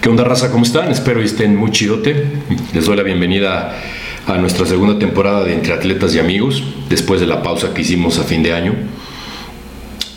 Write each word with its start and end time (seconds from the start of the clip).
¿Qué 0.00 0.08
onda, 0.08 0.24
raza? 0.24 0.50
¿Cómo 0.50 0.64
están? 0.64 0.90
Espero 0.90 1.20
estén 1.20 1.56
muy 1.56 1.72
chidote. 1.72 2.24
Les 2.72 2.86
doy 2.86 2.96
la 2.96 3.02
bienvenida 3.02 3.76
a 4.26 4.38
nuestra 4.38 4.64
segunda 4.64 4.98
temporada 4.98 5.44
de 5.44 5.52
Entre 5.52 5.74
Atletas 5.74 6.14
y 6.14 6.18
Amigos, 6.18 6.64
después 6.88 7.20
de 7.20 7.26
la 7.26 7.42
pausa 7.42 7.74
que 7.74 7.82
hicimos 7.82 8.18
a 8.18 8.24
fin 8.24 8.42
de 8.42 8.54
año. 8.54 8.72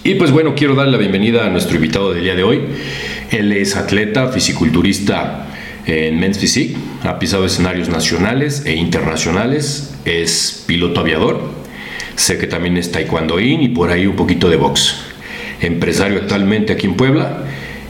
Y 0.05 0.15
pues 0.15 0.31
bueno, 0.31 0.55
quiero 0.55 0.73
dar 0.75 0.87
la 0.87 0.97
bienvenida 0.97 1.45
a 1.45 1.49
nuestro 1.49 1.75
invitado 1.75 2.13
del 2.13 2.23
día 2.23 2.33
de 2.33 2.43
hoy. 2.43 2.61
Él 3.31 3.51
es 3.51 3.75
atleta, 3.75 4.29
fisiculturista 4.29 5.47
en 5.85 6.17
Men's 6.17 6.39
Physique, 6.39 6.77
ha 7.03 7.19
pisado 7.19 7.43
escenarios 7.43 7.89
nacionales 7.89 8.65
e 8.65 8.75
internacionales, 8.75 9.95
es 10.05 10.63
piloto 10.65 11.01
aviador, 11.01 11.41
sé 12.15 12.37
que 12.37 12.47
también 12.47 12.77
es 12.77 12.89
taekwondoín 12.93 13.61
y 13.61 13.67
por 13.67 13.91
ahí 13.91 14.07
un 14.07 14.15
poquito 14.15 14.49
de 14.49 14.55
box. 14.55 14.95
Empresario 15.59 16.19
actualmente 16.19 16.71
aquí 16.71 16.87
en 16.87 16.95
Puebla 16.95 17.43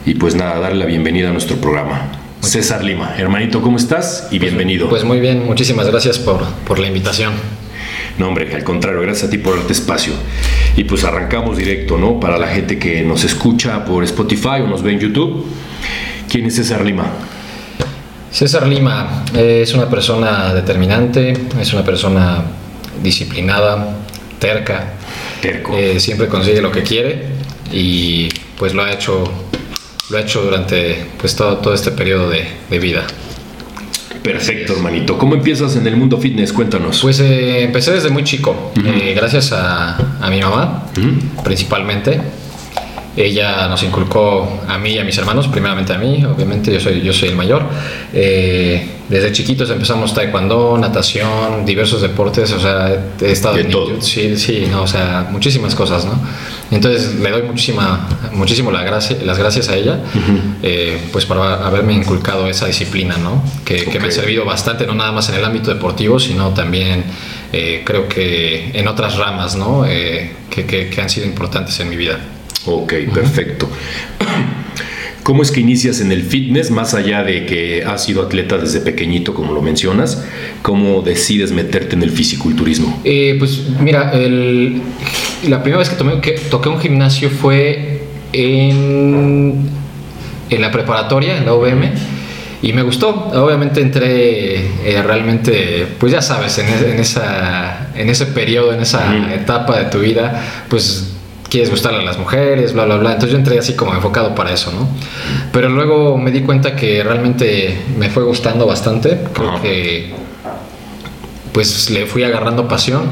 y 0.06 0.14
pues 0.14 0.34
nada, 0.34 0.58
darle 0.58 0.80
la 0.80 0.86
bienvenida 0.86 1.30
a 1.30 1.32
nuestro 1.32 1.56
programa. 1.56 2.10
César 2.40 2.84
Lima, 2.84 3.14
hermanito, 3.16 3.62
¿cómo 3.62 3.78
estás? 3.78 4.28
Y 4.30 4.38
bienvenido. 4.38 4.88
Pues 4.88 5.04
muy 5.04 5.18
bien, 5.18 5.46
muchísimas 5.46 5.86
gracias 5.86 6.18
por, 6.18 6.44
por 6.66 6.78
la 6.78 6.88
invitación. 6.88 7.32
No, 8.18 8.28
hombre, 8.28 8.54
al 8.54 8.62
contrario, 8.62 9.00
gracias 9.00 9.28
a 9.28 9.30
ti 9.30 9.38
por 9.38 9.56
darte 9.56 9.72
espacio. 9.72 10.12
Y 10.76 10.84
pues 10.84 11.04
arrancamos 11.04 11.56
directo, 11.56 11.96
¿no? 11.96 12.20
Para 12.20 12.38
la 12.38 12.48
gente 12.48 12.78
que 12.78 13.02
nos 13.02 13.24
escucha 13.24 13.84
por 13.84 14.04
Spotify 14.04 14.60
o 14.62 14.66
nos 14.66 14.82
ve 14.82 14.92
en 14.92 15.00
YouTube. 15.00 15.46
¿Quién 16.28 16.46
es 16.46 16.56
César 16.56 16.84
Lima? 16.84 17.06
César 18.30 18.66
Lima 18.66 19.24
eh, 19.34 19.60
es 19.62 19.72
una 19.74 19.88
persona 19.88 20.52
determinante, 20.52 21.32
es 21.60 21.72
una 21.72 21.84
persona 21.84 22.42
disciplinada, 23.02 23.96
terca. 24.38 24.92
Terco. 25.40 25.76
Eh, 25.76 25.98
siempre 25.98 26.28
consigue 26.28 26.60
lo 26.60 26.70
que 26.70 26.82
quiere 26.82 27.26
y 27.72 28.28
pues 28.58 28.74
lo 28.74 28.82
ha 28.82 28.92
hecho 28.92 29.24
lo 30.10 30.18
ha 30.18 30.20
hecho 30.20 30.42
durante 30.42 31.06
pues 31.18 31.34
todo, 31.36 31.58
todo 31.58 31.74
este 31.74 31.90
periodo 31.90 32.30
de, 32.30 32.46
de 32.70 32.78
vida. 32.78 33.06
Perfecto, 34.22 34.72
hermanito. 34.72 35.18
¿Cómo 35.18 35.34
empiezas 35.34 35.76
en 35.76 35.86
el 35.86 35.96
mundo 35.96 36.18
fitness? 36.18 36.52
Cuéntanos. 36.52 37.00
Pues 37.02 37.20
eh, 37.20 37.62
empecé 37.62 37.92
desde 37.92 38.08
muy 38.08 38.24
chico, 38.24 38.72
eh, 38.82 39.12
gracias 39.14 39.52
a, 39.52 39.96
a, 40.20 40.30
mi 40.30 40.40
mamá, 40.40 40.86
principalmente. 41.44 42.20
Ella 43.16 43.68
nos 43.68 43.82
inculcó 43.82 44.60
a 44.66 44.76
mí 44.78 44.92
y 44.94 44.98
a 44.98 45.04
mis 45.04 45.16
hermanos, 45.18 45.46
primeramente 45.46 45.92
a 45.92 45.98
mí, 45.98 46.24
obviamente 46.24 46.72
yo 46.72 46.80
soy, 46.80 47.00
yo 47.02 47.12
soy 47.12 47.28
el 47.28 47.36
mayor. 47.36 47.64
Eh, 48.12 48.88
desde 49.08 49.30
chiquitos 49.30 49.70
empezamos 49.70 50.14
taekwondo, 50.14 50.78
natación, 50.78 51.64
diversos 51.66 52.00
deportes, 52.00 52.50
o 52.52 52.58
sea, 52.58 53.04
he 53.20 53.30
estado 53.30 53.56
De 53.56 53.60
en 53.60 53.70
todo. 53.70 54.00
sí, 54.00 54.36
sí, 54.36 54.66
no, 54.70 54.82
o 54.82 54.86
sea, 54.86 55.28
muchísimas 55.30 55.74
cosas, 55.74 56.06
¿no? 56.06 56.18
Entonces 56.74 57.14
le 57.20 57.30
doy 57.30 57.42
muchísima, 57.42 58.08
muchísimo 58.32 58.70
la 58.72 58.82
gracia, 58.82 59.16
las 59.24 59.38
gracias 59.38 59.68
a 59.68 59.76
ella, 59.76 60.00
eh, 60.62 60.98
pues 61.12 61.24
para 61.24 61.64
haberme 61.66 61.92
inculcado 61.94 62.48
esa 62.48 62.66
disciplina, 62.66 63.16
¿no? 63.16 63.42
Que, 63.64 63.84
que 63.84 64.00
me 64.00 64.08
ha 64.08 64.10
servido 64.10 64.44
bastante, 64.44 64.86
no 64.86 64.94
nada 64.94 65.12
más 65.12 65.28
en 65.28 65.36
el 65.36 65.44
ámbito 65.44 65.72
deportivo, 65.72 66.18
sino 66.18 66.50
también 66.50 67.04
eh, 67.52 67.82
creo 67.86 68.08
que 68.08 68.70
en 68.74 68.88
otras 68.88 69.16
ramas, 69.16 69.54
¿no? 69.56 69.86
Eh, 69.86 70.32
que, 70.50 70.66
que- 70.66 70.88
que 70.90 71.00
han 71.00 71.08
sido 71.08 71.26
importantes 71.26 71.78
en 71.80 71.88
mi 71.88 71.96
vida. 71.96 72.18
Ok, 72.66 72.92
perfecto. 73.14 73.68
¿Cómo 75.22 75.42
es 75.42 75.50
que 75.50 75.60
inicias 75.60 76.00
en 76.00 76.12
el 76.12 76.22
fitness, 76.22 76.70
más 76.70 76.92
allá 76.92 77.22
de 77.22 77.46
que 77.46 77.82
has 77.82 78.04
sido 78.04 78.20
atleta 78.22 78.58
desde 78.58 78.80
pequeñito, 78.80 79.32
como 79.32 79.54
lo 79.54 79.62
mencionas? 79.62 80.22
¿Cómo 80.60 81.00
decides 81.00 81.50
meterte 81.50 81.94
en 81.96 82.02
el 82.02 82.10
fisiculturismo? 82.10 83.00
Eh, 83.04 83.36
pues 83.38 83.62
mira, 83.80 84.10
el- 84.12 84.82
la 85.48 85.62
primera 85.62 85.78
vez 85.78 85.88
que, 85.90 85.96
tomé, 85.96 86.20
que 86.20 86.32
toqué 86.32 86.68
un 86.68 86.80
gimnasio 86.80 87.30
fue 87.30 88.02
en, 88.32 89.68
en 90.50 90.60
la 90.60 90.70
preparatoria, 90.70 91.36
en 91.38 91.46
la 91.46 91.54
UVM, 91.54 91.90
y 92.62 92.72
me 92.72 92.82
gustó. 92.82 93.10
Obviamente 93.34 93.80
entré 93.80 94.56
eh, 94.84 95.02
realmente, 95.04 95.86
pues 95.98 96.12
ya 96.12 96.22
sabes, 96.22 96.56
en, 96.58 96.66
e- 96.68 96.92
en 96.92 96.98
esa, 97.00 97.88
en 97.94 98.08
ese 98.08 98.26
periodo, 98.26 98.72
en 98.72 98.80
esa 98.80 99.34
etapa 99.34 99.78
de 99.78 99.84
tu 99.86 99.98
vida, 99.98 100.42
pues 100.68 101.10
quieres 101.50 101.70
gustarle 101.70 102.00
a 102.00 102.02
las 102.02 102.18
mujeres, 102.18 102.72
bla, 102.72 102.84
bla, 102.86 102.96
bla. 102.96 103.10
Entonces 103.12 103.32
yo 103.32 103.38
entré 103.38 103.58
así 103.58 103.74
como 103.74 103.94
enfocado 103.94 104.34
para 104.34 104.52
eso, 104.52 104.72
¿no? 104.72 104.88
Pero 105.52 105.68
luego 105.68 106.16
me 106.18 106.30
di 106.32 106.40
cuenta 106.40 106.74
que 106.74 107.02
realmente 107.04 107.78
me 107.96 108.08
fue 108.10 108.24
gustando 108.24 108.66
bastante. 108.66 109.20
Creo 109.32 109.50
Ajá. 109.50 109.62
que 109.62 110.12
pues 111.52 111.90
le 111.90 112.06
fui 112.06 112.24
agarrando 112.24 112.66
pasión 112.66 113.02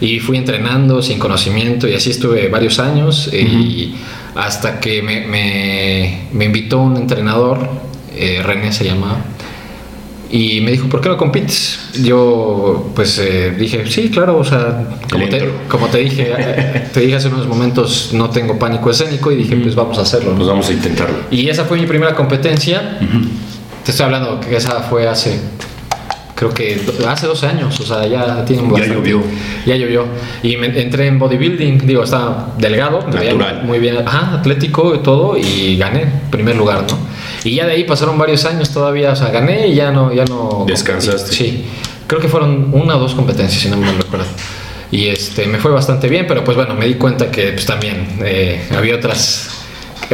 y 0.00 0.20
fui 0.20 0.36
entrenando 0.36 1.02
sin 1.02 1.18
conocimiento 1.18 1.88
y 1.88 1.94
así 1.94 2.10
estuve 2.10 2.48
varios 2.48 2.78
años 2.78 3.28
eh, 3.32 3.40
y 3.42 3.94
hasta 4.34 4.78
que 4.80 5.02
me, 5.02 5.26
me- 5.26 6.20
me 6.32 6.44
invitó 6.44 6.78
un 6.78 6.96
entrenador, 6.96 7.68
eh, 8.14 8.40
René 8.44 8.72
se 8.72 8.84
llama, 8.84 9.24
y 10.30 10.60
me 10.60 10.70
dijo, 10.72 10.88
¿por 10.90 11.00
qué 11.00 11.08
no 11.08 11.16
compites? 11.16 11.78
Yo 12.02 12.90
pues 12.94 13.18
eh, 13.18 13.54
dije, 13.58 13.84
sí, 13.90 14.10
claro, 14.10 14.36
o 14.36 14.44
sea, 14.44 14.86
como 15.10 15.26
te, 15.28 15.48
como 15.68 15.86
te 15.86 15.98
dije, 15.98 16.30
eh, 16.38 16.88
te 16.92 17.00
dije 17.00 17.16
hace 17.16 17.28
unos 17.28 17.46
momentos, 17.46 18.10
no 18.12 18.28
tengo 18.28 18.58
pánico 18.58 18.90
escénico 18.90 19.32
y 19.32 19.36
dije, 19.36 19.56
pues 19.56 19.74
vamos 19.74 19.96
a 19.98 20.02
hacerlo. 20.02 20.34
Pues 20.36 20.46
vamos 20.46 20.68
a 20.68 20.72
intentarlo. 20.74 21.16
Y 21.30 21.48
esa 21.48 21.64
fue 21.64 21.78
mi 21.80 21.86
primera 21.86 22.14
competencia. 22.14 22.98
Te 23.84 23.90
estoy 23.90 24.04
hablando 24.04 24.38
que 24.40 24.54
esa 24.54 24.82
fue 24.82 25.08
hace, 25.08 25.40
creo 26.38 26.54
que 26.54 26.80
hace 27.08 27.26
dos 27.26 27.42
años, 27.42 27.80
o 27.80 27.84
sea, 27.84 28.06
ya 28.06 28.44
tiene 28.44 28.62
un 28.62 28.68
Ya 28.68 28.74
bastante- 28.74 28.94
llovió. 28.94 29.22
Ya 29.66 29.74
llovió. 29.74 30.06
Y 30.44 30.56
me 30.56 30.66
entré 30.80 31.08
en 31.08 31.18
bodybuilding, 31.18 31.84
digo, 31.84 32.04
estaba 32.04 32.54
delgado, 32.58 33.00
Natural. 33.08 33.62
muy 33.64 33.80
bien, 33.80 33.98
ajá, 34.06 34.34
atlético 34.38 34.94
y 34.94 34.98
todo, 34.98 35.36
y 35.36 35.76
gané 35.76 36.06
primer 36.30 36.54
lugar, 36.54 36.84
¿no? 36.88 36.96
Y 37.42 37.56
ya 37.56 37.66
de 37.66 37.72
ahí 37.72 37.82
pasaron 37.84 38.16
varios 38.18 38.44
años 38.44 38.70
todavía, 38.70 39.10
o 39.12 39.16
sea, 39.16 39.30
gané 39.30 39.66
y 39.66 39.74
ya 39.74 39.90
no, 39.90 40.12
ya 40.12 40.24
no. 40.26 40.64
Descansaste. 40.68 41.32
Sí, 41.34 41.64
creo 42.06 42.20
que 42.20 42.28
fueron 42.28 42.68
una 42.72 42.96
o 42.96 43.00
dos 43.00 43.14
competencias, 43.14 43.60
si 43.60 43.68
no 43.68 43.76
me 43.76 43.90
recuerdo. 43.92 44.26
Y 44.92 45.08
este, 45.08 45.46
me 45.46 45.58
fue 45.58 45.72
bastante 45.72 46.08
bien, 46.08 46.26
pero 46.28 46.44
pues 46.44 46.56
bueno, 46.56 46.74
me 46.74 46.86
di 46.86 46.94
cuenta 46.94 47.32
que 47.32 47.48
pues 47.52 47.66
también 47.66 48.20
eh, 48.24 48.62
había 48.76 48.94
otras 48.94 49.57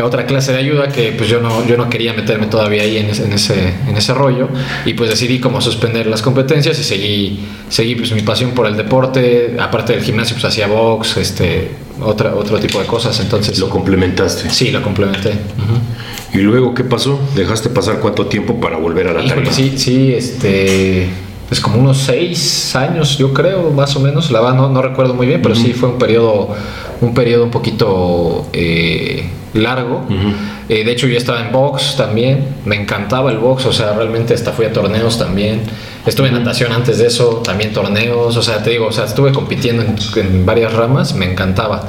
otra 0.03 0.27
clase 0.27 0.53
de 0.53 0.59
ayuda 0.59 0.89
que 0.89 1.13
pues 1.17 1.29
yo 1.29 1.41
no, 1.41 1.67
yo 1.67 1.77
no 1.77 1.89
quería 1.89 2.13
meterme 2.13 2.47
todavía 2.47 2.83
ahí 2.83 2.97
en 2.99 3.07
ese, 3.11 3.25
en 3.25 3.33
ese, 3.33 3.75
en 3.89 3.97
ese 3.97 4.13
rollo 4.15 4.49
y 4.85 4.95
pues 4.95 5.11
decidí 5.11 5.39
como 5.41 5.61
suspender 5.61 6.07
las 6.07 6.21
competencias 6.23 6.79
y 6.81 6.85
seguí, 6.85 7.47
seguí 7.69 7.95
pues 7.95 8.11
mi 8.13 8.23
pasión 8.23 8.51
por 8.53 8.67
el 8.67 8.77
deporte, 8.77 9.57
aparte 9.61 9.93
del 9.93 10.03
gimnasio 10.03 10.35
pues 10.35 10.45
hacía 10.47 10.67
box, 10.67 11.17
este, 11.19 11.71
otra, 12.01 12.35
otro 12.35 12.59
tipo 12.59 12.81
de 12.81 12.87
cosas, 12.87 13.19
entonces 13.21 13.59
Lo 13.59 13.69
complementaste. 13.69 14.51
sí, 14.51 14.71
lo 14.71 14.83
complementé. 14.83 15.33
¿Y 16.33 16.39
luego 16.39 16.75
qué 16.75 16.83
pasó? 16.83 17.21
¿Dejaste 17.37 17.69
pasar 17.71 18.01
cuánto 18.01 18.27
tiempo 18.27 18.61
para 18.61 18.77
volver 18.77 19.07
a 19.07 19.13
la 19.13 19.21
Híjole, 19.25 19.43
tarima? 19.43 19.53
sí, 19.53 19.75
sí, 19.79 20.13
este, 20.13 21.09
pues 21.49 21.61
como 21.61 21.79
unos 21.79 21.99
seis 21.99 22.75
años, 22.75 23.19
yo 23.19 23.33
creo, 23.33 23.71
más 23.71 23.95
o 23.97 24.01
menos. 24.01 24.31
La 24.31 24.41
verdad 24.41 24.57
no, 24.57 24.69
no 24.71 24.83
recuerdo 24.83 25.15
muy 25.15 25.27
bien, 25.27 25.43
pero 25.43 25.55
sí 25.55 25.73
fue 25.73 25.91
un 25.91 25.99
periodo, 25.99 26.49
un 27.01 27.15
periodo 27.15 27.45
un 27.45 27.51
poquito 27.51 28.47
eh, 28.53 29.29
largo. 29.53 30.05
Eh, 30.69 30.85
de 30.85 30.93
hecho, 30.93 31.07
yo 31.07 31.19
estaba 31.19 31.41
en 31.41 31.53
box 31.53 31.97
también. 31.97 32.47
Me 32.65 32.77
encantaba 32.77 33.31
el 33.31 33.39
box, 33.39 33.67
o 33.67 33.73
sea, 33.73 33.93
realmente 33.93 34.33
hasta 34.35 34.53
fui 34.53 34.65
a 34.67 34.73
torneos 34.73 35.19
también. 35.19 35.63
Estuve 36.07 36.29
en 36.29 36.35
natación 36.35 36.73
antes 36.73 36.99
de 36.99 37.07
eso, 37.07 37.43
también 37.45 37.73
torneos. 37.73 38.37
O 38.37 38.43
sea, 38.43 38.63
te 38.63 38.71
digo, 38.71 38.87
o 38.87 38.93
sea, 38.93 39.05
estuve 39.05 39.33
compitiendo 39.33 39.83
en, 39.83 39.97
en 40.17 40.47
varias 40.47 40.73
ramas, 40.73 41.15
me 41.15 41.31
encantaba. 41.31 41.89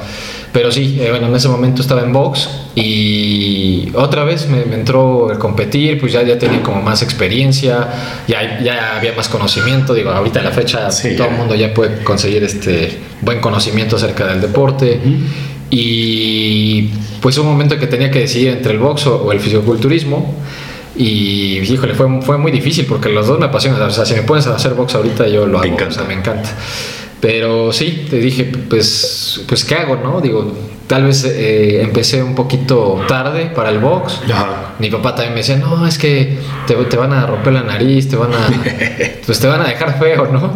Pero 0.55 0.71
sí, 0.71 0.97
eh, 1.01 1.09
bueno, 1.09 1.27
en 1.27 1.35
ese 1.35 1.49
momento 1.49 1.81
estaba 1.81 2.01
en 2.01 2.13
box 2.13 2.47
y 2.75 3.91
otra 3.93 4.23
vez 4.23 4.47
me, 4.47 4.63
me 4.63 4.75
entró 4.75 5.29
el 5.29 5.37
competir, 5.37 5.99
pues 5.99 6.13
ya, 6.13 6.23
ya 6.23 6.39
tenía 6.39 6.63
como 6.63 6.81
más 6.81 7.01
experiencia, 7.01 7.89
ya, 8.25 8.61
ya 8.63 8.95
había 8.95 9.11
más 9.11 9.27
conocimiento, 9.27 9.93
digo, 9.93 10.11
ahorita 10.11 10.39
en 10.39 10.45
la 10.45 10.51
fecha 10.51 10.89
Sí, 10.91 11.17
todo 11.17 11.27
el 11.27 11.33
mundo 11.35 11.55
ya 11.55 11.73
puede 11.73 12.01
conseguir 12.05 12.41
este 12.45 12.97
buen 13.19 13.41
conocimiento 13.41 13.97
acerca 13.97 14.27
del 14.27 14.39
deporte. 14.39 14.97
Y 15.69 16.83
pues 17.19 17.37
un 17.37 17.47
momento 17.47 17.77
que 17.77 17.87
tenía 17.87 18.09
que 18.09 18.19
decidir 18.19 18.47
entre 18.47 18.71
el 18.71 18.79
box 18.79 19.07
o, 19.07 19.23
o 19.23 19.33
el 19.33 19.41
fisiculturismo 19.41 20.33
y 20.95 21.59
híjole, 21.59 21.95
fue, 21.95 22.21
fue 22.21 22.37
muy 22.37 22.53
difícil 22.53 22.85
porque 22.85 23.09
los 23.09 23.27
dos 23.27 23.39
me 23.39 23.47
apasionan, 23.47 23.81
o 23.81 23.89
sea, 23.89 24.05
si 24.05 24.13
me 24.13 24.21
a 24.21 24.37
hacer 24.37 24.73
box 24.73 24.95
ahorita 24.95 25.27
yo 25.27 25.45
lo 25.45 25.59
hago, 25.59 25.75
o 25.85 25.91
sea, 25.91 26.05
me 26.05 26.13
encanta. 26.13 26.49
Pero 27.25 27.71
sí, 27.71 28.05
te 28.07 28.17
dije, 28.17 28.51
pues, 28.69 29.43
pues 29.47 29.65
¿qué 29.65 29.73
hago, 29.73 29.95
no? 29.95 30.21
Digo, 30.21 30.53
tal 30.85 31.05
vez 31.05 31.25
eh, 31.25 31.81
empecé 31.81 32.21
un 32.21 32.35
poquito 32.35 33.01
tarde 33.07 33.47
para 33.47 33.71
el 33.71 33.79
box. 33.79 34.21
Ajá. 34.31 34.75
Mi 34.77 34.91
papá 34.91 35.15
también 35.15 35.33
me 35.33 35.39
decía, 35.39 35.55
no, 35.55 35.87
es 35.87 35.97
que 35.97 36.37
te, 36.67 36.75
te 36.75 36.97
van 36.97 37.13
a 37.13 37.25
romper 37.25 37.53
la 37.53 37.63
nariz, 37.63 38.07
te 38.07 38.15
van 38.15 38.31
a, 38.31 38.47
pues 39.25 39.39
te 39.39 39.47
van 39.47 39.59
a 39.59 39.63
dejar 39.63 39.97
feo, 39.97 40.27
¿no? 40.31 40.51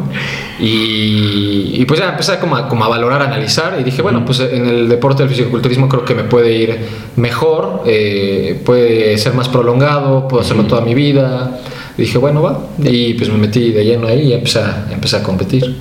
Y, 0.59 1.71
y 1.73 1.85
pues 1.85 2.01
ya 2.01 2.09
empecé 2.09 2.37
como 2.37 2.55
a, 2.55 2.69
como 2.69 2.85
a 2.85 2.87
valorar, 2.87 3.23
a 3.23 3.25
analizar 3.25 3.75
y 3.79 3.83
dije, 3.83 4.03
bueno, 4.03 4.23
pues 4.23 4.39
en 4.39 4.67
el 4.67 4.87
deporte 4.87 5.23
del 5.23 5.31
fisiculturismo 5.31 5.89
creo 5.89 6.05
que 6.05 6.13
me 6.13 6.25
puede 6.25 6.53
ir 6.53 6.77
mejor, 7.15 7.81
eh, 7.87 8.61
puede 8.63 9.17
ser 9.17 9.33
más 9.33 9.49
prolongado, 9.49 10.27
puedo 10.27 10.43
hacerlo 10.43 10.65
toda 10.65 10.81
mi 10.81 10.93
vida. 10.93 11.61
Y 11.99 12.03
dije, 12.03 12.17
bueno, 12.17 12.41
va. 12.41 12.65
Y 12.81 13.13
pues 13.15 13.29
me 13.29 13.37
metí 13.37 13.73
de 13.73 13.83
lleno 13.83 14.07
ahí 14.07 14.29
y 14.29 14.33
empecé 14.33 14.59
a, 14.59 14.87
empecé 14.89 15.17
a 15.17 15.23
competir. 15.23 15.75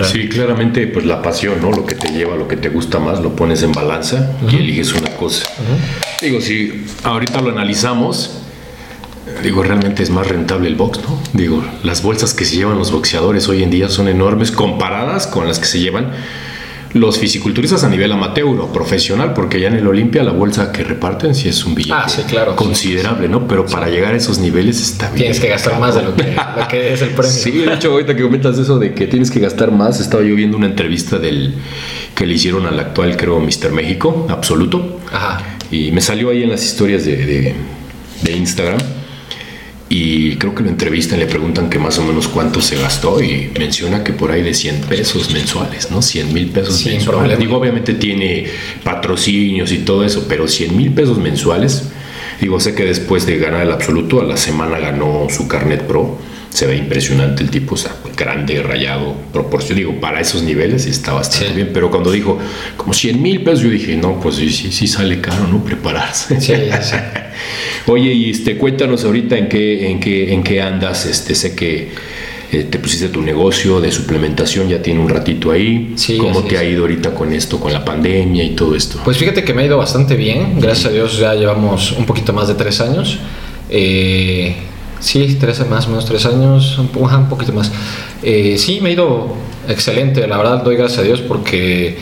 Sí, 0.00 0.28
claramente, 0.28 0.86
pues 0.86 1.04
la 1.04 1.20
pasión, 1.20 1.60
¿no? 1.60 1.72
Lo 1.72 1.84
que 1.84 1.96
te 1.96 2.08
lleva, 2.12 2.36
lo 2.36 2.46
que 2.46 2.56
te 2.56 2.68
gusta 2.68 3.00
más, 3.00 3.20
lo 3.20 3.34
pones 3.34 3.64
en 3.64 3.72
balanza 3.72 4.36
y 4.48 4.56
eliges 4.56 4.92
una 4.94 5.10
cosa. 5.16 5.44
Digo, 6.22 6.40
si 6.40 6.84
ahorita 7.02 7.40
lo 7.40 7.50
analizamos, 7.50 8.30
digo, 9.42 9.64
realmente 9.64 10.04
es 10.04 10.10
más 10.10 10.28
rentable 10.28 10.68
el 10.68 10.76
box, 10.76 11.00
¿no? 11.02 11.20
Digo, 11.32 11.64
las 11.82 12.00
bolsas 12.00 12.32
que 12.32 12.44
se 12.44 12.54
llevan 12.54 12.78
los 12.78 12.92
boxeadores 12.92 13.48
hoy 13.48 13.64
en 13.64 13.70
día 13.70 13.88
son 13.88 14.06
enormes 14.06 14.52
comparadas 14.52 15.26
con 15.26 15.48
las 15.48 15.58
que 15.58 15.66
se 15.66 15.80
llevan 15.80 16.12
los 16.94 17.18
fisiculturistas 17.18 17.84
a 17.84 17.88
nivel 17.88 18.10
amateur 18.12 18.46
o 18.60 18.72
profesional, 18.72 19.32
porque 19.34 19.60
ya 19.60 19.68
en 19.68 19.74
el 19.74 19.86
Olimpia 19.86 20.22
la 20.22 20.32
bolsa 20.32 20.72
que 20.72 20.82
reparten 20.84 21.34
sí 21.34 21.48
es 21.48 21.64
un 21.64 21.74
billete 21.74 21.94
Ah, 21.96 22.08
sí, 22.08 22.22
claro. 22.22 22.56
considerable, 22.56 23.28
¿no? 23.28 23.46
Pero 23.46 23.66
para 23.66 23.88
llegar 23.88 24.14
a 24.14 24.16
esos 24.16 24.38
niveles 24.38 24.80
está 24.80 25.06
bien. 25.08 25.16
Tienes 25.18 25.40
que 25.40 25.48
gastar 25.48 25.78
más 25.78 25.94
de 25.94 26.02
lo 26.02 26.14
que, 26.16 26.34
lo 26.58 26.68
que 26.68 26.92
es 26.94 27.02
el 27.02 27.10
premio. 27.10 27.30
Sí, 27.30 27.50
de 27.50 27.74
hecho, 27.74 27.92
ahorita 27.92 28.14
que 28.16 28.22
comentas 28.22 28.58
eso 28.58 28.78
de 28.78 28.94
que 28.94 29.06
tienes 29.06 29.30
que 29.30 29.40
gastar 29.40 29.70
más, 29.72 30.00
estaba 30.00 30.22
yo 30.22 30.34
viendo 30.34 30.56
una 30.56 30.66
entrevista 30.66 31.18
del 31.18 31.54
que 32.14 32.26
le 32.26 32.34
hicieron 32.34 32.66
al 32.66 32.78
actual, 32.80 33.16
creo, 33.16 33.38
Mr. 33.40 33.72
México, 33.72 34.26
absoluto. 34.30 35.00
Ajá. 35.12 35.42
Y 35.70 35.90
me 35.92 36.00
salió 36.00 36.30
ahí 36.30 36.42
en 36.44 36.50
las 36.50 36.64
historias 36.64 37.04
de, 37.04 37.16
de- 37.16 37.54
de 38.22 38.32
Instagram. 38.32 38.78
Y 39.88 40.34
creo 40.36 40.52
que 40.52 40.64
lo 40.64 40.68
entrevistan, 40.68 41.20
le 41.20 41.26
preguntan 41.26 41.70
que 41.70 41.78
más 41.78 41.96
o 41.98 42.04
menos 42.04 42.26
cuánto 42.26 42.60
se 42.60 42.76
gastó 42.76 43.22
y 43.22 43.52
menciona 43.56 44.02
que 44.02 44.12
por 44.12 44.32
ahí 44.32 44.42
de 44.42 44.52
100 44.52 44.80
pesos 44.82 45.30
mensuales, 45.30 45.92
¿no? 45.92 46.02
100 46.02 46.32
mil 46.34 46.48
pesos 46.48 46.84
mensuales. 46.84 47.38
Digo, 47.38 47.56
obviamente 47.56 47.94
tiene 47.94 48.46
patrocinios 48.82 49.70
y 49.70 49.78
todo 49.78 50.04
eso, 50.04 50.26
pero 50.28 50.48
100 50.48 50.76
mil 50.76 50.90
pesos 50.92 51.18
mensuales. 51.18 51.84
Digo, 52.40 52.58
sé 52.58 52.74
que 52.74 52.84
después 52.84 53.26
de 53.26 53.38
ganar 53.38 53.62
el 53.62 53.70
absoluto, 53.70 54.20
a 54.20 54.24
la 54.24 54.36
semana 54.36 54.78
ganó 54.80 55.28
su 55.30 55.46
carnet 55.46 55.82
pro. 55.86 56.18
Se 56.50 56.66
ve 56.66 56.76
impresionante 56.76 57.42
el 57.42 57.50
tipo, 57.50 57.74
o 57.74 57.78
sea, 57.78 57.94
grande, 58.16 58.62
rayado, 58.62 59.14
proporción. 59.32 59.76
Digo, 59.78 60.00
para 60.00 60.20
esos 60.20 60.42
niveles 60.42 60.86
está 60.86 61.12
bastante 61.12 61.48
Sí. 61.48 61.54
bien. 61.54 61.70
Pero 61.72 61.90
cuando 61.90 62.10
dijo 62.10 62.38
como 62.76 62.92
100 62.92 63.22
mil 63.22 63.42
pesos, 63.44 63.60
yo 63.62 63.70
dije, 63.70 63.94
no, 63.96 64.18
pues 64.20 64.36
sí, 64.36 64.50
sí, 64.50 64.72
sí 64.72 64.86
sale 64.86 65.20
caro, 65.20 65.46
¿no? 65.48 65.62
Prepararse. 65.62 66.40
Sí, 66.40 66.54
sí. 66.82 66.96
Oye, 67.86 68.12
y 68.12 68.30
este, 68.30 68.56
cuéntanos 68.56 69.04
ahorita 69.04 69.36
en 69.38 69.48
qué, 69.48 69.90
en 69.90 70.00
qué, 70.00 70.32
en 70.32 70.42
qué 70.42 70.60
andas. 70.60 71.06
Este, 71.06 71.34
sé 71.34 71.54
que 71.54 71.88
eh, 72.52 72.64
te 72.64 72.78
pusiste 72.78 73.08
tu 73.08 73.22
negocio 73.22 73.80
de 73.80 73.90
suplementación, 73.90 74.68
ya 74.68 74.82
tiene 74.82 75.00
un 75.00 75.08
ratito 75.08 75.50
ahí. 75.50 75.92
Sí, 75.96 76.16
¿Cómo 76.18 76.42
te 76.42 76.54
es. 76.54 76.60
ha 76.60 76.64
ido 76.64 76.82
ahorita 76.82 77.14
con 77.14 77.32
esto, 77.32 77.60
con 77.60 77.72
la 77.72 77.84
pandemia 77.84 78.42
y 78.44 78.50
todo 78.50 78.74
esto? 78.74 79.00
Pues 79.04 79.16
fíjate 79.16 79.44
que 79.44 79.54
me 79.54 79.62
ha 79.62 79.66
ido 79.66 79.78
bastante 79.78 80.16
bien. 80.16 80.60
Gracias 80.60 80.86
a 80.86 80.90
Dios 80.90 81.18
ya 81.18 81.34
llevamos 81.34 81.92
un 81.92 82.06
poquito 82.06 82.32
más 82.32 82.48
de 82.48 82.54
tres 82.54 82.80
años. 82.80 83.18
Eh, 83.70 84.54
sí, 85.00 85.36
tres, 85.40 85.64
más 85.68 85.86
o 85.86 85.90
menos 85.90 86.06
tres 86.06 86.26
años, 86.26 86.78
un, 86.78 86.90
un 86.94 87.28
poquito 87.28 87.52
más. 87.52 87.70
Eh, 88.22 88.56
sí, 88.58 88.80
me 88.80 88.90
ha 88.90 88.92
ido 88.92 89.34
excelente. 89.68 90.26
La 90.26 90.36
verdad, 90.38 90.62
doy 90.62 90.76
gracias 90.76 91.00
a 91.00 91.02
Dios 91.02 91.20
porque 91.20 91.98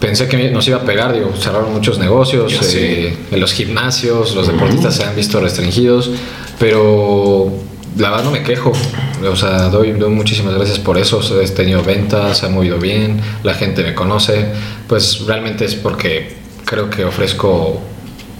pensé 0.00 0.28
que 0.28 0.50
nos 0.50 0.66
iba 0.68 0.78
a 0.78 0.82
pegar. 0.82 1.12
Digo, 1.12 1.32
cerraron 1.38 1.72
muchos 1.72 1.98
negocios. 1.98 2.52
Eh, 2.74 3.16
en 3.30 3.40
los 3.40 3.52
gimnasios, 3.52 4.34
los 4.34 4.46
deportistas 4.46 4.94
se 4.96 5.04
han 5.04 5.14
visto 5.16 5.40
restringidos. 5.40 6.10
Pero 6.58 7.50
la 7.96 8.10
verdad 8.10 8.24
no 8.24 8.30
me 8.30 8.42
quejo. 8.42 8.72
O 9.30 9.36
sea, 9.36 9.68
doy, 9.70 9.92
doy 9.92 10.10
muchísimas 10.10 10.54
gracias 10.54 10.78
por 10.78 10.98
eso. 10.98 11.20
He 11.40 11.48
tenido 11.48 11.82
ventas, 11.82 12.38
se 12.38 12.46
ha 12.46 12.48
movido 12.48 12.78
bien, 12.78 13.20
la 13.42 13.54
gente 13.54 13.82
me 13.82 13.94
conoce. 13.94 14.46
Pues 14.86 15.20
realmente 15.26 15.64
es 15.64 15.74
porque 15.74 16.36
creo 16.64 16.90
que 16.90 17.04
ofrezco 17.04 17.80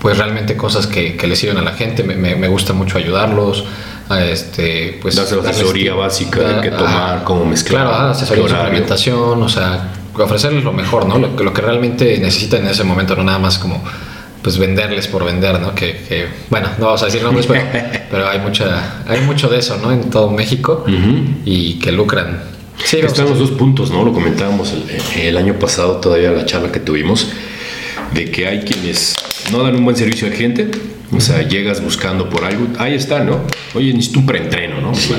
pues 0.00 0.16
realmente 0.16 0.56
cosas 0.56 0.86
que, 0.86 1.16
que 1.16 1.26
le 1.26 1.34
sirven 1.34 1.58
a 1.58 1.62
la 1.62 1.72
gente. 1.72 2.04
Me, 2.04 2.14
me- 2.14 2.36
me 2.36 2.48
gusta 2.48 2.72
mucho 2.72 2.98
ayudarlos. 2.98 3.64
A 4.10 4.24
este, 4.24 4.98
pues, 5.02 5.16
la 5.16 5.22
asesoría 5.50 5.92
básica 5.92 6.40
de 6.40 6.62
qué 6.62 6.70
tomar, 6.70 7.24
cómo 7.24 7.44
mezclar, 7.44 7.86
Claro, 7.88 8.08
asesoría 8.12 8.42
de 8.44 8.48
suplementación, 8.48 9.42
o 9.42 9.48
sea, 9.50 9.92
ofrecerles 10.22 10.64
lo 10.64 10.72
mejor, 10.72 11.06
¿no? 11.06 11.18
Lo, 11.18 11.36
que- 11.36 11.44
lo 11.44 11.52
que 11.52 11.62
realmente 11.62 12.18
necesitan 12.18 12.62
en 12.62 12.68
ese 12.68 12.84
momento, 12.84 13.14
no 13.16 13.24
nada 13.24 13.38
más 13.38 13.58
como 13.58 13.82
pues 14.42 14.56
venderles 14.56 15.08
por 15.08 15.24
vender, 15.24 15.60
¿no? 15.60 15.74
Que, 15.74 15.96
que, 16.08 16.26
bueno, 16.48 16.68
no 16.78 16.86
vamos 16.86 17.02
a 17.02 17.06
decir 17.06 17.22
nombres, 17.22 17.46
pero, 17.46 17.60
pero 18.10 18.28
hay 18.28 18.38
mucha, 18.38 19.02
hay 19.06 19.20
mucho 19.22 19.48
de 19.48 19.58
eso, 19.58 19.78
¿no? 19.82 19.90
En 19.92 20.10
todo 20.10 20.30
México 20.30 20.84
y 21.44 21.74
que 21.80 21.90
lucran. 21.92 22.42
Sí, 22.84 22.98
Están 23.00 23.28
los 23.30 23.38
dos 23.40 23.50
puntos, 23.50 23.90
¿no? 23.90 24.04
Lo 24.04 24.12
comentábamos 24.12 24.72
el, 24.72 25.20
el 25.20 25.36
año 25.36 25.54
pasado, 25.58 25.96
todavía 25.96 26.30
la 26.30 26.46
charla 26.46 26.70
que 26.70 26.78
tuvimos, 26.78 27.28
de 28.14 28.30
que 28.30 28.46
hay 28.46 28.60
quienes 28.60 29.14
no 29.50 29.62
dan 29.64 29.74
un 29.74 29.84
buen 29.84 29.96
servicio 29.96 30.28
al 30.28 30.32
cliente. 30.34 30.70
O 31.10 31.20
sea, 31.20 31.40
llegas 31.48 31.82
buscando 31.82 32.28
por 32.28 32.44
algo, 32.44 32.66
ahí 32.78 32.92
está, 32.94 33.20
¿no? 33.24 33.40
Oye, 33.74 33.94
necesito 33.94 34.20
un 34.20 34.26
preentreno, 34.26 34.80
¿no? 34.82 34.94
Sí, 34.94 35.14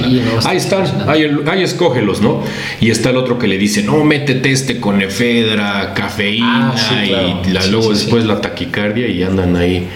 ahí 0.46 0.58
están, 0.58 0.84
ahí, 1.10 1.26
ahí 1.48 1.64
escógelos, 1.64 2.22
¿no? 2.22 2.44
Y 2.80 2.92
está 2.92 3.10
el 3.10 3.18
otro 3.18 3.40
que 3.40 3.48
le 3.48 3.58
dice, 3.58 3.82
no, 3.82 4.04
métete 4.04 4.52
este 4.52 4.80
con 4.80 5.02
efedra, 5.02 5.96
cafeína, 5.96 6.74
Ah, 6.74 6.78
sí, 6.78 7.10
claro. 7.10 7.42
y 7.44 7.50
la- 7.52 7.62
Sí, 7.64 7.72
luego 7.72 7.90
después 7.92 8.24
la 8.26 8.40
taquicardia 8.40 9.08
y 9.08 9.24
andan 9.24 9.56
ahí 9.56 9.90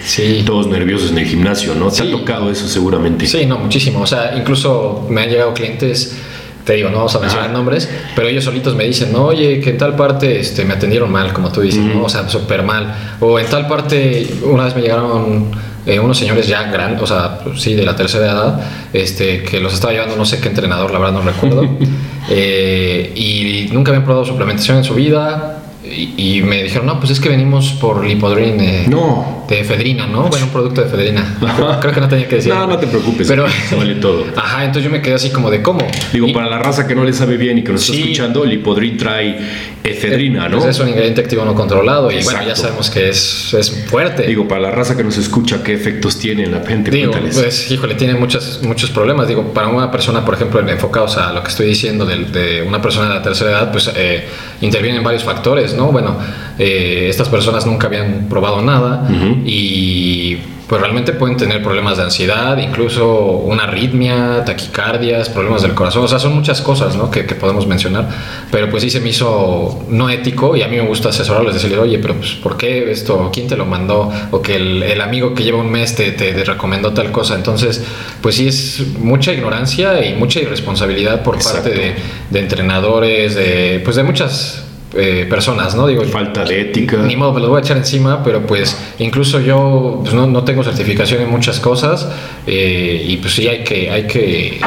todos 0.44 0.66
nerviosos 0.66 1.12
en 1.12 1.18
el 1.18 1.26
gimnasio, 1.26 1.76
¿no? 1.76 1.88
Te 1.92 2.02
ha 2.02 2.10
tocado 2.10 2.50
eso 2.50 2.66
seguramente. 2.66 3.26
Sí, 3.26 3.46
no, 3.46 3.58
muchísimo. 3.58 4.00
O 4.00 4.06
sea, 4.06 4.34
incluso 4.36 5.06
me 5.08 5.20
han 5.22 5.28
llegado 5.30 5.54
clientes, 5.54 6.16
te 6.64 6.72
digo, 6.72 6.88
no 6.90 6.96
vamos 6.96 7.14
a 7.14 7.20
mencionar 7.20 7.50
nombres, 7.50 7.88
pero 8.16 8.26
ellos 8.26 8.42
solitos 8.42 8.74
me 8.74 8.82
dicen, 8.84 9.12
no, 9.12 9.26
oye, 9.26 9.60
que 9.60 9.70
en 9.70 9.78
tal 9.78 9.94
parte 9.94 10.40
este, 10.40 10.64
me 10.64 10.74
atendieron 10.74 11.12
mal, 11.12 11.32
como 11.32 11.52
tú 11.52 11.60
dices, 11.60 11.80
¿no? 11.82 12.02
O 12.02 12.08
sea, 12.08 12.28
súper 12.28 12.64
mal. 12.64 13.16
O 13.20 13.38
en 13.38 13.46
tal 13.46 13.68
parte, 13.68 14.26
una 14.42 14.64
vez 14.64 14.74
me 14.74 14.82
llegaron 14.82 15.50
eh, 15.86 15.98
unos 15.98 16.18
señores 16.18 16.48
ya 16.48 16.64
grandes, 16.70 17.02
o 17.02 17.06
sea, 17.06 17.38
pues, 17.38 17.60
sí, 17.60 17.74
de 17.74 17.84
la 17.84 17.94
tercera 17.94 18.26
edad, 18.26 18.60
este, 18.92 19.42
que 19.42 19.60
los 19.60 19.74
estaba 19.74 19.92
llevando 19.92 20.16
no 20.16 20.24
sé 20.24 20.40
qué 20.40 20.48
entrenador, 20.48 20.90
la 20.90 20.98
verdad 20.98 21.14
no 21.14 21.22
recuerdo, 21.22 21.68
eh, 22.30 23.12
y 23.14 23.72
nunca 23.72 23.90
habían 23.90 24.04
probado 24.04 24.24
suplementación 24.24 24.78
en 24.78 24.84
su 24.84 24.94
vida. 24.94 25.63
Y, 25.84 26.38
y 26.38 26.42
me 26.42 26.62
dijeron, 26.62 26.86
no, 26.86 26.98
pues 26.98 27.10
es 27.12 27.20
que 27.20 27.28
venimos 27.28 27.72
por 27.72 28.04
Lipodrin 28.04 28.58
eh, 28.60 28.86
No. 28.88 29.44
de 29.48 29.60
efedrina, 29.60 30.06
¿no? 30.06 30.28
Bueno, 30.28 30.46
un 30.46 30.50
producto 30.52 30.80
de 30.80 30.86
efedrina. 30.86 31.36
Creo 31.80 31.92
que 31.92 32.00
no 32.00 32.08
tenía 32.08 32.26
que 32.26 32.36
decir. 32.36 32.54
No, 32.54 32.66
no 32.66 32.78
te 32.78 32.86
preocupes, 32.86 33.28
Pero, 33.28 33.44
se 33.68 33.76
vale 33.76 33.96
todo. 33.96 34.24
Ajá, 34.36 34.60
entonces 34.64 34.84
yo 34.84 34.90
me 34.90 35.02
quedé 35.02 35.14
así 35.14 35.30
como 35.30 35.50
de 35.50 35.60
cómo. 35.60 35.86
Digo, 36.12 36.26
Y- 36.28 36.32
para 36.32 36.48
la 36.48 36.58
raza 36.58 36.86
que 36.86 36.94
no 36.94 37.04
le 37.04 37.12
sabe 37.12 37.36
bien 37.36 37.58
y 37.58 37.64
que 37.64 37.72
nos 37.72 37.82
Sí. 37.82 37.92
está 37.92 38.02
escuchando, 38.04 38.44
Lipodrin 38.46 38.96
trae 38.96 39.38
efedrina, 39.84 40.48
¿no? 40.48 40.58
Pues 40.58 40.70
es 40.70 40.80
un 40.80 40.88
ingrediente 40.88 41.20
activo 41.20 41.44
no 41.44 41.54
controlado 41.54 42.10
y 42.10 42.22
bueno, 42.24 42.40
ya 42.46 42.56
sabemos 42.56 42.88
que 42.88 43.10
es, 43.10 43.52
es 43.52 43.70
fuerte. 43.86 44.22
Digo, 44.26 44.48
para 44.48 44.62
la 44.62 44.70
raza 44.70 44.96
que 44.96 45.04
nos 45.04 45.18
escucha, 45.18 45.62
¿qué 45.62 45.74
efectos 45.74 46.18
tiene 46.18 46.44
en 46.44 46.52
la 46.52 46.64
gente? 46.64 46.90
Digo, 46.90 47.10
Cuéntales. 47.12 47.38
pues, 47.38 47.70
híjole, 47.70 47.94
tiene 47.94 48.14
muchos, 48.14 48.60
muchos 48.62 48.90
problemas. 48.90 49.28
Digo, 49.28 49.52
para 49.52 49.68
una 49.68 49.90
persona, 49.90 50.24
por 50.24 50.34
ejemplo, 50.34 50.60
enfocados 50.66 51.18
a 51.18 51.32
lo 51.32 51.42
que 51.42 51.50
estoy 51.50 51.66
diciendo 51.66 52.06
de, 52.06 52.16
de 52.24 52.62
una 52.62 52.80
persona 52.80 53.08
de 53.08 53.14
la 53.16 53.22
tercera 53.22 53.50
edad, 53.50 53.70
pues 53.72 53.90
eh, 53.94 54.24
intervienen 54.62 55.02
varios 55.02 55.22
factores, 55.24 55.73
¿no? 55.76 55.92
Bueno, 55.92 56.16
eh, 56.58 57.06
estas 57.08 57.28
personas 57.28 57.66
nunca 57.66 57.86
habían 57.88 58.26
probado 58.28 58.62
nada 58.62 59.08
y 59.44 60.38
pues 60.66 60.80
realmente 60.80 61.12
pueden 61.12 61.36
tener 61.36 61.62
problemas 61.62 61.98
de 61.98 62.04
ansiedad, 62.04 62.56
incluso 62.56 63.20
una 63.44 63.64
arritmia, 63.64 64.42
taquicardias, 64.46 65.28
problemas 65.28 65.60
del 65.60 65.74
corazón, 65.74 66.04
o 66.04 66.08
sea, 66.08 66.18
son 66.18 66.34
muchas 66.34 66.62
cosas, 66.62 66.96
¿no? 66.96 67.10
Que, 67.10 67.26
que 67.26 67.34
podemos 67.34 67.66
mencionar, 67.66 68.08
pero 68.50 68.70
pues 68.70 68.82
sí 68.82 68.88
se 68.88 69.00
me 69.00 69.10
hizo 69.10 69.84
no 69.90 70.08
ético 70.08 70.56
y 70.56 70.62
a 70.62 70.68
mí 70.68 70.76
me 70.76 70.86
gusta 70.86 71.10
asesorarles, 71.10 71.52
decirles, 71.52 71.78
oye, 71.78 71.98
pero 71.98 72.14
pues, 72.14 72.30
¿por 72.32 72.56
qué 72.56 72.90
esto? 72.90 73.30
¿Quién 73.30 73.46
te 73.46 73.56
lo 73.56 73.66
mandó? 73.66 74.10
O 74.30 74.40
que 74.40 74.56
el, 74.56 74.82
el 74.82 75.02
amigo 75.02 75.34
que 75.34 75.42
lleva 75.44 75.58
un 75.58 75.70
mes 75.70 75.94
te, 75.96 76.12
te- 76.12 76.32
te 76.32 76.44
recomendó 76.44 76.94
tal 76.94 77.12
cosa, 77.12 77.34
entonces, 77.34 77.84
pues 78.22 78.36
sí 78.36 78.48
es 78.48 78.82
mucha 78.98 79.34
ignorancia 79.34 80.02
y 80.06 80.14
mucha 80.14 80.40
irresponsabilidad 80.40 81.22
por 81.22 81.36
parte 81.44 81.70
de, 81.70 81.92
de 82.30 82.38
entrenadores, 82.40 83.34
de, 83.34 83.82
pues 83.84 83.96
de 83.96 84.02
muchas... 84.02 84.64
eh, 84.96 85.26
personas, 85.28 85.74
¿no? 85.74 85.86
Digo, 85.88 86.04
Falta 86.04 86.44
de 86.44 86.60
ética. 86.60 86.98
ni 86.98 87.16
modo, 87.16 87.32
me 87.32 87.40
los 87.40 87.48
voy 87.48 87.58
a 87.58 87.60
echar 87.60 87.76
encima, 87.76 88.22
pero 88.22 88.46
pues 88.46 88.76
incluso 88.98 89.40
yo 89.40 89.98
pues, 90.02 90.14
no, 90.14 90.26
no 90.26 90.44
tengo 90.44 90.62
certificación 90.62 91.22
en 91.22 91.30
muchas 91.30 91.58
cosas 91.58 92.08
eh, 92.46 93.04
y 93.08 93.16
pues 93.16 93.34
sí 93.34 93.48
hay 93.48 93.64
que, 93.64 93.90
hay 93.90 94.06
que, 94.06 94.60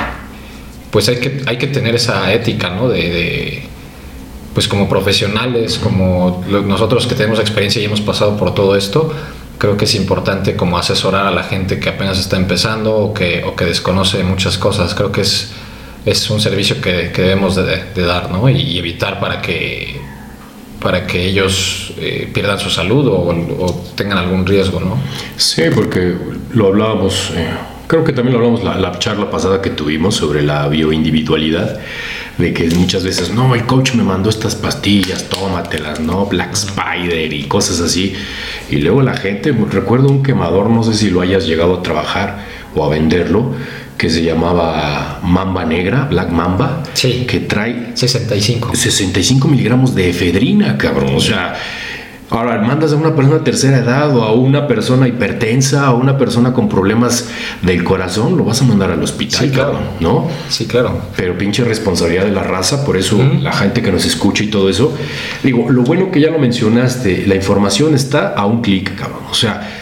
pues 0.91 1.07
hay 1.07 1.17
que, 1.17 1.41
hay 1.45 1.57
que 1.57 1.67
tener 1.67 1.95
esa 1.95 2.33
ética, 2.33 2.71
¿no? 2.71 2.89
De, 2.89 3.09
de, 3.09 3.63
pues 4.53 4.67
como 4.67 4.89
profesionales, 4.89 5.77
como 5.77 6.43
nosotros 6.49 7.07
que 7.07 7.15
tenemos 7.15 7.39
experiencia 7.39 7.81
y 7.81 7.85
hemos 7.85 8.01
pasado 8.01 8.35
por 8.35 8.53
todo 8.53 8.75
esto, 8.75 9.13
creo 9.59 9.77
que 9.77 9.85
es 9.85 9.95
importante 9.95 10.55
como 10.55 10.77
asesorar 10.77 11.25
a 11.25 11.31
la 11.31 11.43
gente 11.43 11.79
que 11.79 11.89
apenas 11.89 12.19
está 12.19 12.35
empezando 12.35 12.97
o 12.97 13.13
que, 13.13 13.43
o 13.45 13.55
que 13.55 13.65
desconoce 13.65 14.23
muchas 14.23 14.57
cosas. 14.57 14.93
Creo 14.93 15.11
que 15.11 15.21
es, 15.21 15.51
es 16.05 16.29
un 16.29 16.41
servicio 16.41 16.81
que, 16.81 17.11
que 17.13 17.21
debemos 17.21 17.55
de, 17.55 17.83
de 17.95 18.01
dar, 18.03 18.29
¿no? 18.29 18.49
Y 18.49 18.77
evitar 18.77 19.19
para 19.19 19.41
que 19.41 20.16
para 20.81 21.07
que 21.07 21.25
ellos 21.25 21.93
eh, 21.97 22.29
pierdan 22.33 22.59
su 22.59 22.69
salud 22.69 23.07
o, 23.07 23.19
o 23.19 23.85
tengan 23.95 24.17
algún 24.17 24.45
riesgo, 24.45 24.79
¿no? 24.79 24.97
Sí, 25.35 25.63
porque 25.73 26.15
lo 26.53 26.67
hablábamos, 26.67 27.31
eh, 27.35 27.49
creo 27.87 28.03
que 28.03 28.13
también 28.13 28.33
lo 28.33 28.39
hablamos 28.39 28.63
la, 28.63 28.77
la 28.77 28.97
charla 28.99 29.29
pasada 29.29 29.61
que 29.61 29.71
tuvimos 29.71 30.15
sobre 30.15 30.43
la 30.43 30.67
bioindividualidad, 30.67 31.79
de 32.37 32.53
que 32.53 32.69
muchas 32.69 33.03
veces, 33.03 33.31
no, 33.31 33.55
el 33.55 33.65
coach 33.65 33.95
me 33.95 34.03
mandó 34.03 34.29
estas 34.29 34.55
pastillas, 34.55 35.27
tómatelas, 35.29 35.99
¿no? 35.99 36.27
Black 36.27 36.53
Spider 36.53 37.33
y 37.33 37.45
cosas 37.45 37.79
así. 37.79 38.13
Y 38.69 38.77
luego 38.77 39.01
la 39.01 39.15
gente, 39.15 39.51
recuerdo 39.71 40.09
un 40.09 40.21
quemador, 40.21 40.69
no 40.69 40.83
sé 40.83 40.93
si 40.93 41.09
lo 41.09 41.21
hayas 41.21 41.47
llegado 41.47 41.79
a 41.79 41.81
trabajar 41.81 42.45
o 42.75 42.85
a 42.85 42.89
venderlo, 42.89 43.53
que 43.97 44.09
se 44.09 44.23
llamaba 44.23 45.19
Mamba 45.23 45.65
Negra, 45.65 46.07
Black 46.09 46.29
Mamba, 46.31 46.83
Sí. 46.93 47.25
que 47.27 47.39
trae 47.41 47.91
65. 47.95 48.75
65 48.75 49.47
miligramos 49.47 49.95
de 49.95 50.09
efedrina, 50.09 50.77
cabrón. 50.77 51.15
O 51.15 51.19
sea, 51.19 51.55
Ahora, 52.29 52.59
mandas 52.59 52.91
a 52.91 52.97
una 52.97 53.15
persona 53.15 53.37
de 53.37 53.43
tercera 53.45 53.77
edad 53.77 54.13
o 54.13 54.21
a 54.21 54.33
una 54.33 54.67
persona 54.67 55.07
hipertensa 55.07 55.89
o 55.93 55.95
a 55.95 55.97
una 55.97 56.17
persona 56.17 56.51
con 56.51 56.67
problemas 56.67 57.29
del 57.61 57.85
corazón, 57.85 58.35
lo 58.35 58.43
vas 58.43 58.61
a 58.61 58.65
mandar 58.65 58.91
al 58.91 59.01
hospital, 59.01 59.45
Sí, 59.45 59.49
claro. 59.49 59.71
cabrón, 59.71 59.89
¿no? 60.01 60.27
Sí, 60.49 60.65
claro. 60.65 61.03
Pero 61.15 61.37
pinche 61.37 61.63
responsabilidad 61.63 62.25
de 62.25 62.31
la 62.33 62.43
raza, 62.43 62.83
por 62.83 62.97
eso 62.97 63.17
la 63.41 63.53
gente 63.53 63.81
que 63.81 63.93
nos 63.93 64.03
escucha 64.03 64.43
y 64.43 64.47
todo 64.47 64.69
eso. 64.69 64.93
Digo, 65.41 65.69
lo 65.69 65.83
bueno 65.83 66.11
que 66.11 66.19
ya 66.19 66.29
lo 66.29 66.37
mencionaste, 66.37 67.23
la 67.27 67.35
información 67.35 67.95
está 67.95 68.33
a 68.33 68.45
un 68.45 68.59
clic, 68.61 68.93
cabrón. 68.97 69.21
O 69.31 69.33
sea, 69.33 69.76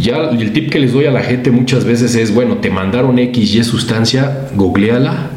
ya 0.00 0.30
el 0.30 0.52
tip 0.52 0.70
que 0.70 0.78
les 0.78 0.92
doy 0.92 1.06
a 1.06 1.10
la 1.10 1.22
gente 1.22 1.50
muchas 1.50 1.84
veces 1.84 2.14
es, 2.14 2.32
bueno, 2.32 2.56
te 2.58 2.70
mandaron 2.70 3.18
X, 3.18 3.54
Y 3.54 3.64
sustancia, 3.64 4.48
googleala, 4.54 5.30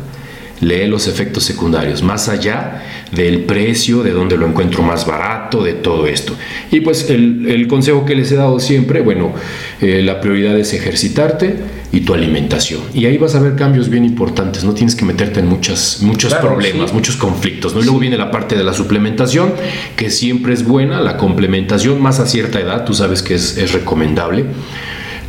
lee 0.62 0.88
los 0.88 1.08
efectos 1.08 1.44
secundarios, 1.44 2.02
más 2.02 2.30
allá 2.30 2.82
del 3.16 3.42
precio, 3.42 4.04
de 4.04 4.12
dónde 4.12 4.38
lo 4.38 4.48
encuentro 4.48 4.84
más 4.84 5.06
barato, 5.06 5.64
de 5.64 5.74
todo 5.74 6.08
esto. 6.08 6.36
Y 6.72 6.82
pues 6.82 7.10
el, 7.10 7.46
el 7.48 7.68
consejo 7.68 8.06
que 8.06 8.16
les 8.16 8.32
he 8.32 8.36
dado 8.36 8.60
siempre, 8.60 9.02
bueno, 9.02 9.34
eh, 9.82 10.02
la 10.02 10.20
prioridad 10.22 10.58
es 10.58 10.74
ejercitarte 10.74 11.56
y 11.92 12.02
tu 12.02 12.14
alimentación. 12.14 12.82
Y 12.94 13.06
ahí 13.06 13.18
vas 13.18 13.36
a 13.36 13.40
ver 13.40 13.56
cambios 13.56 13.90
bien 13.90 14.04
importantes, 14.04 14.64
no 14.64 14.74
tienes 14.74 14.96
que 14.96 15.06
meterte 15.06 15.40
en 15.40 15.48
muchas, 15.48 16.00
muchos 16.02 16.32
Claro, 16.34 16.50
problemas, 16.50 16.90
sí. 16.90 16.96
muchos 16.96 17.16
conflictos. 17.18 17.76
¿no? 17.76 17.82
Y 17.82 17.84
luego 17.84 18.00
viene 18.00 18.18
la 18.18 18.32
parte 18.32 18.56
de 18.56 18.64
la 18.64 18.74
suplementación, 18.74 19.54
que 19.96 20.10
siempre 20.10 20.54
es 20.54 20.66
buena, 20.66 21.02
la 21.02 21.18
complementación 21.18 22.02
más 22.02 22.20
a 22.20 22.26
cierta 22.26 22.60
edad, 22.60 22.84
tú 22.86 22.94
sabes 22.94 23.22
que 23.22 23.36
es, 23.36 23.58
es 23.58 23.74
recomendable. 23.74 24.46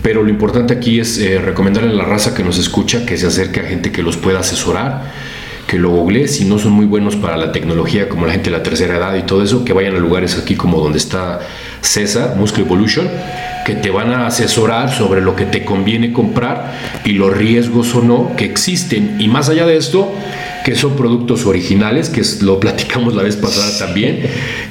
Pero 0.02 0.22
lo 0.22 0.28
importante 0.28 0.74
aquí 0.74 1.00
es 1.00 1.18
eh, 1.18 1.38
recomendarle 1.38 1.90
a 1.90 1.94
la 1.94 2.04
raza 2.04 2.34
que 2.34 2.42
nos 2.42 2.58
escucha 2.58 3.06
que 3.06 3.16
se 3.16 3.26
acerque 3.26 3.60
a 3.60 3.64
gente 3.64 3.90
que 3.90 4.02
los 4.02 4.18
pueda 4.18 4.40
asesorar, 4.40 5.10
que 5.66 5.78
lo 5.78 5.90
googlee, 5.90 6.28
si 6.28 6.44
no 6.44 6.58
son 6.58 6.72
muy 6.72 6.86
buenos 6.86 7.16
para 7.16 7.36
la 7.36 7.52
tecnología 7.52 8.08
como 8.08 8.26
la 8.26 8.32
gente 8.32 8.50
de 8.50 8.56
la 8.56 8.62
tercera 8.62 8.96
edad 8.96 9.14
y 9.16 9.22
todo 9.22 9.42
eso, 9.42 9.64
que 9.64 9.72
vayan 9.72 9.96
a 9.96 9.98
lugares 9.98 10.38
aquí 10.38 10.56
como 10.56 10.80
donde 10.80 10.98
está 10.98 11.40
César, 11.80 12.36
Muscle 12.36 12.64
Evolution, 12.64 13.08
que 13.64 13.74
te 13.74 13.90
van 13.90 14.12
a 14.12 14.26
asesorar 14.26 14.92
sobre 14.92 15.20
lo 15.20 15.36
que 15.36 15.46
te 15.46 15.64
conviene 15.64 16.12
comprar 16.12 16.72
y 17.04 17.12
los 17.12 17.34
riesgos 17.36 17.94
o 17.94 18.02
no 18.02 18.36
que 18.36 18.44
existen. 18.44 19.16
Y 19.18 19.28
más 19.28 19.48
allá 19.48 19.66
de 19.66 19.76
esto, 19.76 20.12
que 20.64 20.74
son 20.74 20.96
productos 20.96 21.44
originales, 21.44 22.08
que 22.08 22.22
es- 22.22 22.42
lo 22.42 22.58
platicamos 22.58 23.14
la 23.14 23.22
vez 23.22 23.36
pasada 23.36 23.70
también, 23.78 24.22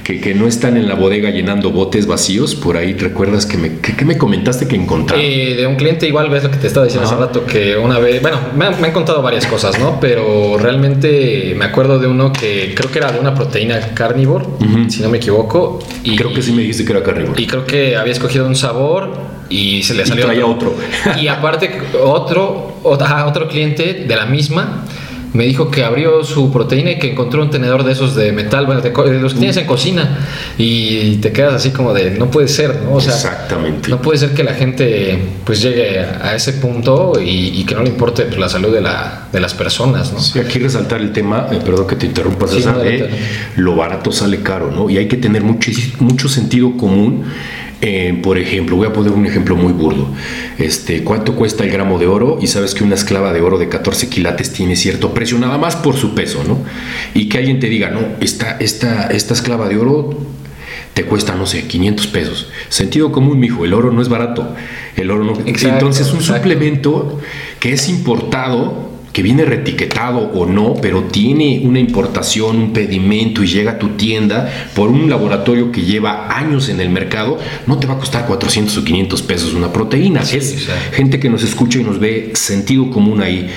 que, 0.03 0.19
que 0.19 0.33
no 0.33 0.47
están 0.47 0.75
en 0.75 0.87
la 0.87 0.95
bodega 0.95 1.29
llenando 1.29 1.69
botes 1.71 2.07
vacíos. 2.07 2.55
Por 2.55 2.77
ahí 2.77 2.93
recuerdas 2.93 3.45
que 3.45 3.57
me, 3.57 3.77
que, 3.77 3.95
que 3.95 4.03
me 4.03 4.17
comentaste 4.17 4.67
que 4.67 4.75
encontraron. 4.75 5.23
Eh, 5.23 5.53
de 5.55 5.67
un 5.67 5.75
cliente 5.75 6.07
igual 6.07 6.29
ves 6.29 6.43
lo 6.43 6.49
que 6.51 6.57
te 6.57 6.65
estaba 6.67 6.85
diciendo 6.85 7.07
Ajá. 7.07 7.15
hace 7.15 7.25
rato 7.25 7.45
que 7.45 7.77
una 7.77 7.99
vez, 7.99 8.21
bueno, 8.23 8.39
me 8.57 8.65
han, 8.65 8.81
me 8.81 8.87
han 8.87 8.93
contado 8.93 9.21
varias 9.21 9.45
cosas, 9.45 9.77
¿no? 9.79 9.99
Pero 10.01 10.57
realmente 10.57 11.53
me 11.57 11.65
acuerdo 11.65 11.99
de 11.99 12.07
uno 12.07 12.33
que 12.33 12.73
creo 12.75 12.91
que 12.91 12.97
era 12.99 13.11
de 13.11 13.19
una 13.19 13.35
proteína 13.35 13.79
carnívore, 13.93 14.45
si 14.89 15.01
no 15.03 15.09
me 15.09 15.17
equivoco. 15.17 15.79
Y, 16.03 16.15
Creo 16.15 16.33
que 16.33 16.41
sí 16.41 16.51
me 16.53 16.61
dijiste 16.63 16.85
que 16.85 16.91
era 16.91 17.03
carnívoro. 17.03 17.39
Y 17.39 17.45
creo 17.45 17.65
que 17.65 17.95
había 17.95 18.13
escogido 18.13 18.47
un 18.47 18.55
sabor 18.55 19.13
y 19.49 19.83
se 19.83 19.93
le 19.93 20.03
Y 20.03 20.05
salió 20.07 20.25
traía 20.25 20.45
otro. 20.47 20.73
y 21.21 21.27
aparte 21.27 21.69
otro, 22.03 22.77
otro 22.83 23.47
cliente 23.47 24.05
de 24.07 24.15
la 24.15 24.25
misma 24.25 24.85
me 25.33 25.45
dijo 25.45 25.69
que 25.71 25.83
abrió 25.83 26.23
su 26.23 26.51
proteína 26.51 26.91
y 26.91 26.99
que 26.99 27.11
encontró 27.11 27.41
un 27.41 27.49
tenedor 27.49 27.83
de 27.83 27.91
esos 27.91 28.15
de 28.15 28.31
metal, 28.31 28.65
bueno, 28.65 28.81
de, 28.81 28.89
de 28.91 29.19
los 29.19 29.33
que 29.33 29.39
tienes 29.39 29.57
en 29.57 29.65
cocina 29.65 30.19
y 30.57 31.15
te 31.17 31.31
quedas 31.31 31.53
así 31.55 31.71
como 31.71 31.93
de 31.93 32.11
no 32.11 32.29
puede 32.29 32.47
ser, 32.47 32.81
¿no? 32.83 32.93
O 32.93 33.01
sea, 33.01 33.13
Exactamente. 33.13 33.89
no 33.89 34.01
puede 34.01 34.19
ser 34.19 34.31
que 34.33 34.43
la 34.43 34.53
gente 34.53 35.19
pues 35.43 35.61
llegue 35.61 35.99
a 35.99 36.35
ese 36.35 36.53
punto 36.53 37.13
y, 37.19 37.59
y 37.59 37.63
que 37.65 37.75
no 37.75 37.81
le 37.83 37.89
importe 37.89 38.23
pues, 38.23 38.37
la 38.39 38.49
salud 38.49 38.71
de, 38.73 38.81
la, 38.81 39.27
de 39.31 39.39
las 39.39 39.53
personas, 39.53 40.13
¿no? 40.13 40.19
Sí, 40.19 40.39
aquí 40.39 40.59
resaltar 40.59 41.01
el 41.01 41.11
tema, 41.11 41.47
eh, 41.51 41.59
perdón 41.65 41.87
que 41.87 41.95
te 41.95 42.05
interrumpa, 42.05 42.47
Sí, 42.47 42.61
no, 42.65 42.77
de 42.77 42.87
adelante. 42.89 43.19
lo 43.57 43.75
barato 43.75 44.11
sale 44.11 44.41
caro, 44.41 44.71
¿no? 44.71 44.89
Y 44.89 44.97
hay 44.97 45.07
que 45.07 45.17
tener 45.17 45.43
mucho, 45.43 45.71
mucho 45.99 46.29
sentido 46.29 46.77
común. 46.77 47.23
Eh, 47.85 48.17
por 48.23 48.37
ejemplo, 48.37 48.77
voy 48.77 48.87
a 48.87 48.93
poner 48.93 49.11
un 49.11 49.25
ejemplo 49.25 49.57
muy 49.57 49.73
burdo. 49.73 50.07
Este, 50.57 51.03
¿Cuánto 51.03 51.35
cuesta 51.35 51.65
el 51.65 51.69
gramo 51.69 51.99
de 51.99 52.07
oro? 52.07 52.37
Y 52.41 52.47
sabes 52.47 52.73
que 52.73 52.85
una 52.85 52.95
esclava 52.95 53.33
de 53.33 53.41
oro 53.41 53.57
de 53.57 53.67
14 53.67 54.07
quilates 54.07 54.53
tiene 54.53 54.77
cierto 54.77 55.13
precio, 55.13 55.37
nada 55.37 55.57
más 55.57 55.75
por 55.75 55.97
su 55.97 56.15
peso, 56.15 56.45
¿no? 56.47 56.59
Y 57.13 57.27
que 57.27 57.39
alguien 57.39 57.59
te 57.59 57.67
diga, 57.67 57.89
no, 57.89 57.99
esta, 58.21 58.55
esta, 58.61 59.07
esta 59.07 59.33
esclava 59.33 59.67
de 59.67 59.75
oro 59.75 60.17
te 60.93 61.03
cuesta, 61.03 61.35
no 61.35 61.45
sé, 61.45 61.67
500 61.67 62.07
pesos. 62.07 62.47
Sentido 62.69 63.11
común, 63.11 63.37
mijo, 63.37 63.65
el 63.65 63.73
oro 63.73 63.91
no 63.91 64.01
es 64.01 64.07
barato. 64.07 64.55
El 64.95 65.11
oro 65.11 65.25
no... 65.25 65.33
Exacto, 65.45 65.67
Entonces, 65.67 66.09
un 66.11 66.19
exacto. 66.19 66.41
suplemento 66.41 67.19
que 67.59 67.73
es 67.73 67.89
importado, 67.89 68.92
que 69.13 69.21
viene 69.21 69.45
retiquetado 69.45 70.31
o 70.33 70.47
no, 70.47 70.73
pero 70.81 71.03
tiene 71.03 71.61
una 71.63 71.79
importación, 71.79 72.57
un 72.57 72.73
pedimento 72.73 73.43
y 73.43 73.47
llega 73.47 73.73
a 73.73 73.79
tu 73.79 73.89
tienda 73.89 74.51
por 74.75 74.89
un 74.89 75.07
laboratorio 75.07 75.71
que 75.71 75.83
lleva 75.83 76.35
años 76.35 76.67
en 76.67 76.81
el 76.81 76.89
mercado, 76.89 77.37
no 77.67 77.77
te 77.77 77.85
va 77.85 77.93
a 77.93 77.99
costar 77.99 78.25
400 78.25 78.75
o 78.75 78.83
500 78.83 79.21
pesos 79.21 79.53
una 79.53 79.71
proteína. 79.71 80.25
Sí, 80.25 80.37
es 80.37 80.55
o 80.55 80.59
sea. 80.65 80.75
gente 80.93 81.19
que 81.19 81.29
nos 81.29 81.43
escucha 81.43 81.79
y 81.79 81.83
nos 81.83 81.99
ve 81.99 82.31
sentido 82.33 82.89
común 82.89 83.21
ahí. 83.21 83.49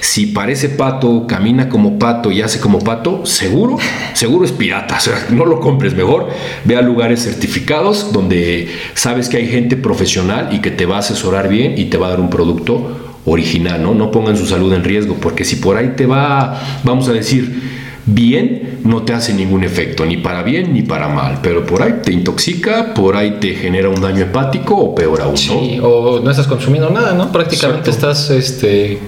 Si 0.00 0.26
parece 0.26 0.68
pato, 0.68 1.26
camina 1.28 1.68
como 1.68 1.96
pato 1.96 2.32
y 2.32 2.42
hace 2.42 2.58
como 2.58 2.80
pato, 2.80 3.24
seguro, 3.24 3.78
seguro 4.14 4.44
es 4.44 4.50
pirata. 4.50 4.96
O 4.96 5.00
sea, 5.00 5.28
no 5.30 5.46
lo 5.46 5.60
compres 5.60 5.94
mejor. 5.94 6.28
Ve 6.64 6.76
a 6.76 6.82
lugares 6.82 7.22
certificados 7.22 8.12
donde 8.12 8.68
sabes 8.94 9.28
que 9.28 9.36
hay 9.36 9.46
gente 9.46 9.76
profesional 9.76 10.48
y 10.52 10.58
que 10.58 10.72
te 10.72 10.86
va 10.86 10.96
a 10.96 10.98
asesorar 10.98 11.48
bien 11.48 11.74
y 11.78 11.84
te 11.84 11.98
va 11.98 12.08
a 12.08 12.10
dar 12.10 12.20
un 12.20 12.30
producto 12.30 13.03
original, 13.26 13.82
¿no? 13.82 13.94
No 13.94 14.10
pongan 14.10 14.36
su 14.36 14.46
salud 14.46 14.72
en 14.74 14.84
riesgo, 14.84 15.16
porque 15.20 15.44
si 15.44 15.56
por 15.56 15.76
ahí 15.76 15.94
te 15.96 16.06
va, 16.06 16.60
vamos 16.84 17.08
a 17.08 17.12
decir, 17.12 17.62
bien, 18.06 18.80
no 18.84 19.02
te 19.02 19.14
hace 19.14 19.32
ningún 19.32 19.64
efecto, 19.64 20.04
ni 20.04 20.18
para 20.18 20.42
bien 20.42 20.74
ni 20.74 20.82
para 20.82 21.08
mal, 21.08 21.38
pero 21.42 21.64
por 21.64 21.82
ahí 21.82 21.94
te 22.04 22.12
intoxica, 22.12 22.92
por 22.92 23.16
ahí 23.16 23.38
te 23.40 23.54
genera 23.54 23.88
un 23.88 24.00
daño 24.00 24.20
hepático 24.24 24.76
o 24.76 24.94
peor 24.94 25.22
aún, 25.22 25.32
¿no? 25.32 25.36
Sí, 25.38 25.78
o 25.82 26.20
no 26.22 26.30
estás 26.30 26.46
consumiendo 26.46 26.90
nada, 26.90 27.14
¿no? 27.14 27.32
Prácticamente 27.32 27.90
Exacto. 27.90 28.10
estás 28.10 28.30
este, 28.30 28.98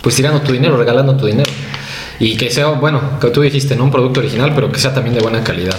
pues 0.00 0.14
tirando 0.16 0.40
tu 0.40 0.52
dinero, 0.52 0.76
regalando 0.76 1.16
tu 1.16 1.26
dinero. 1.26 1.50
Y 2.18 2.34
que 2.38 2.48
sea, 2.50 2.68
bueno, 2.68 2.98
que 3.20 3.28
tú 3.28 3.42
dijiste, 3.42 3.76
no 3.76 3.84
un 3.84 3.90
producto 3.90 4.20
original, 4.20 4.52
pero 4.54 4.72
que 4.72 4.78
sea 4.80 4.94
también 4.94 5.14
de 5.16 5.20
buena 5.20 5.44
calidad. 5.44 5.76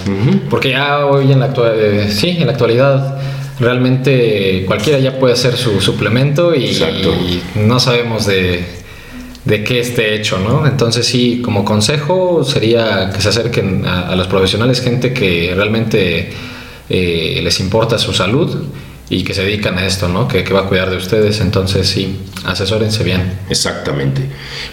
Porque 0.48 0.70
ya 0.70 1.04
hoy 1.04 1.32
en 1.32 1.40
la, 1.40 1.52
actua- 1.52 1.72
eh, 1.74 2.08
sí, 2.12 2.28
en 2.38 2.46
la 2.46 2.52
actualidad 2.52 3.18
realmente 3.60 4.64
cualquiera 4.66 4.98
ya 4.98 5.18
puede 5.18 5.34
hacer 5.34 5.56
su 5.56 5.80
suplemento 5.80 6.54
y, 6.54 6.78
no 7.56 7.80
sabemos 7.80 8.26
de, 8.26 8.64
de 9.44 9.64
qué 9.64 9.80
esté 9.80 10.14
hecho, 10.14 10.38
¿no? 10.38 10.66
Entonces 10.66 11.06
sí, 11.06 11.40
como 11.42 11.64
consejo 11.64 12.44
sería 12.44 13.10
que 13.14 13.20
se 13.20 13.28
acerquen 13.28 13.84
a, 13.86 14.08
a 14.08 14.16
los 14.16 14.26
profesionales, 14.26 14.80
gente 14.80 15.12
que 15.12 15.52
realmente 15.54 16.30
eh, 16.88 17.40
les 17.42 17.60
importa 17.60 17.98
su 17.98 18.14
salud 18.14 18.64
y 19.10 19.24
que 19.24 19.32
se 19.32 19.42
dedican 19.42 19.78
a 19.78 19.86
esto, 19.86 20.08
¿no? 20.08 20.28
Que, 20.28 20.44
que 20.44 20.52
va 20.52 20.60
a 20.60 20.64
cuidar 20.64 20.90
de 20.90 20.96
ustedes. 20.96 21.40
Entonces 21.40 21.88
sí, 21.88 22.18
asesórense 22.44 23.02
bien. 23.04 23.38
Exactamente. 23.48 24.22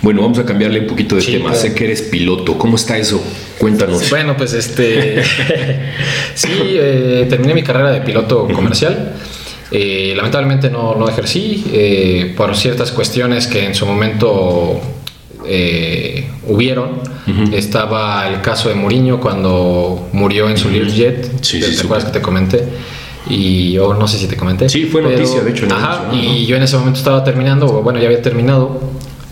Bueno, 0.01 0.21
vamos 0.21 0.39
a 0.39 0.45
cambiarle 0.45 0.81
un 0.81 0.87
poquito 0.87 1.15
de 1.15 1.21
Sí, 1.21 1.31
tema. 1.33 1.51
claro. 1.51 1.61
Sé 1.61 1.73
que 1.73 1.85
eres 1.85 2.01
piloto. 2.01 2.57
¿Cómo 2.57 2.75
está 2.75 2.97
eso? 2.97 3.23
Cuéntanos. 3.57 4.09
Bueno, 4.09 4.35
pues 4.35 4.53
este. 4.53 5.23
sí, 6.35 6.49
eh, 6.61 7.25
terminé 7.29 7.53
mi 7.53 7.63
carrera 7.63 7.91
de 7.91 8.01
piloto 8.01 8.47
comercial. 8.49 9.13
Eh, 9.71 10.13
lamentablemente 10.15 10.69
no, 10.69 10.95
no 10.95 11.09
ejercí 11.09 11.65
eh, 11.73 12.33
por 12.37 12.55
ciertas 12.55 12.91
cuestiones 12.91 13.47
que 13.47 13.65
en 13.65 13.73
su 13.73 13.85
momento 13.85 14.79
eh, 15.47 16.27
hubieron. 16.47 16.99
Estaba 17.51 18.27
el 18.27 18.41
caso 18.41 18.69
de 18.69 18.75
Mourinho 18.75 19.19
cuando 19.19 20.09
murió 20.13 20.47
en 20.49 20.57
su 20.57 20.69
Learjet. 20.69 21.31
Sí, 21.41 21.59
¿Te, 21.59 21.67
sí, 21.67 21.75
te 21.77 21.81
acuerdas 21.83 22.05
que 22.05 22.11
te 22.19 22.21
comenté? 22.21 22.63
Y 23.29 23.71
yo 23.73 23.93
no 23.93 24.07
sé 24.07 24.17
si 24.17 24.27
te 24.27 24.37
comenté. 24.37 24.69
Sí, 24.69 24.85
fue 24.85 25.01
noticia, 25.01 25.41
de 25.41 25.51
hecho, 25.51 25.67
Ajá, 25.71 26.09
y 26.13 26.45
yo 26.45 26.55
en 26.57 26.63
ese 26.63 26.77
momento 26.77 26.99
estaba 26.99 27.23
terminando, 27.23 27.65
o 27.67 27.81
bueno, 27.81 27.99
ya 27.99 28.05
había 28.05 28.21
terminado. 28.21 28.79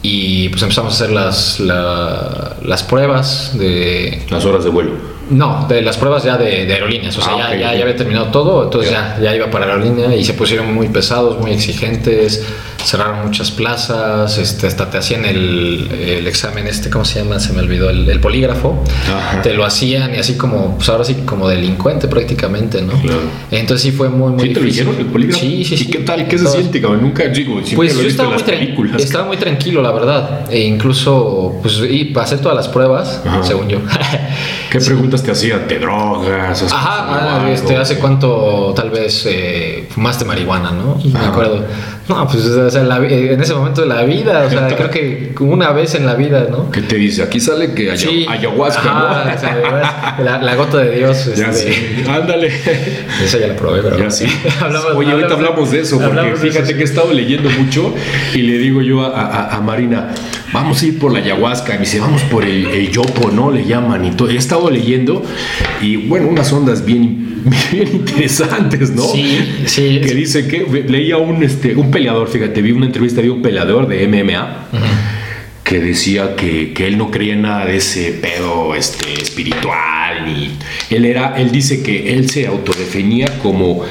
Y 0.05 0.49
pues 0.49 0.61
empezamos 0.63 0.93
a 0.93 0.95
hacer 1.03 1.11
las, 1.15 1.59
la- 1.61 2.57
las 2.65 2.83
pruebas 2.83 3.51
de, 3.57 4.21
Las 4.29 4.43
horas 4.43 4.63
de 4.65 4.69
vuelo. 4.69 4.91
no, 5.29 5.65
de 5.69 5.81
las 5.81 5.95
pruebas 5.95 6.23
ya 6.25 6.37
de, 6.37 6.65
de 6.65 6.73
aerolíneas. 6.73 7.17
O 7.17 7.21
sea, 7.21 7.35
Ah, 7.35 7.51
ya, 7.53 7.55
ya, 7.57 7.75
ya 7.75 7.81
había 7.83 7.95
terminado 7.95 8.25
todo, 8.27 8.63
entonces 8.65 8.91
ya, 8.91 9.17
ya 9.21 9.33
iba 9.33 9.49
para 9.49 9.65
aerolínea 9.65 10.13
y 10.13 10.25
se 10.25 10.33
pusieron 10.33 10.73
muy 10.73 10.89
pesados, 10.89 11.39
muy 11.39 11.51
exigentes. 11.51 12.45
Cerraron 12.83 13.25
muchas 13.25 13.51
plazas, 13.51 14.37
este, 14.37 14.67
hasta 14.67 14.89
te 14.89 14.97
hacían 14.97 15.25
el, 15.25 15.89
el 15.91 16.27
examen, 16.27 16.67
este, 16.67 16.89
¿cómo 16.89 17.05
se 17.05 17.19
llama? 17.19 17.39
Se 17.39 17.53
me 17.53 17.59
olvidó, 17.61 17.89
el, 17.89 18.09
el 18.09 18.19
polígrafo. 18.19 18.83
Ajá. 19.07 19.41
Te 19.41 19.53
lo 19.53 19.65
hacían 19.65 20.13
y 20.15 20.17
así 20.17 20.35
como, 20.35 20.75
pues 20.75 20.89
ahora 20.89 21.03
sí, 21.03 21.15
como 21.25 21.47
delincuente 21.47 22.07
prácticamente, 22.07 22.81
¿no? 22.81 22.93
Claro. 23.01 23.21
Entonces 23.51 23.81
sí 23.83 23.91
fue 23.91 24.09
muy, 24.09 24.31
muy 24.33 24.47
¿Sí 24.49 24.53
te 24.53 24.59
lo 24.59 24.67
hicieron 24.67 24.95
el 24.97 25.05
polígrafo? 25.07 25.39
Sí, 25.41 25.63
sí, 25.63 25.75
¿Y 25.75 25.91
qué 25.91 25.99
tal? 25.99 26.27
¿Qué 26.27 26.37
se 26.37 26.47
siente, 26.47 26.81
cabrón? 26.81 27.01
Nunca 27.01 27.23
digo, 27.27 27.61
Pues 27.75 27.95
yo 27.97 28.07
estaba 28.07 28.31
muy, 28.33 28.43
películas. 28.43 29.01
estaba 29.01 29.25
muy 29.25 29.37
tranquilo, 29.37 29.81
la 29.81 29.91
verdad. 29.91 30.51
E 30.51 30.59
incluso, 30.59 31.59
pues, 31.61 31.79
y 31.89 32.05
pasé 32.05 32.37
todas 32.37 32.55
las 32.55 32.67
pruebas, 32.67 33.21
Ajá. 33.25 33.43
según 33.43 33.69
yo. 33.69 33.79
¿Qué 34.69 34.79
preguntas 34.79 35.23
te 35.23 35.31
hacían? 35.31 35.67
¿Te 35.67 35.79
drogas? 35.79 36.61
¿Has 36.63 36.73
Ajá, 36.73 37.43
ah, 37.45 37.51
este, 37.51 37.77
¿hace 37.77 37.97
cuánto 37.99 38.73
tal 38.75 38.89
vez 38.89 39.25
eh, 39.27 39.87
fumaste 39.89 40.25
marihuana, 40.25 40.71
no? 40.71 40.99
Me 41.03 41.19
acuerdo. 41.25 41.63
No, 42.09 42.27
pues 42.27 42.43
sea, 42.73 42.97
en 42.97 43.41
ese 43.41 43.53
momento 43.53 43.81
de 43.81 43.87
la 43.87 44.03
vida, 44.03 44.43
o 44.45 44.49
sea, 44.49 44.67
creo 44.67 44.89
que 44.89 45.33
una 45.39 45.71
vez 45.71 45.95
en 45.95 46.05
la 46.05 46.15
vida, 46.15 46.47
¿no? 46.49 46.71
¿Qué 46.71 46.81
te 46.81 46.95
dice? 46.95 47.23
Aquí 47.23 47.39
sale 47.39 47.73
que 47.73 47.91
ayahuasca, 47.91 48.83
¿no? 48.83 50.23
la, 50.23 50.55
gota 50.55 50.77
de 50.79 50.97
Dios. 50.97 51.29
Ya 51.37 51.49
este, 51.49 52.05
Ándale. 52.07 52.51
Esa 53.23 53.39
ya 53.39 53.47
la 53.47 53.55
probé, 53.55 53.81
pero. 53.81 53.97
Ya 53.97 54.11
sí. 54.11 54.25
Oye, 54.95 55.11
ahorita 55.11 55.33
hablamos 55.33 55.71
de 55.71 55.81
eso, 55.81 55.99
porque 55.99 56.35
fíjate 56.35 56.75
que 56.75 56.81
he 56.81 56.83
estado 56.83 57.11
leyendo 57.13 57.49
mucho 57.49 57.93
y 58.33 58.39
le 58.39 58.57
digo 58.57 58.81
yo 58.81 59.03
a, 59.03 59.59
Marina, 59.63 60.09
vamos 60.51 60.81
a 60.81 60.85
ir 60.85 60.99
por 60.99 61.11
la 61.11 61.19
ayahuasca. 61.19 61.73
Y 61.75 61.77
me 61.77 61.85
dice, 61.85 61.99
vamos 61.99 62.21
por 62.23 62.43
el, 62.43 62.67
el 62.67 62.91
yopo, 62.91 63.31
¿no? 63.31 63.51
Le 63.51 63.65
llaman 63.65 64.05
y 64.05 64.11
todo. 64.11 64.29
He 64.29 64.37
estado 64.37 64.69
leyendo 64.69 65.23
y, 65.81 65.97
bueno, 65.97 66.27
unas 66.27 66.51
ondas 66.53 66.85
bien 66.85 67.32
bien 67.71 67.87
interesantes, 67.93 68.91
¿no? 68.91 69.03
Sí, 69.03 69.39
sí. 69.65 70.01
Que 70.03 70.13
dice 70.13 70.47
que 70.47 70.65
leía 70.87 71.17
un, 71.17 71.43
este, 71.43 71.75
un 71.75 71.91
peleador, 71.91 72.29
fíjate, 72.29 72.61
vi 72.61 72.71
una 72.71 72.85
entrevista 72.85 73.21
de 73.21 73.29
un 73.29 73.41
peleador 73.41 73.87
de 73.87 74.07
MMA 74.07 74.67
que 75.63 75.79
decía 75.79 76.35
que, 76.35 76.73
que, 76.73 76.87
él 76.87 76.97
no 76.97 77.09
creía 77.09 77.35
nada 77.35 77.65
de 77.65 77.77
ese 77.77 78.11
pedo 78.11 78.75
este, 78.75 79.13
espiritual, 79.13 80.25
ni 80.25 80.51
él 80.89 81.05
era, 81.05 81.35
él 81.37 81.51
dice 81.51 81.81
que 81.81 82.13
él 82.13 82.29
se 82.29 82.47
autodefinía 82.47 83.39
como 83.41 83.83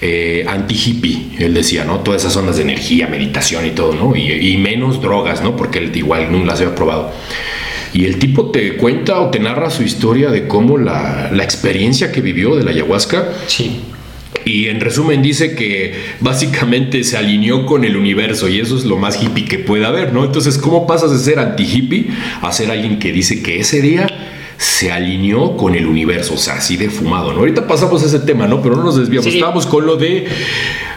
eh, 0.00 0.46
anti-hippie, 0.48 1.36
él 1.38 1.52
decía, 1.52 1.84
¿no? 1.84 2.00
Todas 2.00 2.22
esas 2.22 2.34
ondas 2.36 2.56
de 2.56 2.62
energía, 2.62 3.06
meditación 3.06 3.66
y 3.66 3.70
todo, 3.70 3.94
¿no? 3.94 4.16
Y, 4.16 4.32
y 4.32 4.56
menos 4.56 5.02
drogas, 5.02 5.42
¿no? 5.42 5.56
Porque 5.56 5.78
él 5.78 5.94
igual 5.94 6.32
no 6.32 6.42
las 6.44 6.60
había 6.60 6.74
probado. 6.74 7.12
Y 8.00 8.06
el 8.06 8.18
tipo 8.18 8.50
te 8.50 8.78
cuenta 8.78 9.20
o 9.20 9.28
te 9.28 9.38
narra 9.38 9.68
su 9.68 9.82
historia 9.82 10.30
de 10.30 10.48
cómo 10.48 10.78
la, 10.78 11.30
la 11.30 11.44
experiencia 11.44 12.10
que 12.10 12.22
vivió 12.22 12.56
de 12.56 12.64
la 12.64 12.70
ayahuasca. 12.70 13.28
Sí. 13.46 13.82
Y 14.46 14.68
en 14.68 14.80
resumen 14.80 15.20
dice 15.20 15.54
que 15.54 15.92
básicamente 16.20 17.04
se 17.04 17.18
alineó 17.18 17.66
con 17.66 17.84
el 17.84 17.98
universo 17.98 18.48
y 18.48 18.58
eso 18.58 18.78
es 18.78 18.86
lo 18.86 18.96
más 18.96 19.22
hippie 19.22 19.44
que 19.44 19.58
puede 19.58 19.84
haber, 19.84 20.14
¿no? 20.14 20.24
Entonces, 20.24 20.56
¿cómo 20.56 20.86
pasas 20.86 21.10
de 21.10 21.18
ser 21.18 21.38
anti-hippie 21.40 22.06
a 22.40 22.50
ser 22.52 22.70
alguien 22.70 22.98
que 22.98 23.12
dice 23.12 23.42
que 23.42 23.60
ese 23.60 23.82
día 23.82 24.06
se 24.60 24.92
alineó 24.92 25.56
con 25.56 25.74
el 25.74 25.86
universo, 25.86 26.34
o 26.34 26.36
sea, 26.36 26.54
así 26.54 26.76
de 26.76 26.90
fumado, 26.90 27.32
¿no? 27.32 27.38
Ahorita 27.40 27.66
pasamos 27.66 28.02
a 28.02 28.06
ese 28.06 28.20
tema, 28.20 28.46
¿no? 28.46 28.60
Pero 28.60 28.76
no 28.76 28.84
nos 28.84 28.96
desviamos, 28.96 29.26
estábamos 29.26 29.64
con 29.64 29.86
lo 29.86 29.96
de 29.96 30.26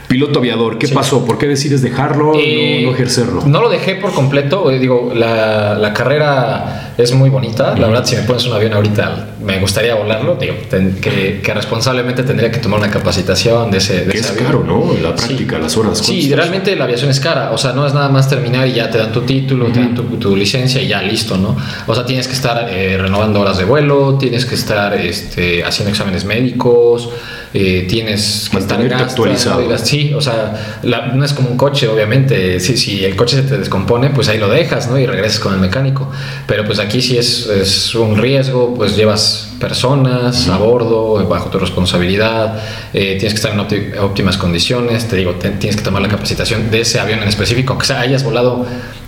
piloto 0.10 0.40
aviador, 0.40 0.78
¿qué 0.78 0.90
pasó? 0.90 1.26
¿Por 1.26 1.38
qué 1.38 1.48
decides 1.48 1.82
dejarlo, 1.82 2.34
no, 2.34 2.40
eh, 2.40 2.90
ejercerlo? 2.90 3.44
No 3.46 3.62
lo 3.62 3.70
dejé 3.70 3.96
por 3.96 4.14
completo, 4.14 4.70
eh, 4.70 4.80
digo, 4.80 5.14
la, 5.16 5.94
carrera 5.96 6.83
es 6.98 7.14
muy 7.14 7.30
bonita, 7.30 7.76
la 7.78 7.88
verdad 7.88 8.06
si 8.06 8.16
me 8.16 8.24
pones 8.24 8.46
un 8.46 8.54
avión 8.54 8.74
ahorita 8.74 9.28
me 9.44 9.60
gustaría 9.60 9.96
volarlo, 9.96 10.36
digo, 10.36 10.56
que, 10.70 11.54
responsablemente 11.54 12.24
tendría 12.24 12.52
que 12.52 12.60
tomar 12.60 12.80
una 12.80 12.90
capacitación 12.90 13.70
de 13.72 13.78
ese, 13.78 14.06
de 14.06 14.18
es 14.18 14.28
caro, 14.32 14.64
¿no? 14.64 14.94
La 15.02 15.16
práctica, 15.16 15.60
las 15.60 15.76
horas. 15.78 16.00
Sí, 16.00 16.34
realmente 16.34 16.76
la 16.76 16.86
aviación 16.86 17.10
es 17.10 17.20
cara, 17.20 17.52
o 17.52 17.58
sea, 17.58 17.74
no 17.74 17.86
es 17.86 17.94
nada 17.94 18.10
más 18.10 18.30
terminar 18.30 18.68
y 18.68 18.74
ya 18.74 18.90
te 18.90 18.98
dan 18.98 19.12
tu 19.12 19.22
título, 19.22 19.68
te 19.68 19.80
dan 19.80 19.96
tu, 19.96 20.36
licencia 20.36 20.82
y 20.82 20.88
ya 20.88 21.02
listo, 21.02 21.38
¿no? 21.38 21.56
O 21.86 21.94
sea, 21.94 22.06
tienes 22.06 22.28
que 22.28 22.34
estar 22.34 22.68
eh, 22.70 22.98
renovando 22.98 23.42
horas 23.42 23.58
de 23.58 23.66
vuelo, 23.66 24.18
tienes 24.18 24.46
que 24.46 24.56
estar 24.56 24.94
este, 24.94 25.64
haciendo 25.64 25.92
exámenes 25.92 26.26
médicos, 26.26 27.10
eh, 27.54 27.86
tienes 27.88 28.50
que 28.52 28.58
estar 28.58 28.82
actualizado. 28.94 29.78
Sí, 29.78 30.12
o 30.14 30.22
sea, 30.22 30.80
no 31.14 31.24
es 31.24 31.34
como 31.34 31.50
un 31.50 31.58
coche, 31.58 31.88
obviamente. 31.88 32.60
Si, 32.60 32.78
si 32.78 33.06
el 33.06 33.16
coche 33.16 33.36
se 33.36 33.44
te 33.44 33.58
descompone, 33.58 34.10
pues 34.10 34.28
ahí 34.30 34.40
lo 34.40 34.50
dejas, 34.50 34.90
¿no? 34.90 34.98
Y 34.98 35.06
regresas 35.06 35.40
con 35.40 35.54
el 35.54 35.60
mecánico. 35.60 36.10
Pero 36.48 36.66
pues 36.66 36.80
aquí 36.80 37.02
sí 37.02 37.18
es, 37.18 37.48
es 37.48 37.94
un 37.94 38.18
riesgo, 38.18 38.74
pues 38.74 38.96
llevas 38.96 39.33
personas 39.60 40.48
a 40.50 40.58
bordo, 40.58 41.26
bajo 41.28 41.50
tu 41.50 41.60
responsabilidad, 41.60 42.60
eh, 42.94 43.18
tienes 43.20 43.34
que 43.34 43.48
estar 43.48 43.54
en 43.54 44.00
óptimas 44.00 44.38
condiciones, 44.38 45.08
te 45.08 45.16
digo, 45.16 45.36
tienes 45.36 45.76
que 45.76 45.82
tomar 45.82 46.02
la 46.02 46.08
capacitación 46.08 46.70
de 46.72 46.82
ese 46.82 47.00
avión 47.00 47.20
en 47.22 47.28
específico, 47.28 47.74
aunque 47.74 47.88
sea 47.88 48.00
hayas 48.00 48.24
volado 48.24 48.66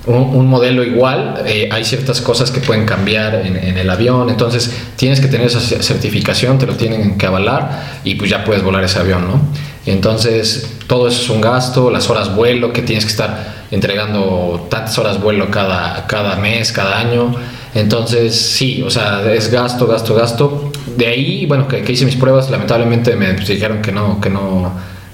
un, 0.08 0.48
modelo 0.48 0.84
igual, 0.84 1.42
eh, 1.46 1.68
hay 1.72 1.84
ciertas 1.84 2.22
cosas 2.22 2.52
que 2.52 2.62
pueden 2.62 2.86
cambiar 2.86 3.36
en, 3.46 3.78
el 3.78 3.90
avión, 3.90 4.30
entonces 4.30 4.72
tienes 4.96 5.20
que 5.20 5.28
tener 5.28 5.48
esa 5.48 5.60
certificación, 5.60 6.60
te 6.60 6.68
lo 6.68 6.76
tienen 6.76 7.18
que 7.18 7.26
avalar 7.26 8.00
y 8.04 8.16
pues 8.16 8.30
ya 8.30 8.44
puedes 8.44 8.64
volar 8.64 8.84
ese 8.84 9.00
avión, 9.00 9.28
¿no? 9.28 9.42
Entonces 9.86 10.78
todo 10.88 11.08
eso 11.08 11.22
es 11.22 11.30
un 11.30 11.42
gasto, 11.42 11.90
las 11.90 12.10
horas 12.10 12.36
vuelo 12.36 12.72
que 12.72 12.82
tienes 12.82 13.06
que 13.06 13.12
estar 13.12 13.66
entregando 13.72 14.68
tantas 14.70 14.98
horas 15.00 15.20
vuelo 15.20 15.50
cada, 15.50 16.06
cada 16.08 16.36
mes, 16.36 16.72
cada 16.72 17.00
año, 17.00 17.36
entonces 17.76 18.34
sí, 18.34 18.82
o 18.82 18.90
sea, 18.90 19.22
es 19.34 19.52
gasto, 19.52 19.86
gasto, 19.86 20.16
gasto. 20.16 20.72
De 20.96 21.08
ahí, 21.08 21.46
bueno, 21.46 21.68
que, 21.68 21.84
hice 21.92 22.06
mis 22.06 22.16
pruebas, 22.16 22.50
lamentablemente 22.50 23.18
me 23.18 23.34
dijeron 23.34 23.82
que 23.82 23.92
no, 23.92 24.22
que 24.22 24.30
no, 24.30 24.72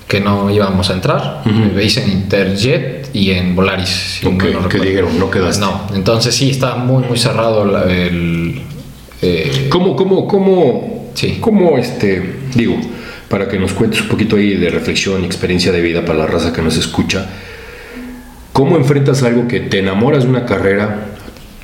que 0.07 0.19
no 0.19 0.47
íbamos 0.51 0.91
a 0.91 0.93
entrar. 0.93 1.41
Me 1.45 1.83
hice 1.83 2.03
en 2.03 2.11
Interjet 2.11 3.09
y 3.13 3.31
en 3.31 3.55
Volaris. 3.55 4.21
¿Qué 4.69 4.79
dijeron? 4.79 5.17
No 5.17 5.31
quedaste. 5.31 5.59
No, 5.59 5.87
entonces 5.95 6.35
sí, 6.35 6.51
estaba 6.51 6.75
muy, 6.75 7.03
muy 7.03 7.17
cerrado 7.17 7.83
el... 7.87 8.61
Eh, 9.23 9.67
¿Cómo, 9.69 9.95
cómo, 9.95 10.27
cómo, 10.27 11.11
sí. 11.15 11.37
cómo, 11.39 11.79
este, 11.79 12.41
digo, 12.53 12.75
para 13.27 13.47
que 13.47 13.57
nos 13.57 13.73
cuentes 13.73 14.01
un 14.01 14.07
poquito 14.07 14.35
ahí 14.35 14.55
de 14.55 14.69
reflexión 14.69 15.23
y 15.23 15.25
experiencia 15.25 15.71
de 15.71 15.81
vida 15.81 16.05
para 16.05 16.19
la 16.19 16.27
raza 16.27 16.53
que 16.53 16.61
nos 16.61 16.77
escucha, 16.77 17.27
¿cómo 18.53 18.77
enfrentas 18.77 19.23
algo 19.23 19.47
que 19.47 19.61
te 19.61 19.79
enamoras 19.79 20.23
de 20.23 20.29
una 20.29 20.45
carrera, 20.45 21.10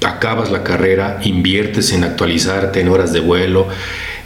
acabas 0.05 0.51
la 0.51 0.63
carrera, 0.63 1.19
inviertes 1.23 1.91
en 1.93 2.03
actualizarte 2.03 2.81
en 2.81 2.89
horas 2.89 3.13
de 3.13 3.19
vuelo, 3.19 3.67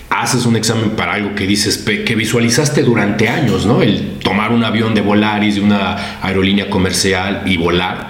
haces 0.10 0.46
un 0.46 0.58
examen 0.58 0.92
para 0.92 1.14
algo 1.14 1.36
que 1.36 1.48
dices 1.48 1.78
que 1.78 2.16
visualizaste 2.16 2.84
durante 2.84 3.30
años, 3.30 3.66
¿no? 3.66 3.82
El 3.82 4.20
tomar 4.20 4.52
un 4.52 4.64
avión 4.64 4.94
de 4.94 5.02
Volaris, 5.02 5.56
de 5.56 5.62
una 5.62 6.20
aerolínea 6.22 6.70
comercial 6.70 7.44
y 7.46 7.58
volar. 7.58 8.10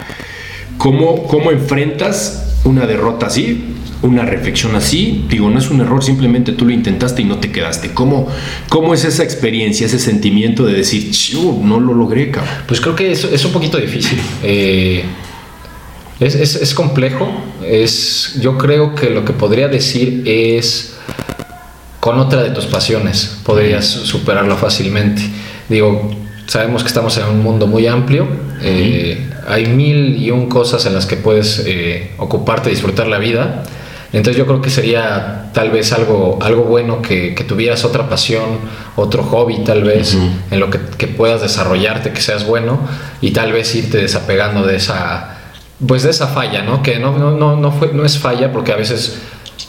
¿Cómo, 0.77 1.27
cómo 1.27 1.51
enfrentas 1.51 2.59
una 2.63 2.87
derrota 2.87 3.27
así? 3.27 3.75
Una 4.01 4.25
reflexión 4.25 4.75
así, 4.75 5.25
digo, 5.29 5.51
no 5.51 5.59
es 5.59 5.69
un 5.69 5.79
error, 5.79 6.03
simplemente 6.03 6.53
tú 6.53 6.65
lo 6.65 6.71
intentaste 6.71 7.21
y 7.21 7.25
no 7.25 7.37
te 7.37 7.51
quedaste. 7.51 7.91
¿Cómo, 7.91 8.27
cómo 8.67 8.95
es 8.95 9.05
esa 9.05 9.23
experiencia, 9.23 9.85
ese 9.85 9.99
sentimiento 9.99 10.65
de 10.65 10.73
decir, 10.73 11.11
no 11.63 11.79
lo 11.79 11.93
logré, 11.93 12.31
cabrón? 12.31 12.51
Pues 12.65 12.81
creo 12.81 12.95
que 12.95 13.11
es, 13.11 13.23
es 13.25 13.45
un 13.45 13.51
poquito 13.51 13.77
difícil. 13.77 14.17
Eh, 14.41 15.03
es, 16.21 16.35
es, 16.35 16.55
es 16.55 16.73
complejo. 16.73 17.27
Es, 17.65 18.39
yo 18.39 18.57
creo 18.57 18.95
que 18.95 19.09
lo 19.09 19.25
que 19.25 19.33
podría 19.33 19.67
decir 19.67 20.23
es 20.25 20.95
con 21.99 22.19
otra 22.19 22.41
de 22.41 22.51
tus 22.51 22.65
pasiones 22.65 23.39
podrías 23.43 23.85
superarlo 23.85 24.55
fácilmente. 24.55 25.21
Digo, 25.67 26.11
sabemos 26.47 26.83
que 26.83 26.87
estamos 26.87 27.17
en 27.17 27.25
un 27.25 27.43
mundo 27.43 27.67
muy 27.67 27.87
amplio, 27.87 28.27
eh, 28.61 29.29
hay 29.47 29.67
mil 29.67 30.17
y 30.17 30.31
un 30.31 30.47
cosas 30.47 30.85
en 30.85 30.93
las 30.93 31.05
que 31.05 31.17
puedes 31.17 31.63
eh, 31.65 32.11
ocuparte, 32.17 32.69
disfrutar 32.69 33.07
la 33.07 33.17
vida. 33.17 33.63
Entonces 34.13 34.37
yo 34.37 34.45
creo 34.45 34.61
que 34.61 34.69
sería 34.69 35.51
tal 35.53 35.71
vez 35.71 35.93
algo, 35.93 36.37
algo 36.41 36.63
bueno 36.63 37.01
que, 37.01 37.33
tuvieras 37.47 37.85
otra 37.85 38.09
pasión, 38.09 38.59
otro 38.95 39.23
hobby 39.23 39.63
tal 39.63 39.83
vez, 39.83 40.17
en 40.51 40.59
lo 40.59 40.69
que, 40.69 41.07
puedas 41.07 41.41
desarrollarte, 41.41 42.11
que 42.11 42.19
seas 42.19 42.45
bueno 42.45 42.79
y 43.21 43.31
tal 43.31 43.53
vez 43.53 43.73
irte 43.73 43.99
desapegando 43.99 44.65
de 44.65 44.75
esa, 44.75 45.40
pues 45.87 46.03
de 46.03 46.11
esa 46.11 46.27
falla, 46.27 46.63
¿no? 46.63 46.81
Que 46.83 46.99
no, 46.99 47.17
no, 47.17 47.55
no, 47.55 47.71
fue, 47.71 47.91
no 47.93 48.05
es 48.05 48.17
falla 48.17 48.51
porque 48.51 48.71
a 48.71 48.75
veces 48.75 49.19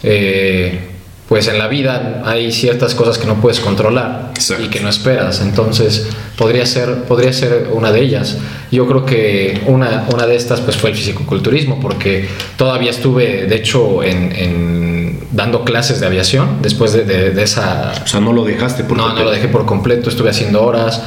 eh, 0.03 0.93
pues 1.29 1.49
en 1.49 1.59
la 1.59 1.67
vida 1.67 2.23
hay 2.27 2.53
ciertas 2.53 2.95
cosas 2.95 3.17
que 3.17 3.27
no 3.27 3.41
puedes 3.41 3.59
controlar 3.61 4.33
y 4.63 4.69
que 4.69 4.81
no 4.81 4.91
esperas. 4.91 5.41
Entonces, 5.41 6.09
podría 6.37 6.67
ser, 6.67 7.05
podría 7.05 7.33
ser 7.33 7.69
una 7.73 7.91
de 7.91 8.03
ellas. 8.03 8.37
Yo 8.71 8.87
creo 8.87 9.07
que 9.07 9.63
una, 9.67 10.07
una 10.13 10.27
de 10.27 10.37
estas 10.37 10.61
pues, 10.61 10.77
fue 10.77 10.91
el 10.91 10.97
fisicoculturismo, 10.97 11.81
porque 11.81 12.29
todavía 12.59 12.91
estuve, 12.91 13.47
de 13.47 13.57
hecho, 13.57 14.03
en, 14.03 15.21
dando 15.31 15.65
clases 15.65 16.01
de 16.01 16.07
aviación 16.07 16.59
después 16.61 16.93
de, 16.93 17.43
esa... 17.43 17.95
O 18.05 18.07
sea, 18.07 18.21
no 18.21 18.35
lo 18.35 18.45
dejaste 18.45 18.85
por 18.85 18.99
No, 18.99 19.05
completo. 19.05 19.25
no 19.25 19.31
lo 19.31 19.35
dejé 19.35 19.49
por 19.49 19.65
completo, 19.65 20.11
estuve 20.11 20.29
haciendo 20.29 20.63
horas, 20.63 21.01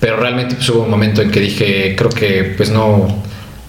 pero 0.00 0.16
realmente 0.16 0.56
pues, 0.56 0.68
hubo 0.70 0.82
un 0.82 0.90
momento 0.90 1.22
en 1.22 1.30
que 1.30 1.38
dije, 1.38 1.94
creo 1.96 2.10
que 2.10 2.54
pues 2.56 2.70
no, 2.70 3.22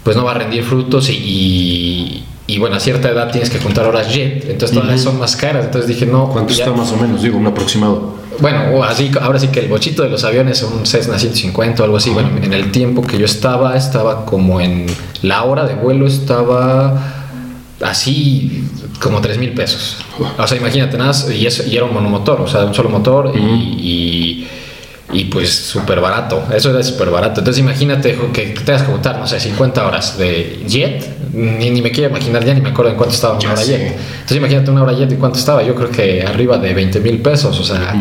pues 0.10 0.18
no 0.18 0.24
va 0.26 0.32
a 0.32 0.40
rendir 0.40 0.64
frutos 0.64 1.08
y 1.08 2.24
y 2.50 2.58
bueno, 2.58 2.78
a 2.78 2.80
cierta 2.80 3.10
edad 3.10 3.30
tienes 3.30 3.52
que 3.52 3.60
juntar 3.60 3.86
horas 3.86 4.12
jet, 4.12 4.50
entonces 4.50 4.76
todas 4.76 5.00
son 5.00 5.20
más 5.20 5.36
caras. 5.36 5.66
Entonces 5.66 5.88
dije, 5.88 6.08
no. 6.08 6.30
¿Cuánto 6.30 6.52
está 6.52 6.72
más 6.72 6.92
o 6.92 6.98
menos? 6.98 7.22
Digo, 7.22 7.38
un 7.38 7.46
aproximado. 7.46 8.16
Bueno, 8.40 8.84
así, 8.84 9.12
ahora 9.22 9.38
sí 9.38 9.50
que 9.50 9.60
el 9.60 9.68
bochito 9.68 10.02
de 10.02 10.10
los 10.10 10.24
aviones, 10.24 10.64
un 10.64 10.84
Cessna 10.88 11.20
150 11.20 11.84
o 11.84 11.86
algo 11.86 11.98
así. 11.98 12.10
Bueno, 12.10 12.32
en 12.42 12.52
el 12.52 12.72
tiempo 12.72 13.04
que 13.04 13.20
yo 13.20 13.26
estaba, 13.26 13.78
estaba 13.78 14.26
como 14.26 14.60
en 14.60 14.88
la 15.22 15.44
hora 15.44 15.68
de 15.68 15.76
vuelo, 15.76 16.08
estaba 16.08 17.00
así 17.82 18.64
como 19.00 19.22
3 19.22 19.38
mil 19.38 19.52
pesos. 19.52 19.98
O 20.40 20.48
sea, 20.48 20.58
imagínate, 20.58 20.98
nada, 20.98 21.14
y, 21.32 21.48
y 21.48 21.76
era 21.76 21.86
un 21.86 21.94
monomotor, 21.94 22.42
o 22.42 22.48
sea, 22.48 22.66
un 22.66 22.74
solo 22.74 22.90
motor 22.90 23.32
y 23.36 23.40
y 23.40 24.48
pues 25.26 25.50
súper 25.50 26.00
barato, 26.00 26.44
eso 26.56 26.70
era 26.70 26.84
súper 26.84 27.10
barato. 27.10 27.40
Entonces 27.42 27.62
imagínate 27.62 28.18
que 28.32 28.48
tengas 28.64 28.84
que 28.84 28.92
juntar, 28.92 29.18
no 29.18 29.26
sé, 29.26 29.40
50 29.40 29.88
horas 29.88 30.18
de 30.18 30.64
jet, 30.68 31.34
ni, 31.34 31.72
ni, 31.72 31.82
me 31.82 31.92
quiero 31.92 32.10
imaginar, 32.10 32.46
ya 32.46 32.54
ni 32.54 32.62
me 32.62 32.70
acuerdo 32.70 32.92
en 32.92 32.98
cuánto 32.98 33.16
estaba 33.16 33.38
una 33.38 33.54
hora 33.54 33.64
jet. 33.64 33.98
Entonces 33.98 34.38
imagínate 34.38 34.70
una 34.70 34.84
hora 34.84 34.94
jet 34.94 35.12
y 35.12 35.16
cuánto 35.16 35.40
estaba, 35.40 35.64
yo 35.64 35.74
creo 35.74 35.90
que 35.90 36.22
arriba 36.24 36.58
de 36.58 36.74
20 36.74 37.00
mil 37.00 37.22
pesos, 37.22 37.60
o 37.60 37.64
sea, 37.64 37.94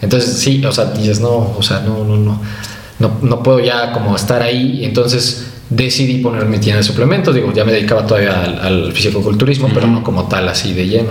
entonces 0.00 0.38
sí, 0.38 0.64
o 0.64 0.72
sea, 0.72 0.86
dices, 0.86 1.20
no, 1.20 1.54
o 1.58 1.62
sea, 1.62 1.80
no, 1.80 2.04
no, 2.04 2.16
no, 2.16 2.40
no, 2.98 3.18
no 3.20 3.42
puedo 3.42 3.58
ya 3.58 3.92
como 3.92 4.14
estar 4.14 4.40
ahí, 4.40 4.84
entonces 4.84 5.48
decidí 5.68 6.18
poner 6.18 6.44
mi 6.46 6.58
tienda 6.58 6.78
de 6.78 6.84
suplementos. 6.84 7.34
Digo, 7.34 7.52
ya 7.52 7.64
me 7.64 7.72
dedicaba 7.72 8.06
todavía 8.06 8.44
al, 8.44 8.60
al 8.60 8.92
fisicoculturismo, 8.92 9.68
pero 9.72 9.86
no 9.86 10.04
como 10.04 10.28
tal, 10.28 10.48
así 10.48 10.72
de 10.74 10.86
lleno. 10.86 11.10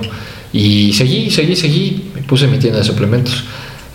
Y 0.53 0.93
seguí, 0.93 1.29
seguí, 1.31 1.55
seguí, 1.55 2.11
puse 2.27 2.47
mi 2.47 2.57
tienda 2.57 2.79
de 2.79 2.85
suplementos. 2.85 3.43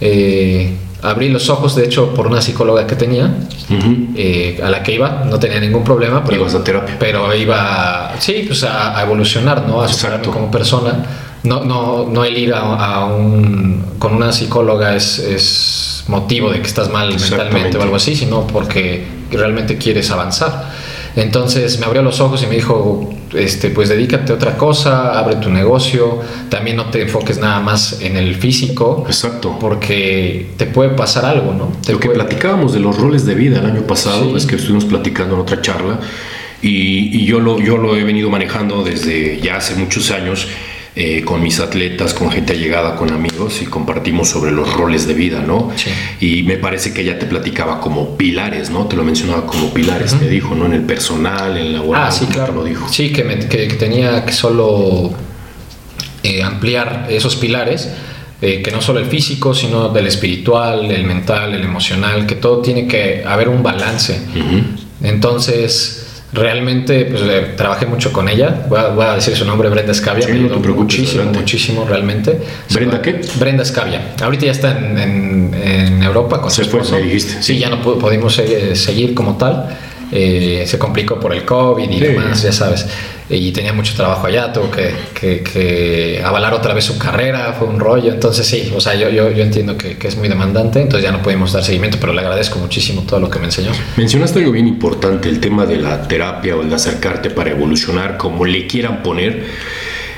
Eh, 0.01 0.75
abrí 1.11 1.29
los 1.29 1.49
ojos, 1.49 1.75
de 1.77 1.85
hecho, 1.85 2.15
por 2.15 2.27
una 2.27 2.41
psicóloga 2.41 2.87
que 2.87 2.97
tenía, 2.97 3.35
eh, 4.17 4.61
a 4.63 4.71
la 4.71 4.83
que 4.83 4.93
iba, 4.93 5.25
no 5.25 5.39
tenía 5.39 5.61
ningún 5.61 5.85
problema. 5.85 6.25
Pero, 6.25 6.43
Ibas 6.43 6.55
a 6.55 6.65
terapia. 6.65 6.97
Pero 6.99 7.35
iba, 7.35 8.15
sí, 8.19 8.45
pues 8.47 8.65
a, 8.65 8.99
a 8.99 9.03
evolucionar, 9.03 9.67
¿no? 9.67 9.81
A 9.81 9.89
superarme 9.89 10.27
como 10.27 10.51
persona. 10.51 11.05
No, 11.43 11.65
no, 11.65 12.07
no 12.11 12.25
el 12.25 12.37
ir 12.37 12.53
a, 12.53 12.61
a 12.61 13.05
un, 13.07 13.95
con 13.99 14.15
una 14.15 14.33
psicóloga 14.33 14.97
es, 14.97 15.19
es 15.19 16.05
motivo 16.09 16.51
de 16.51 16.61
que 16.61 16.67
estás 16.67 16.91
mal 16.91 17.09
mentalmente 17.09 17.79
o 17.79 17.83
algo 17.83 17.97
así, 17.97 18.17
sino 18.17 18.47
porque 18.47 19.07
realmente 19.31 19.79
quieres 19.79 20.11
avanzar. 20.11 20.71
Entonces 21.17 21.79
me 21.81 21.87
abrió 21.87 22.03
los 22.03 22.21
ojos 22.21 22.43
y 22.43 22.47
me 22.47 22.57
dijo, 22.57 23.11
este, 23.35 23.71
pues 23.71 23.89
dedícate 23.89 24.33
a 24.33 24.35
otra 24.35 24.57
cosa, 24.59 25.19
abre 25.19 25.37
tu 25.37 25.51
negocio, 25.51 26.21
también 26.51 26.77
no 26.77 26.91
te 26.91 27.03
enfoques 27.03 27.39
nada 27.39 27.59
más 27.61 28.01
en 28.03 28.17
el 28.19 28.35
físico, 28.35 29.05
Exacto. 29.07 29.57
porque 29.59 30.51
te 30.59 30.67
puede 30.67 30.91
pasar 30.91 31.25
algo, 31.25 31.55
¿no? 31.55 31.73
Te 31.85 31.93
Lo 31.95 32.01
que 32.01 32.11
platicábamos 32.11 32.75
de 32.75 32.81
los 32.81 32.99
roles 32.99 33.25
de 33.25 33.35
vida 33.35 33.59
el 33.61 33.67
año 33.67 33.83
pasado, 33.87 34.31
Sí. 34.31 34.37
es 34.37 34.47
que 34.47 34.57
estuvimos 34.57 34.85
platicando 34.85 35.35
en 35.37 35.41
otra 35.41 35.63
charla, 35.63 35.99
y, 36.61 37.17
y 37.19 37.25
yo, 37.25 37.41
lo, 37.41 37.59
yo 37.61 37.79
lo 37.79 37.97
he 37.97 38.05
venido 38.05 38.29
manejando 38.29 38.83
desde 38.85 39.41
ya 39.41 39.57
hace 39.57 39.75
muchos 39.75 40.11
años 40.11 40.47
eh, 40.99 41.23
con 41.25 41.43
mis 41.43 41.61
atletas, 41.61 42.15
con 42.15 42.31
gente 42.31 42.55
allegada, 42.55 42.97
con 42.97 43.13
amigos, 43.13 43.61
y 43.61 43.67
compartimos 43.67 44.29
sobre 44.31 44.51
los 44.51 44.73
roles 44.73 45.07
de 45.07 45.13
vida, 45.13 45.43
¿no? 45.47 45.71
Sí. 45.77 45.91
Y 46.27 46.43
me 46.45 46.57
parece 46.57 46.95
que 46.95 47.03
ella 47.03 47.19
te 47.19 47.27
platicaba 47.27 47.81
como 47.81 48.17
pilares, 48.17 48.71
¿no? 48.71 48.87
Te 48.87 48.97
lo 48.97 49.05
mencionaba 49.05 49.47
como 49.47 49.75
pilares, 49.75 50.15
te 50.19 50.27
dijo, 50.29 50.55
¿no? 50.55 50.65
En 50.67 50.73
el 50.73 50.83
personal, 50.83 51.57
en 51.59 51.67
el 51.67 51.73
laboral, 51.75 52.05
Ah, 52.07 52.11
sí, 52.11 52.21
¿cómo 52.21 52.31
te 52.31 52.35
claro. 52.39 52.53
lo 52.55 52.65
dijo. 52.65 52.89
Sí, 52.91 53.13
que, 53.13 53.25
me- 53.25 53.39
que- 53.41 53.67
tenía 53.75 54.25
que 54.25 54.33
solo 54.33 55.13
eh, 56.23 56.43
ampliar 56.43 57.07
esos 57.11 57.37
pilares, 57.37 57.91
eh, 58.41 58.63
que 58.63 58.71
no 58.71 58.81
solo 58.83 58.99
el 59.01 59.07
físico, 59.07 59.55
sino 59.55 59.91
del 59.91 60.07
espiritual, 60.07 60.91
el 60.91 61.05
mental, 61.05 61.55
el 61.55 61.63
emocional, 61.63 62.27
que 62.27 62.35
todo 62.37 62.63
tiene 62.63 62.87
que 62.89 63.23
haber 63.27 63.49
un 63.51 63.63
balance. 63.63 64.19
Entonces, 65.03 65.96
realmente, 66.37 67.07
pues 67.07 67.23
eh, 67.23 67.55
trabajé 67.57 67.87
mucho 67.87 68.13
con 68.13 68.29
ella. 68.29 68.67
Voy 68.69 68.79
a, 68.79 68.89
voy 68.89 69.05
a 69.07 69.15
decir 69.17 69.35
su 69.37 69.45
nombre, 69.45 69.69
Brenda 69.69 69.93
Escavia. 69.93 70.23
Sí, 70.27 70.33
me 70.33 70.39
no 70.41 70.45
ayudó 70.47 70.63
preocupes, 70.63 70.99
muchísimo, 70.99 71.25
muchísimo, 71.33 71.87
realmente. 71.89 72.39
¿Brenda 72.73 73.03
qué? 73.03 73.21
Brenda 73.41 73.63
Escavia. 73.63 74.13
Ahorita 74.23 74.47
ya 74.47 74.53
está 74.53 74.79
en, 74.79 74.99
en- 74.99 75.55
en 75.55 76.03
Europa 76.03 76.41
con 76.41 76.51
Se 76.51 76.63
su 76.65 76.71
fue, 76.71 76.81
esposo. 76.81 76.97
me 76.97 77.03
dijiste, 77.03 77.43
Sí, 77.43 77.55
sí. 77.55 77.59
ya 77.59 77.69
no 77.71 77.83
pu- 77.83 77.99
pudimos 77.99 78.39
eh, 78.39 78.77
seguir 78.77 79.15
como 79.15 79.37
tal. 79.37 79.77
Eh, 80.13 80.65
se 80.67 80.79
complicó 80.79 81.19
por 81.19 81.35
el 81.35 81.45
COVID 81.45 81.91
y 81.91 81.95
Sí. 81.95 82.01
demás, 82.01 82.43
ya 82.43 82.53
sabes. 82.53 82.87
Y 83.29 83.51
tenía 83.51 83.73
mucho 83.73 83.93
trabajo 83.97 84.25
allá, 84.29 84.53
tuvo 84.53 84.71
que, 84.71 84.93
que- 85.19 85.43
que 85.43 86.23
avalar 86.25 86.55
otra 86.55 86.75
vez 86.75 86.85
su 86.85 86.97
carrera, 86.97 87.55
fue 87.59 87.67
un 87.67 87.81
rollo. 87.81 88.13
Entonces, 88.13 88.47
sí, 88.47 88.73
o 88.77 88.81
sea, 88.81 88.95
yo, 88.95 89.09
yo, 89.11 89.33
yo 89.33 89.43
entiendo 89.43 89.77
que, 89.77 89.97
que 89.99 90.07
es 90.07 90.17
muy 90.17 90.29
demandante, 90.29 90.81
entonces 90.81 91.03
ya 91.05 91.11
no 91.11 91.23
pudimos 91.23 91.53
dar 91.53 91.65
seguimiento, 91.65 91.99
pero 92.01 92.13
le 92.13 92.21
agradezco 92.21 92.61
muchísimo 92.61 93.03
todo 93.03 93.19
lo 93.19 93.29
que 93.29 93.41
me 93.41 93.47
enseñó. 93.47 93.73
Mencionaste 93.97 94.39
algo 94.39 94.53
bien 94.53 94.69
importante, 94.69 95.29
el 95.29 95.41
tema 95.41 95.67
de 95.67 95.79
la 95.79 96.07
terapia 96.07 96.55
o 96.55 96.63
el 96.63 96.69
de 96.69 96.77
acercarte 96.77 97.31
para 97.31 97.51
evolucionar, 97.51 98.17
como 98.17 98.45
le 98.45 98.69
quieran 98.69 99.03
poner. 99.03 99.45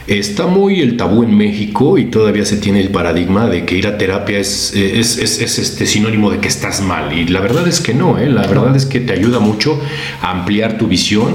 Está 0.08 0.46
muy 0.46 0.80
el 0.80 0.96
tabú 0.96 1.22
en 1.22 1.36
México 1.36 1.98
y 1.98 2.06
todavía 2.06 2.46
se 2.46 2.56
tiene 2.56 2.80
el 2.80 2.88
paradigma 2.88 3.46
de 3.46 3.66
que 3.66 3.76
ir 3.76 3.86
a 3.86 3.98
terapia 3.98 4.38
es, 4.38 4.72
es, 4.74 5.18
es- 5.18 5.38
es, 5.42 5.58
este 5.58 5.84
sinónimo 5.86 6.30
de 6.30 6.38
que 6.38 6.48
estás 6.48 6.80
mal. 6.80 7.12
Y 7.12 7.26
la 7.28 7.40
verdad 7.40 7.68
es 7.68 7.80
que 7.80 7.92
no, 7.92 8.16
¿eh? 8.18 8.26
la 8.30 8.46
verdad 8.46 8.74
es 8.74 8.86
que 8.86 9.00
te 9.00 9.12
ayuda 9.12 9.38
mucho 9.38 9.78
a 10.22 10.30
ampliar 10.30 10.78
tu 10.78 10.86
visión, 10.86 11.34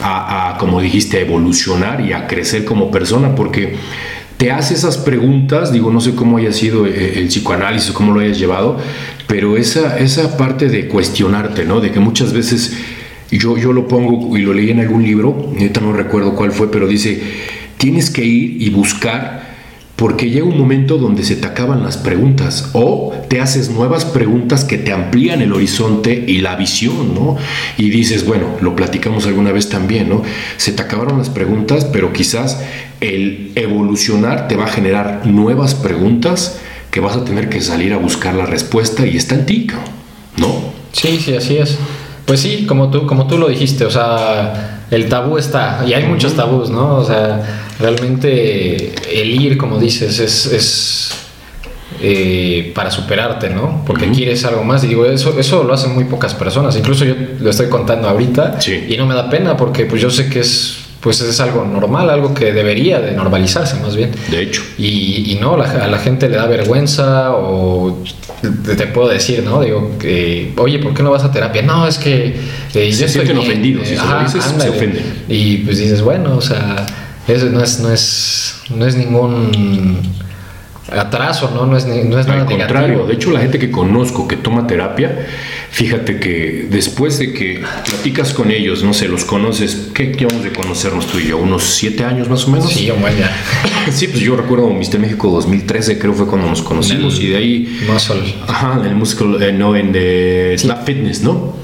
a, 0.00 0.48
a, 0.54 0.58
como 0.58 0.80
dijiste, 0.80 1.18
a 1.18 1.20
evolucionar 1.20 2.00
y 2.00 2.12
a 2.12 2.26
crecer 2.26 2.64
como 2.64 2.90
persona, 2.90 3.36
porque 3.36 3.74
te 4.36 4.50
hace 4.50 4.74
esas 4.74 4.98
preguntas, 4.98 5.72
digo, 5.72 5.92
no 5.92 6.00
sé 6.00 6.16
cómo 6.16 6.38
haya 6.38 6.52
sido 6.52 6.86
eh, 6.88 7.20
el 7.20 7.28
psicoanálisis, 7.28 7.92
cómo 7.92 8.12
lo 8.12 8.18
hayas 8.18 8.38
llevado, 8.38 8.78
pero 9.28 9.56
esa, 9.56 9.96
esa 9.96 10.36
parte 10.36 10.68
de 10.68 10.88
cuestionarte, 10.88 11.64
¿no? 11.64 11.80
De 11.80 11.92
que 11.92 12.00
muchas 12.00 12.32
veces 12.32 12.76
yo, 13.30 13.56
yo 13.56 13.72
lo 13.72 13.86
pongo 13.86 14.36
y 14.36 14.40
lo 14.42 14.52
leí 14.54 14.70
en 14.70 14.80
algún 14.80 15.04
libro, 15.04 15.52
neta 15.54 15.80
no 15.80 15.92
recuerdo 15.92 16.34
cuál 16.34 16.50
fue, 16.50 16.68
pero 16.70 16.88
dice, 16.88 17.20
tienes 17.78 18.10
que 18.10 18.24
ir 18.24 18.60
y 18.60 18.70
buscar 18.70 19.48
porque 19.98 20.30
llega 20.30 20.46
un 20.46 20.56
momento 20.56 20.96
donde 20.96 21.24
se 21.24 21.34
te 21.34 21.48
acaban 21.48 21.82
las 21.82 21.96
preguntas 21.96 22.70
o 22.72 23.12
te 23.28 23.40
haces 23.40 23.68
nuevas 23.68 24.04
preguntas 24.04 24.62
que 24.62 24.78
te 24.78 24.92
amplían 24.92 25.42
el 25.42 25.52
horizonte 25.52 26.24
y 26.24 26.38
la 26.38 26.54
visión, 26.54 27.16
¿no? 27.16 27.36
Y 27.76 27.90
dices, 27.90 28.24
bueno, 28.24 28.46
lo 28.60 28.76
platicamos 28.76 29.26
alguna 29.26 29.50
vez 29.50 29.68
también, 29.68 30.08
¿no? 30.08 30.22
Se 30.56 30.70
te 30.70 30.82
acabaron 30.82 31.18
las 31.18 31.30
preguntas, 31.30 31.84
pero 31.84 32.12
quizás 32.12 32.60
el 33.00 33.50
evolucionar 33.56 34.46
te 34.46 34.54
va 34.54 34.66
a 34.66 34.68
generar 34.68 35.22
nuevas 35.26 35.74
preguntas 35.74 36.60
que 36.92 37.00
vas 37.00 37.16
a 37.16 37.24
tener 37.24 37.48
que 37.48 37.60
salir 37.60 37.92
a 37.92 37.96
buscar 37.96 38.36
la 38.36 38.46
respuesta 38.46 39.04
y 39.04 39.16
está 39.16 39.34
en 39.34 39.46
ti, 39.46 39.66
¿no? 40.36 40.72
Sí, 40.92 41.18
sí, 41.20 41.34
así 41.34 41.56
es. 41.56 41.76
Pues 42.28 42.38
sí, 42.40 42.64
como 42.66 42.90
tú, 42.90 43.06
como 43.06 43.26
tú 43.26 43.38
lo 43.38 43.48
dijiste, 43.48 43.84
o 43.84 43.90
sea, 43.90 44.82
el 44.90 45.08
tabú 45.08 45.36
está, 45.38 45.82
y 45.84 45.94
hay 45.94 46.04
muchos 46.04 46.34
tabús, 46.34 46.70
¿no? 46.70 46.96
O 46.98 47.04
sea, 47.04 47.70
realmente 47.80 48.92
el 49.20 49.30
ir, 49.30 49.56
como 49.58 49.78
dices, 49.80 50.18
es, 50.20 50.46
es 50.46 51.10
eh, 52.00 52.70
para 52.74 52.90
superarte, 52.90 53.50
¿no? 53.50 53.82
Porque 53.86 54.10
quieres 54.10 54.44
algo 54.44 54.62
más. 54.62 54.84
Y 54.84 54.88
digo, 54.88 55.04
eso, 55.06 55.38
eso 55.38 55.64
lo 55.64 55.72
hacen 55.74 55.94
muy 55.94 56.04
pocas 56.04 56.34
personas. 56.34 56.76
Incluso 56.76 57.04
yo 57.04 57.14
lo 57.40 57.50
estoy 57.50 57.68
contando 57.68 58.08
ahorita 58.08 58.60
Sí. 58.60 58.86
y 58.88 58.96
no 58.96 59.06
me 59.06 59.14
da 59.14 59.28
pena 59.30 59.56
porque 59.56 59.86
pues 59.86 60.00
yo 60.02 60.10
sé 60.10 60.28
que 60.28 60.40
es, 60.40 60.76
pues 61.00 61.20
es 61.20 61.40
algo 61.40 61.64
normal, 61.64 62.10
algo 62.10 62.34
que 62.34 62.52
debería 62.52 63.00
de 63.00 63.12
normalizarse 63.12 63.76
más 63.80 63.96
bien. 63.96 64.12
De 64.30 64.42
hecho. 64.42 64.62
Y, 64.76 65.32
y 65.32 65.38
no, 65.40 65.56
la- 65.56 65.70
a 65.84 65.86
la 65.88 65.98
gente 65.98 66.28
le 66.28 66.36
da 66.36 66.46
vergüenza 66.46 67.32
o 67.32 67.98
te, 68.40 68.86
puedo 68.86 69.08
decir, 69.08 69.42
¿no? 69.42 69.60
Digo, 69.60 69.98
que, 69.98 70.52
oye, 70.56 70.78
¿por 70.78 70.94
qué 70.94 71.02
no 71.02 71.10
vas 71.10 71.24
a 71.24 71.32
terapia? 71.32 71.62
No, 71.62 71.86
es 71.86 71.98
que 71.98 72.36
eh, 72.74 72.90
yo 72.90 72.96
Se 72.96 73.06
estoy 73.06 73.08
sienten 73.08 73.38
bien". 73.38 73.50
ofendidos, 73.50 73.88
si 73.88 73.96
se 73.96 74.66
lo 74.66 74.72
ofenden. 74.72 75.04
Y 75.28 75.58
pues 75.58 75.78
dices, 75.78 76.02
bueno, 76.02 76.36
o 76.36 76.40
sea, 76.40 76.86
eso 77.26 77.46
no 77.46 77.62
es, 77.62 77.80
no 77.80 77.92
es, 77.92 78.54
no 78.70 78.86
es 78.86 78.96
ningún 78.96 79.98
atraso, 80.90 81.50
¿no? 81.54 81.66
No 81.66 81.76
es, 81.76 81.86
no 81.86 82.18
es 82.18 82.26
nada 82.26 82.40
Al 82.40 82.46
contrario, 82.46 82.80
negativo. 82.88 83.06
de 83.06 83.14
hecho 83.14 83.30
la 83.30 83.40
gente 83.40 83.58
que 83.58 83.70
conozco 83.70 84.26
que 84.28 84.36
toma 84.36 84.66
terapia, 84.66 85.26
fíjate 85.70 86.18
que 86.18 86.66
después 86.70 87.18
de 87.18 87.32
que 87.32 87.62
platicas 87.88 88.32
con 88.32 88.50
ellos, 88.50 88.82
no 88.82 88.92
sé, 88.94 89.08
los 89.08 89.24
conoces, 89.24 89.88
¿qué 89.94 90.06
llevamos 90.12 90.44
de 90.44 90.52
conocernos 90.52 91.06
tú 91.06 91.18
y 91.18 91.28
yo? 91.28 91.38
¿Unos 91.38 91.62
siete 91.64 92.04
años 92.04 92.28
más 92.28 92.44
o 92.46 92.50
menos? 92.50 92.70
Sí, 92.72 92.90
un 92.90 93.00
buen 93.00 93.16
día. 93.16 93.30
Sí, 93.90 94.06
pues 94.08 94.20
yo 94.20 94.36
recuerdo 94.36 94.68
Mister 94.70 95.00
México 95.00 95.30
2013, 95.30 95.98
creo 95.98 96.12
fue 96.12 96.26
cuando 96.26 96.46
nos 96.48 96.60
conocimos 96.62 97.18
el- 97.18 97.24
y 97.24 97.28
de 97.30 97.36
ahí... 97.36 97.80
Muscle. 97.90 98.34
Ajá, 98.46 98.78
en 98.80 98.86
el 98.86 98.94
músculo, 98.96 99.40
eh, 99.40 99.52
no, 99.52 99.74
en 99.76 99.92
de 99.92 100.54
Snap 100.58 100.84
Fitness, 100.84 101.22
¿no? 101.22 101.54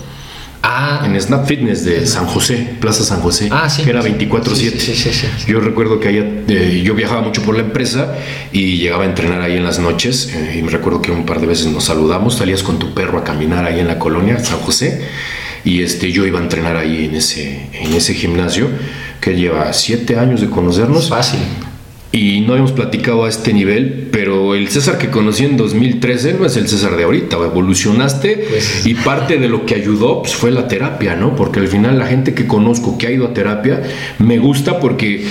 Ah, 0.66 1.02
En 1.04 1.20
Snap 1.20 1.46
Fitness 1.46 1.84
de 1.84 2.06
San 2.06 2.24
José, 2.26 2.56
Plaza 2.80 3.04
San 3.04 3.20
José, 3.20 3.48
Ah, 3.52 3.68
sí. 3.68 3.82
que 3.82 3.90
era 3.90 4.00
Sí, 4.02 4.08
24-7. 4.08 4.80
sí, 4.80 4.94
sí, 4.94 4.94
sí, 4.94 5.10
sí. 5.12 5.26
Yo 5.46 5.60
recuerdo 5.60 6.00
que 6.00 6.08
allá, 6.08 6.24
eh, 6.48 6.80
yo 6.82 6.94
viajaba 6.94 7.20
mucho 7.20 7.42
por 7.42 7.54
la 7.54 7.60
empresa 7.62 8.14
y 8.50 8.78
llegaba 8.78 9.04
a 9.04 9.06
entrenar 9.06 9.42
ahí 9.42 9.56
en 9.58 9.64
las 9.64 9.78
noches 9.78 10.30
eh, 10.34 10.56
y 10.58 10.62
me 10.62 10.70
recuerdo 10.70 11.02
que 11.02 11.10
un 11.12 11.26
par 11.26 11.40
de 11.40 11.46
veces 11.48 11.66
nos 11.66 11.84
saludamos, 11.84 12.36
salías 12.36 12.62
con 12.62 12.78
tu 12.78 12.94
perro 12.94 13.18
a 13.18 13.24
caminar 13.24 13.66
ahí 13.66 13.78
en 13.80 13.88
la 13.88 13.98
colonia 13.98 14.38
San 14.42 14.58
José 14.60 15.02
y 15.64 15.82
este, 15.82 16.10
yo 16.12 16.24
iba 16.26 16.38
a 16.40 16.42
entrenar 16.42 16.76
ahí 16.78 17.04
en 17.06 17.14
ese, 17.16 17.68
en 17.72 17.92
ese 17.92 18.14
gimnasio 18.14 18.68
que 19.20 19.34
lleva 19.36 19.70
siete 19.74 20.18
años 20.18 20.40
de 20.40 20.48
conocernos 20.48 21.10
fácil. 21.10 21.40
Y 22.14 22.42
no 22.42 22.52
habíamos 22.52 22.70
platicado 22.70 23.24
a 23.24 23.28
este 23.28 23.52
nivel, 23.52 24.08
pero 24.12 24.54
el 24.54 24.68
César 24.68 24.98
que 24.98 25.10
conocí 25.10 25.44
en 25.44 25.56
2013 25.56 26.34
no 26.34 26.46
es 26.46 26.56
el 26.56 26.68
César 26.68 26.96
de 26.96 27.02
ahorita, 27.02 27.36
evolucionaste 27.36 28.46
Pues- 28.48 28.86
y 28.86 28.94
parte 28.94 29.38
de 29.38 29.48
lo 29.48 29.66
que 29.66 29.74
ayudó 29.74 30.22
pues, 30.22 30.36
fue 30.36 30.52
la 30.52 30.68
terapia, 30.68 31.16
¿no? 31.16 31.34
Porque 31.34 31.58
al 31.58 31.66
final 31.66 31.98
la 31.98 32.06
gente 32.06 32.32
que 32.32 32.46
conozco 32.46 32.98
que 32.98 33.08
ha 33.08 33.10
ido 33.10 33.26
a 33.26 33.34
terapia 33.34 33.82
me 34.20 34.38
gusta 34.38 34.78
porque 34.78 35.24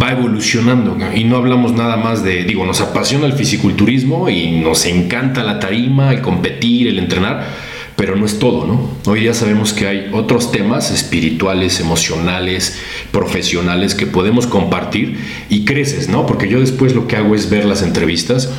va 0.00 0.12
evolucionando 0.12 0.94
¿no? 0.94 1.14
y 1.14 1.24
no 1.24 1.36
hablamos 1.36 1.72
nada 1.72 1.96
más 1.98 2.24
de, 2.24 2.44
digo, 2.44 2.64
nos 2.64 2.80
apasiona 2.80 3.26
el 3.26 3.34
fisiculturismo 3.34 4.30
y 4.30 4.60
nos 4.60 4.86
encanta 4.86 5.42
la 5.42 5.58
tarima, 5.58 6.10
el 6.10 6.22
competir, 6.22 6.88
el 6.88 6.98
entrenar. 6.98 7.69
Pero 8.00 8.16
no 8.16 8.24
es 8.24 8.38
todo, 8.38 8.66
¿no? 8.66 8.88
Hoy 9.04 9.24
ya 9.24 9.34
sabemos 9.34 9.74
que 9.74 9.86
hay 9.86 10.08
otros 10.14 10.50
temas 10.50 10.90
espirituales, 10.90 11.80
emocionales, 11.80 12.78
profesionales 13.12 13.94
que 13.94 14.06
podemos 14.06 14.46
compartir 14.46 15.18
y 15.50 15.66
creces, 15.66 16.08
¿no? 16.08 16.24
Porque 16.24 16.48
yo 16.48 16.60
después 16.60 16.94
lo 16.94 17.06
que 17.06 17.16
hago 17.16 17.34
es 17.34 17.50
ver 17.50 17.66
las 17.66 17.82
entrevistas 17.82 18.50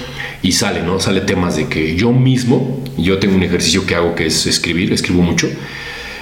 y 0.43 0.51
sale, 0.51 0.84
¿no? 0.84 0.99
Sale 0.99 1.21
temas 1.21 1.56
de 1.56 1.65
que 1.65 1.95
yo 1.95 2.12
mismo, 2.12 2.84
yo 2.99 3.17
tengo 3.17 3.36
un 3.36 3.41
ejercicio 3.41 3.84
que 3.88 3.95
hago 3.95 4.13
que 4.13 4.27
es 4.27 4.45
escribir, 4.45 4.93
escribo 4.93 5.23
mucho. 5.23 5.49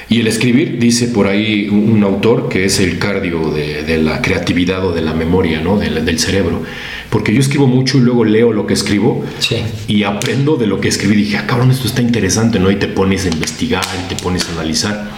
Y 0.08 0.22
el 0.22 0.28
escribir, 0.28 0.80
dice 0.80 1.10
por 1.10 1.28
ahí 1.28 1.68
un, 1.68 2.02
autor, 2.06 2.48
que 2.48 2.64
es 2.64 2.80
el 2.80 3.00
cardio 3.00 3.52
de, 3.52 3.84
de 3.84 3.98
la 3.98 4.22
creatividad 4.22 4.86
o 4.86 4.94
de 4.94 5.02
la 5.02 5.14
memoria, 5.14 5.60
¿no? 5.60 5.78
Del 5.78 6.20
cerebro. 6.20 6.64
Porque 7.10 7.34
yo 7.34 7.40
escribo 7.40 7.66
mucho 7.68 7.98
y 7.98 8.02
luego 8.02 8.24
leo 8.24 8.52
lo 8.54 8.68
que 8.68 8.74
escribo 8.76 9.26
Sí. 9.40 9.58
y 9.88 10.04
aprendo 10.04 10.58
de 10.58 10.68
lo 10.68 10.80
que 10.80 10.88
escribí. 10.90 11.16
Dije, 11.16 11.38
ah, 11.38 11.48
cabrón, 11.48 11.72
esto 11.72 11.88
está 11.88 12.02
interesante, 12.02 12.60
¿no? 12.60 12.70
Y 12.70 12.76
te 12.76 12.88
pones 12.88 13.26
a 13.26 13.30
investigar 13.30 13.84
y 14.06 14.14
te 14.14 14.22
pones 14.22 14.48
a 14.48 14.52
analizar. 14.54 15.10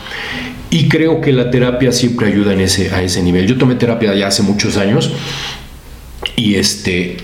Y 0.70 0.88
creo 0.88 1.20
que 1.20 1.34
la 1.34 1.52
terapia 1.52 1.92
siempre 1.92 2.28
ayuda 2.28 2.54
en 2.54 2.62
ese, 2.62 2.92
a 2.96 3.04
ese 3.04 3.22
nivel. 3.22 3.46
Yo 3.46 3.58
tomé 3.58 3.76
terapia 3.76 4.16
ya 4.16 4.28
hace 4.28 4.42
muchos 4.42 4.78
años 4.78 5.12
y 6.38 6.56
este 6.56 7.18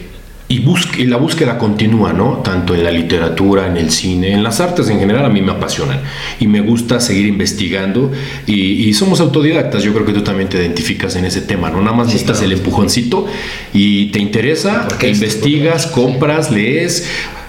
y, 0.50 0.64
y, 0.98 1.06
la 1.06 1.18
búsqueda 1.18 1.58
continúa, 1.58 2.14
¿no? 2.14 2.38
Tanto 2.38 2.74
en 2.74 2.84
la 2.84 2.92
literatura, 2.92 3.68
en 3.68 3.76
el 3.76 3.92
cine, 3.92 4.32
en 4.32 4.44
las 4.44 4.62
artes 4.62 4.90
en 4.90 4.98
general, 4.98 5.26
a 5.26 5.30
mí 5.30 5.42
me 5.42 5.52
apasionan. 5.52 6.00
Y 6.40 6.48
me 6.48 6.62
gusta 6.62 7.02
seguir 7.02 7.26
investigando. 7.26 8.12
Y, 8.46 8.94
somos 8.94 9.20
autodidactas, 9.20 9.84
yo 9.84 9.94
creo 9.94 10.06
que 10.06 10.14
tú 10.14 10.24
también 10.24 10.48
te 10.48 10.58
identificas 10.58 11.16
en 11.18 11.26
ese 11.26 11.42
tema, 11.42 11.70
¿no? 11.70 11.82
Nada 11.82 11.96
más 11.96 12.08
necesitas 12.08 12.42
el 12.42 12.54
empujoncito 12.54 13.28
y 13.74 14.06
te 14.08 14.20
interesa, 14.20 14.88
investigas, 15.04 15.86
compras, 15.88 16.50
lees. 16.50 17.08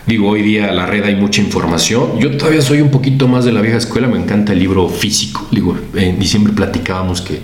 Digo, 0.08 0.30
hoy 0.30 0.40
día 0.40 0.72
la 0.72 0.86
red 0.86 1.04
hay 1.04 1.16
mucha 1.16 1.42
información. 1.42 2.18
Yo 2.18 2.34
todavía 2.34 2.62
soy 2.62 2.80
un 2.80 2.90
poquito 2.90 3.28
más 3.28 3.44
de 3.44 3.52
la 3.52 3.60
vieja 3.60 3.76
escuela, 3.76 4.08
me 4.08 4.16
encanta 4.16 4.54
el 4.54 4.58
libro 4.58 4.88
físico. 4.88 5.46
Digo, 5.50 5.76
en 5.94 6.18
diciembre 6.18 6.54
platicábamos 6.54 7.20
que, 7.20 7.40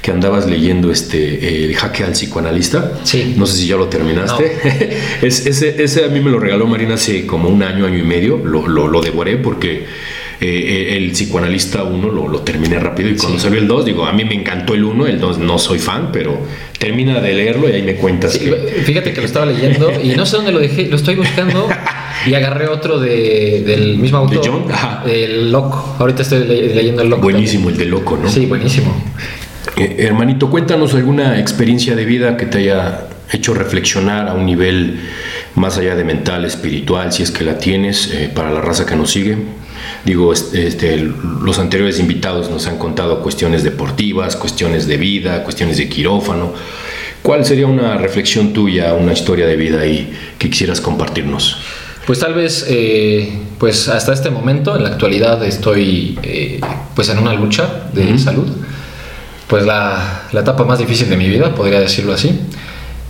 que 0.00 0.12
andabas 0.12 0.46
leyendo 0.46 0.90
este 0.90 1.66
el 1.66 1.76
jaque 1.76 2.04
al 2.04 2.12
psicoanalista. 2.12 2.92
Sí. 3.02 3.34
No 3.36 3.44
sé 3.44 3.58
si 3.58 3.66
ya 3.66 3.76
lo 3.76 3.88
terminaste. 3.88 4.56
ese, 5.20 5.82
ese, 5.84 6.04
a 6.06 6.08
mí 6.08 6.20
me 6.20 6.30
lo 6.30 6.40
regaló 6.40 6.66
Marina 6.66 6.94
hace 6.94 7.26
como 7.26 7.50
un 7.50 7.62
año, 7.62 7.84
año 7.84 7.98
y 7.98 8.02
medio. 8.02 8.38
Lo, 8.38 8.66
lo, 8.66 8.88
lo 8.88 9.02
devoré 9.02 9.36
porque 9.36 9.84
eh, 10.40 10.96
el 10.96 11.10
psicoanalista 11.12 11.82
1 11.82 12.10
lo, 12.10 12.28
lo, 12.28 12.40
terminé 12.40 12.78
rápido 12.78 13.10
y 13.10 13.16
cuando 13.16 13.38
salió 13.38 13.58
el 13.58 13.68
2, 13.68 13.84
digo, 13.84 14.06
a 14.06 14.12
mí 14.12 14.24
me 14.24 14.34
encantó 14.34 14.72
el 14.72 14.84
1, 14.84 15.06
el 15.06 15.20
2 15.20 15.38
no 15.38 15.58
soy 15.58 15.78
fan, 15.78 16.10
pero 16.12 16.38
termina 16.78 17.20
de 17.20 17.34
leerlo 17.34 17.68
y 17.68 17.72
ahí 17.72 17.82
me 17.82 17.96
cuentas. 17.96 18.38
Fíjate 18.38 19.12
que 19.12 19.20
lo 19.20 19.26
estaba 19.26 19.46
leyendo 19.46 19.92
y 20.02 20.08
no 20.16 20.24
sé 20.24 20.36
dónde 20.36 20.52
lo 20.52 20.60
dejé, 20.60 20.88
lo 20.88 20.96
estoy 20.96 21.14
buscando 21.14 21.68
y 22.26 22.34
agarré 22.34 22.68
otro 22.68 22.98
de, 22.98 23.62
del 23.66 23.98
mismo 23.98 24.18
autor. 24.18 24.42
¿De 24.42 24.48
John? 24.48 24.64
El 25.08 25.52
Loco. 25.52 25.96
Ahorita 25.98 26.22
estoy 26.22 26.44
leyendo 26.44 27.02
el 27.02 27.08
Loco. 27.08 27.22
Buenísimo 27.22 27.68
el 27.70 27.76
de 27.76 27.86
Loco, 27.86 28.18
¿no? 28.20 28.28
Sí, 28.28 28.46
buenísimo. 28.46 28.94
Eh, 29.76 29.96
hermanito, 29.98 30.50
cuéntanos 30.50 30.94
alguna 30.94 31.38
experiencia 31.38 31.94
de 31.94 32.04
vida 32.04 32.36
que 32.36 32.46
te 32.46 32.58
haya 32.58 33.08
hecho 33.32 33.54
reflexionar 33.54 34.28
a 34.28 34.34
un 34.34 34.46
nivel 34.46 35.00
más 35.54 35.78
allá 35.78 35.94
de 35.94 36.04
mental, 36.04 36.44
espiritual, 36.44 37.12
si 37.12 37.22
es 37.22 37.30
que 37.30 37.44
la 37.44 37.58
tienes, 37.58 38.10
eh, 38.12 38.30
para 38.32 38.50
la 38.50 38.60
raza 38.60 38.86
que 38.86 38.96
nos 38.96 39.10
sigue. 39.10 39.36
Digo, 40.04 40.32
este, 40.32 40.96
los 41.42 41.58
anteriores 41.58 41.98
invitados 41.98 42.50
nos 42.50 42.66
han 42.66 42.78
contado 42.78 43.20
cuestiones 43.22 43.62
deportivas, 43.64 44.36
cuestiones 44.36 44.86
de 44.86 44.96
vida, 44.96 45.42
cuestiones 45.42 45.78
de 45.78 45.88
quirófano. 45.88 46.52
¿Cuál 47.22 47.44
sería 47.44 47.66
una 47.66 47.96
reflexión 47.98 48.52
tuya, 48.52 48.94
una 48.94 49.12
historia 49.12 49.46
de 49.46 49.56
vida 49.56 49.80
ahí 49.80 50.12
que 50.38 50.48
quisieras 50.48 50.80
compartirnos? 50.80 51.58
Pues 52.06 52.20
tal 52.20 52.34
vez, 52.34 52.64
eh, 52.68 53.28
pues 53.58 53.88
hasta 53.88 54.12
este 54.12 54.30
momento, 54.30 54.76
en 54.76 54.84
la 54.84 54.90
actualidad 54.90 55.44
estoy 55.44 56.16
eh, 56.22 56.60
pues 56.94 57.08
en 57.08 57.18
una 57.18 57.34
lucha 57.34 57.88
de 57.92 58.16
salud. 58.16 58.46
Pues 59.48 59.66
la, 59.66 60.22
la, 60.32 60.40
etapa 60.40 60.64
más 60.64 60.78
difícil 60.78 61.08
de 61.08 61.16
mi 61.16 61.28
vida, 61.28 61.54
podría 61.54 61.80
decirlo 61.80 62.12
así, 62.12 62.40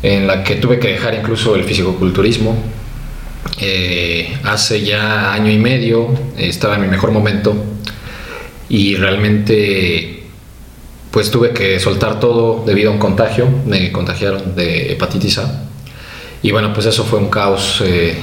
en 0.03 0.27
la 0.27 0.43
que 0.43 0.57
tuve 0.57 0.79
que 0.79 0.89
dejar 0.89 1.15
incluso 1.15 1.55
el 1.57 1.65
fisicoculturismo, 1.65 2.57
eh, 3.61 4.39
hace 4.45 4.83
ya 4.83 5.33
año 5.33 5.51
y 5.51 5.59
medio 5.59 6.09
estaba 6.37 6.75
en 6.77 6.83
mi 6.83 6.89
mejor 6.89 7.11
momento 7.11 7.55
y 8.69 8.97
realmente 8.97 10.25
pues 11.11 11.31
tuve 11.31 11.53
que 11.53 11.81
soltar 11.81 12.21
todo 12.21 12.65
debido 12.67 12.91
a 12.91 12.93
un 12.93 12.99
contagio, 12.99 13.49
me 13.65 13.91
contagiaron 13.93 14.55
de 14.55 14.93
hepatitis 14.93 15.39
A. 15.39 15.65
Y 16.43 16.51
bueno 16.51 16.73
pues 16.75 16.87
eso 16.87 17.05
fue 17.05 17.19
un 17.19 17.31
caos 17.31 17.83
eh, 17.85 18.17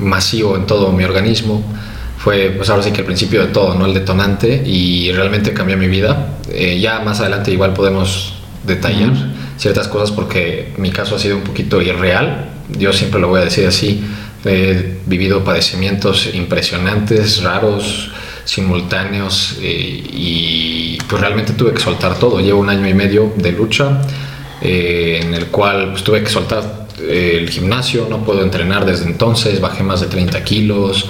masivo 0.00 0.56
en 0.56 0.66
todo 0.66 0.92
mi 0.92 1.04
organismo, 1.04 1.62
fue 2.18 2.52
pues 2.56 2.70
ahora 2.70 2.82
sí 2.82 2.92
que 2.92 3.00
el 3.00 3.06
principio 3.06 3.40
de 3.40 3.48
todo, 3.48 3.74
no 3.74 3.86
el 3.86 3.94
detonante 3.94 4.62
y 4.64 5.10
realmente 5.12 5.52
cambió 5.52 5.76
mi 5.76 5.88
vida, 5.88 6.36
eh, 6.50 6.78
ya 6.80 7.00
más 7.00 7.20
adelante 7.20 7.50
igual 7.50 7.72
podemos 7.74 8.34
detallar 8.64 9.12
ciertas 9.56 9.88
cosas 9.88 10.12
porque 10.12 10.72
mi 10.76 10.90
caso 10.90 11.16
ha 11.16 11.18
sido 11.18 11.36
un 11.36 11.42
poquito 11.42 11.82
irreal, 11.82 12.50
yo 12.78 12.92
siempre 12.92 13.20
lo 13.20 13.28
voy 13.28 13.40
a 13.40 13.44
decir 13.44 13.66
así, 13.66 14.04
He 14.44 14.98
vivido 15.06 15.44
padecimientos 15.44 16.28
impresionantes, 16.34 17.42
raros, 17.44 18.10
simultáneos 18.44 19.56
eh, 19.60 20.02
y 20.12 20.98
pues 21.08 21.20
realmente 21.20 21.52
tuve 21.52 21.72
que 21.72 21.80
soltar 21.80 22.18
todo. 22.18 22.40
Llevo 22.40 22.60
un 22.60 22.68
año 22.68 22.88
y 22.88 22.94
medio 22.94 23.32
de 23.36 23.52
lucha 23.52 24.02
eh, 24.60 25.20
en 25.22 25.34
el 25.34 25.46
cual 25.46 25.90
pues, 25.92 26.02
tuve 26.02 26.24
que 26.24 26.28
soltar 26.28 26.81
eh, 27.00 27.38
el 27.40 27.50
gimnasio, 27.50 28.06
no 28.08 28.18
puedo 28.24 28.42
entrenar 28.42 28.84
desde 28.84 29.06
entonces, 29.06 29.60
bajé 29.60 29.82
más 29.82 30.00
de 30.00 30.06
30 30.06 30.42
kilos. 30.44 31.08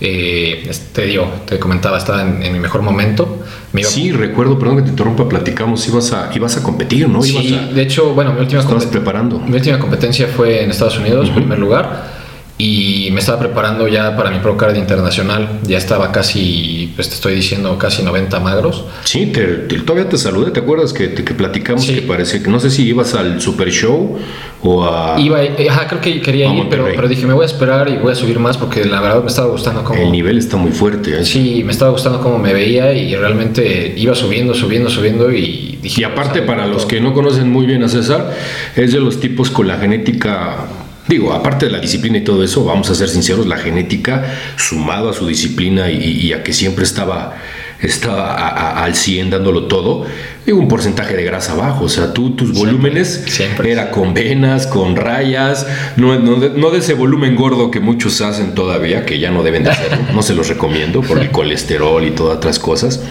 te 0.00 1.06
digo, 1.06 1.32
te 1.46 1.58
comentaba, 1.58 1.98
estaba 1.98 2.22
en, 2.22 2.52
mi 2.52 2.58
mejor 2.58 2.82
momento. 2.82 3.44
sí, 3.82 4.12
recuerdo, 4.12 4.58
perdón 4.58 4.76
que 4.76 4.82
te 4.82 4.90
interrumpa, 4.90 5.28
platicamos, 5.28 5.86
ibas 5.88 6.12
a, 6.12 6.30
ibas 6.34 6.56
a 6.56 6.62
competir, 6.62 7.08
¿no? 7.08 7.22
Sí, 7.22 7.68
de 7.74 7.82
hecho, 7.82 8.14
bueno, 8.14 8.32
mi 8.32 8.40
última, 8.40 8.62
preparando? 8.90 9.38
mi 9.38 9.56
última 9.56 9.78
competencia 9.78 10.28
fue 10.28 10.62
en 10.62 10.70
Estados 10.70 10.98
Unidos, 10.98 11.28
en 11.28 11.34
primer 11.34 11.58
lugar 11.58 12.13
y 12.56 13.08
me 13.10 13.18
estaba 13.18 13.40
preparando 13.40 13.88
ya 13.88 14.16
para 14.16 14.30
mi 14.30 14.38
Pro 14.38 14.56
Card 14.56 14.76
internacional. 14.76 15.58
Ya 15.64 15.76
estaba 15.76 16.12
casi, 16.12 16.92
pues 16.94 17.08
te 17.08 17.16
estoy 17.16 17.34
diciendo, 17.34 17.76
casi 17.78 18.04
90 18.04 18.38
magros. 18.38 18.84
Sí, 19.02 19.26
te, 19.26 19.44
todavía 19.80 20.08
te 20.08 20.16
saludé. 20.16 20.52
¿Te 20.52 20.60
acuerdas 20.60 20.92
que, 20.92 21.14
que 21.14 21.34
platicamos 21.34 21.84
que 21.86 22.02
parecía 22.02 22.42
que 22.42 22.50
no 22.50 22.60
sé 22.60 22.70
si 22.70 22.86
ibas 22.86 23.14
al 23.14 23.40
Super 23.40 23.72
Show 23.72 24.18
o 24.62 24.84
a. 24.84 25.18
Iba, 25.18 25.40
ajá, 25.68 25.88
creo 25.88 26.00
que 26.00 26.20
quería 26.20 26.46
ir, 26.54 26.66
pero, 26.70 26.86
pero, 26.94 27.08
dije, 27.08 27.26
me 27.26 27.32
voy 27.32 27.42
a 27.42 27.46
esperar 27.46 27.88
y 27.88 27.96
voy 27.96 28.12
a 28.12 28.14
subir 28.14 28.38
más 28.38 28.56
porque 28.56 28.84
la 28.84 29.00
verdad 29.00 29.22
me 29.22 29.28
estaba 29.28 29.48
gustando 29.48 29.82
cómo. 29.82 30.00
El 30.00 30.12
nivel 30.12 30.38
está 30.38 30.56
muy 30.56 30.70
fuerte. 30.70 31.20
¿eh? 31.20 31.24
Sí, 31.24 31.62
me 31.64 31.72
estaba 31.72 31.90
gustando 31.90 32.20
cómo 32.20 32.38
me 32.38 32.52
veía 32.52 32.92
y 32.92 33.16
realmente 33.16 33.94
iba 33.96 34.14
subiendo, 34.14 34.54
subiendo, 34.54 34.90
subiendo 34.90 35.32
y 35.32 35.80
dije. 35.82 36.02
Y 36.02 36.04
aparte, 36.04 36.42
para 36.42 36.68
los 36.68 36.86
que 36.86 37.00
no 37.00 37.14
conocen 37.14 37.50
muy 37.50 37.66
bien 37.66 37.82
a 37.82 37.88
César, 37.88 38.32
es 38.76 38.92
de 38.92 39.00
los 39.00 39.18
tipos 39.18 39.50
con 39.50 39.66
la 39.66 39.76
genética 39.76 40.68
Digo, 41.06 41.34
aparte 41.34 41.66
de 41.66 41.72
la 41.72 41.80
disciplina 41.80 42.18
y 42.18 42.24
todo 42.24 42.42
eso, 42.42 42.64
vamos 42.64 42.88
a 42.88 42.94
ser 42.94 43.10
sinceros, 43.10 43.46
la 43.46 43.58
genética, 43.58 44.24
sumado 44.56 45.10
a 45.10 45.12
su 45.12 45.26
disciplina 45.26 45.90
y, 45.90 46.32
a 46.32 46.42
que 46.42 46.54
siempre 46.54 46.84
estaba, 46.84 47.34
estaba 47.80 48.82
al 48.82 48.94
100 48.94 49.30
dándolo 49.30 49.64
todo, 49.64 50.06
digo, 50.46 50.58
un 50.58 50.68
porcentaje 50.68 51.16
de 51.16 51.24
grasa 51.24 51.54
bajo. 51.54 51.84
O 51.84 51.88
sea, 51.88 52.12
tú, 52.12 52.30
tus 52.30 52.52
volúmenes 52.52 53.24
siempre. 53.26 53.72
era 53.72 53.90
con 53.90 54.14
venas, 54.14 54.66
con 54.66 54.96
rayas, 54.96 55.66
no, 55.96 56.18
no, 56.18 56.36
de, 56.70 56.78
ese 56.78 56.94
volumen 56.94 57.36
gordo 57.36 57.70
que 57.70 57.80
muchos 57.80 58.20
hacen 58.20 58.54
todavía, 58.54 59.06
que 59.06 59.18
ya 59.18 59.30
no 59.30 59.42
deben 59.42 59.64
de 59.64 59.70
hacerlo. 59.70 59.98
no 60.14 60.22
se 60.22 60.34
los 60.34 60.48
recomiendo 60.48 61.00
por 61.02 61.18
el 61.18 61.30
colesterol 61.30 62.04
y 62.04 62.10
todas 62.10 62.36
otras 62.36 62.58
cosas. 62.58 63.02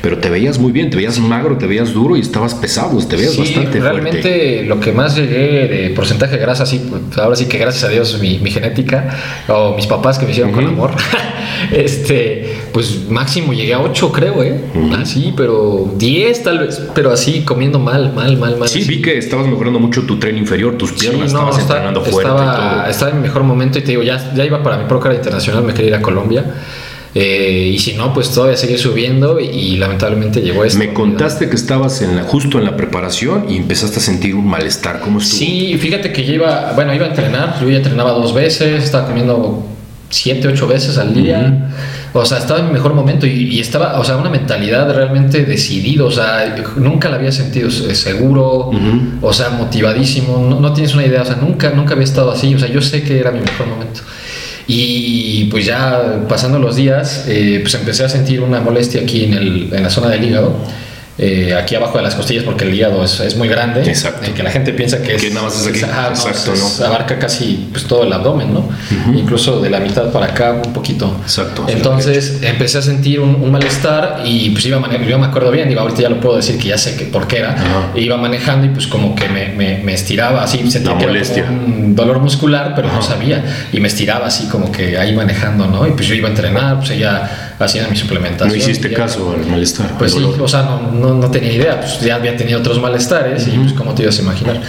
Pero 0.00 0.18
te 0.18 0.30
veías 0.30 0.58
muy 0.58 0.72
bien, 0.72 0.90
te 0.90 0.96
veías 0.96 1.18
magro, 1.18 1.58
te 1.58 1.66
veías 1.66 1.92
duro 1.92 2.16
y 2.16 2.20
estabas 2.20 2.54
pesado, 2.54 2.98
te 3.06 3.16
veías 3.16 3.36
bastante 3.36 3.80
realmente 3.80 4.62
lo 4.64 4.80
que 4.80 4.92
más 4.92 5.16
llegué 5.16 5.66
de 5.68 5.90
porcentaje 5.94 6.36
de 6.36 6.38
grasa, 6.38 6.66
sí, 6.66 6.80
pues, 6.88 7.18
ahora 7.18 7.36
sí 7.36 7.46
que 7.46 7.58
gracias 7.58 7.84
a 7.84 7.88
Dios 7.88 8.18
mi, 8.20 8.38
genética 8.48 9.16
o 9.48 9.74
mis 9.74 9.86
papás 9.86 10.18
que 10.18 10.24
me 10.24 10.30
hicieron 10.30 10.52
con 10.52 10.66
amor, 10.66 10.92
este, 11.72 12.56
pues 12.72 13.08
máximo 13.08 13.52
llegué 13.52 13.74
a 13.74 13.80
8 13.80 14.12
creo, 14.12 14.42
¿eh? 14.42 14.60
Así, 14.96 15.34
pero 15.36 15.92
10 15.96 16.42
tal 16.42 16.58
vez 16.60 16.77
pero 16.94 17.12
así 17.12 17.42
comiendo 17.42 17.78
mal, 17.78 18.12
mal, 18.12 18.36
mal, 18.36 18.56
mal. 18.56 18.68
Sí, 18.68 18.84
vi 18.84 19.02
que 19.02 19.18
estabas 19.18 19.46
mejorando 19.46 19.78
mucho 19.78 20.02
tu 20.02 20.18
tren 20.18 20.36
inferior, 20.36 20.76
tus 20.76 20.92
piernas, 20.92 21.26
estabas 21.26 21.58
entrenando 21.58 22.02
fuerte. 22.02 22.30
Estaba, 22.30 22.88
estaba 22.88 23.10
en 23.10 23.16
mi 23.18 23.22
mejor 23.22 23.42
momento 23.42 23.78
y 23.78 23.82
te 23.82 23.88
digo, 23.88 24.02
ya, 24.02 24.32
ya 24.34 24.44
iba 24.44 24.62
para 24.62 24.78
mi 24.78 24.84
Procar 24.84 25.14
Internacional, 25.14 25.64
me 25.64 25.74
quería 25.74 25.90
ir 25.90 25.94
a 25.96 26.02
Colombia. 26.02 26.44
Eh, 27.14 27.70
y 27.74 27.78
si 27.78 27.94
no, 27.94 28.12
pues 28.12 28.30
todavía 28.30 28.56
seguí 28.56 28.76
subiendo 28.76 29.40
y, 29.40 29.76
lamentablemente 29.76 30.40
llegó 30.40 30.64
esto. 30.64 30.78
Me 30.78 30.92
contaste 30.92 31.48
que 31.48 31.56
estabas 31.56 32.02
en 32.02 32.16
la, 32.16 32.22
justo 32.22 32.58
en 32.58 32.64
la 32.64 32.76
preparación 32.76 33.46
y 33.48 33.56
empezaste 33.56 33.98
a 33.98 34.02
sentir 34.02 34.34
un 34.34 34.46
malestar. 34.46 35.00
¿Cómo 35.00 35.18
estuvo? 35.18 35.38
Sí, 35.38 35.76
fíjate 35.78 36.12
que 36.12 36.24
yo 36.24 36.34
iba, 36.34 36.72
bueno, 36.74 36.94
iba 36.94 37.06
a 37.06 37.08
entrenar, 37.08 37.60
yo 37.60 37.68
ya 37.68 37.78
entrenaba 37.78 38.12
dos 38.12 38.34
veces, 38.34 38.84
estaba 38.84 39.06
comiendo 39.06 39.66
siete, 40.10 40.48
ocho 40.48 40.66
veces 40.66 40.98
al 40.98 41.14
día. 41.14 41.70
O 42.12 42.24
sea, 42.24 42.38
estaba 42.38 42.60
en 42.60 42.66
mi 42.66 42.72
mejor 42.72 42.94
momento 42.94 43.26
y, 43.26 43.60
estaba, 43.60 43.98
o 43.98 44.04
sea, 44.04 44.16
una 44.16 44.30
mentalidad 44.30 44.92
realmente 44.94 45.44
decidido. 45.44 46.06
O 46.06 46.10
sea, 46.10 46.56
nunca 46.76 47.08
la 47.08 47.16
había 47.16 47.32
sentido 47.32 47.70
seguro, 47.70 48.70
o 49.20 49.32
sea, 49.32 49.50
motivadísimo. 49.50 50.58
No, 50.60 50.72
tienes 50.72 50.94
una 50.94 51.06
idea, 51.06 51.22
o 51.22 51.24
sea, 51.24 51.36
nunca, 51.36 51.70
nunca 51.70 51.94
había 51.94 52.04
estado 52.04 52.30
así. 52.30 52.54
O 52.54 52.58
sea, 52.58 52.68
yo 52.68 52.80
sé 52.80 53.02
que 53.02 53.18
era 53.18 53.30
mi 53.30 53.40
mejor 53.40 53.66
momento. 53.66 54.00
Y 54.66 55.44
pues 55.50 55.64
ya 55.64 56.26
pasando 56.28 56.58
los 56.58 56.76
días, 56.76 57.24
eh, 57.26 57.60
pues 57.62 57.74
empecé 57.74 58.04
a 58.04 58.08
sentir 58.08 58.42
una 58.42 58.60
molestia 58.60 59.00
aquí 59.00 59.24
en, 59.24 59.32
el, 59.32 59.72
en 59.72 59.82
la 59.82 59.88
zona 59.88 60.10
del 60.10 60.24
hígado. 60.24 60.54
Eh, 61.18 61.54
aquí 61.60 61.74
abajo 61.74 61.98
de 61.98 62.04
las 62.04 62.14
costillas 62.14 62.44
porque 62.44 62.64
el 62.64 62.72
hígado 62.74 63.02
es, 63.04 63.18
es 63.20 63.36
muy 63.36 63.48
grande. 63.48 63.82
Exacto. 63.82 64.30
Y 64.30 64.34
que 64.34 64.42
la 64.42 64.50
gente 64.50 64.72
piensa 64.72 65.02
que 65.02 65.16
es. 65.16 65.22
Que 65.22 65.30
nada 65.30 65.46
más 65.46 65.60
es 65.60 65.66
aquí. 65.66 65.82
ajá, 65.82 66.02
no, 66.10 66.14
Exacto, 66.14 66.52
es- 66.54 66.78
¿no? 66.80 66.86
Abarca 66.86 67.18
casi 67.18 67.68
pues, 67.72 67.84
todo 67.86 68.04
el 68.04 68.12
abdomen, 68.12 68.54
¿no? 68.54 68.68
Incluso 69.14 69.60
de 69.60 69.70
la 69.70 69.80
mitad 69.80 70.10
para 70.12 70.26
acá 70.26 70.52
un 70.64 70.72
poquito. 70.72 71.14
Exacto. 71.22 71.64
Entonces 71.68 72.38
empecé 72.42 72.78
a 72.78 72.82
sentir 72.82 73.20
un, 73.20 73.34
un 73.34 73.50
malestar 73.50 74.22
y 74.24 74.50
pues 74.50 74.64
iba 74.66 74.78
mane- 74.78 75.04
yo 75.08 75.18
me 75.18 75.26
acuerdo 75.26 75.50
bien, 75.50 75.68
digo, 75.68 75.80
ahorita 75.80 76.02
ya 76.02 76.08
lo 76.08 76.20
puedo 76.20 76.36
decir 76.36 76.58
que 76.58 76.68
ya 76.68 76.78
sé 76.78 76.96
que 76.96 77.04
por 77.06 77.26
qué 77.26 77.38
era. 77.38 77.52
Ajá. 77.54 77.90
Iba 77.96 78.16
manejando 78.16 78.66
y 78.66 78.70
pues 78.70 78.86
como 78.86 79.14
que 79.14 79.28
me, 79.28 79.48
me, 79.48 79.78
me 79.82 79.94
estiraba 79.94 80.42
así, 80.44 80.58
sentía 80.70 80.96
que 80.96 81.04
era 81.04 81.12
molestia. 81.12 81.46
como 81.46 81.64
un 81.66 81.94
dolor 81.96 82.20
muscular, 82.20 82.74
pero 82.76 82.92
no 82.92 83.02
sabía. 83.02 83.44
Y 83.72 83.80
me 83.80 83.88
estiraba 83.88 84.26
así 84.26 84.46
como 84.46 84.70
que 84.70 84.96
ahí 84.98 85.14
manejando, 85.16 85.66
¿no? 85.66 85.86
Y 85.86 85.90
pues 85.92 86.06
yo 86.06 86.14
iba 86.14 86.28
a 86.28 86.30
entrenar, 86.30 86.76
pues 86.78 86.90
ella 86.90 87.54
hacía 87.58 87.88
mi 87.88 87.96
suplementación. 87.96 88.50
No 88.50 88.54
hiciste 88.56 88.88
ya- 88.90 88.96
caso 88.96 89.34
al 89.36 89.46
malestar. 89.46 89.98
Pues 89.98 90.12
sí, 90.12 90.22
o 90.22 90.46
sea, 90.48 90.62
no, 90.62 90.80
no, 90.92 91.07
no 91.14 91.30
tenía 91.30 91.52
idea, 91.52 91.80
pues 91.80 92.00
ya 92.00 92.16
había 92.16 92.36
tenido 92.36 92.58
otros 92.60 92.80
malestares 92.80 93.46
y 93.48 93.58
pues 93.58 93.72
como 93.72 93.94
te 93.94 94.02
ibas 94.02 94.18
a 94.18 94.22
imaginar. 94.22 94.60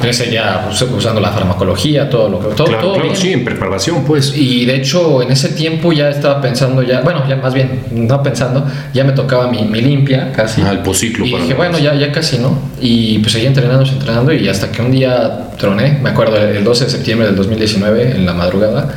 Entonces 0.00 0.30
ya 0.30 0.64
pues, 0.66 0.82
usando 0.82 1.20
la 1.20 1.30
farmacología, 1.30 2.10
todo 2.10 2.28
lo 2.28 2.40
que... 2.40 2.54
Todo, 2.54 2.66
Claro, 2.66 2.82
todo 2.82 2.94
claro, 2.94 3.08
bien. 3.08 3.16
sí, 3.20 3.32
en 3.32 3.44
preparación, 3.44 4.04
pues. 4.04 4.36
Y 4.36 4.64
de 4.64 4.76
hecho, 4.76 5.22
en 5.22 5.30
ese 5.30 5.50
tiempo 5.50 5.92
ya 5.92 6.10
estaba 6.10 6.40
pensando 6.40 6.82
ya, 6.82 7.00
bueno, 7.00 7.26
ya 7.28 7.36
más 7.36 7.54
bien, 7.54 7.84
no 7.92 8.22
pensando, 8.22 8.66
ya 8.92 9.04
me 9.04 9.12
tocaba 9.12 9.48
mi, 9.50 9.62
mi 9.62 9.80
limpia 9.80 10.32
casi. 10.32 10.62
Ah, 10.62 10.72
el 10.72 10.80
posciclo 10.80 11.24
Y 11.24 11.32
dije, 11.32 11.54
bueno, 11.54 11.78
ya, 11.78 11.94
ya 11.94 12.10
casi, 12.10 12.38
¿no? 12.38 12.58
Y 12.80 13.18
pues 13.20 13.32
seguí 13.32 13.46
entrenando, 13.46 13.84
entrenando 13.88 14.32
y 14.32 14.48
hasta 14.48 14.70
que 14.72 14.82
un 14.82 14.90
día 14.90 15.50
troné, 15.58 15.98
me 16.02 16.10
acuerdo, 16.10 16.36
el 16.36 16.64
12 16.64 16.84
de 16.86 16.90
septiembre 16.90 17.26
del 17.28 17.36
2019, 17.36 18.16
en 18.16 18.26
la 18.26 18.34
madrugada, 18.34 18.94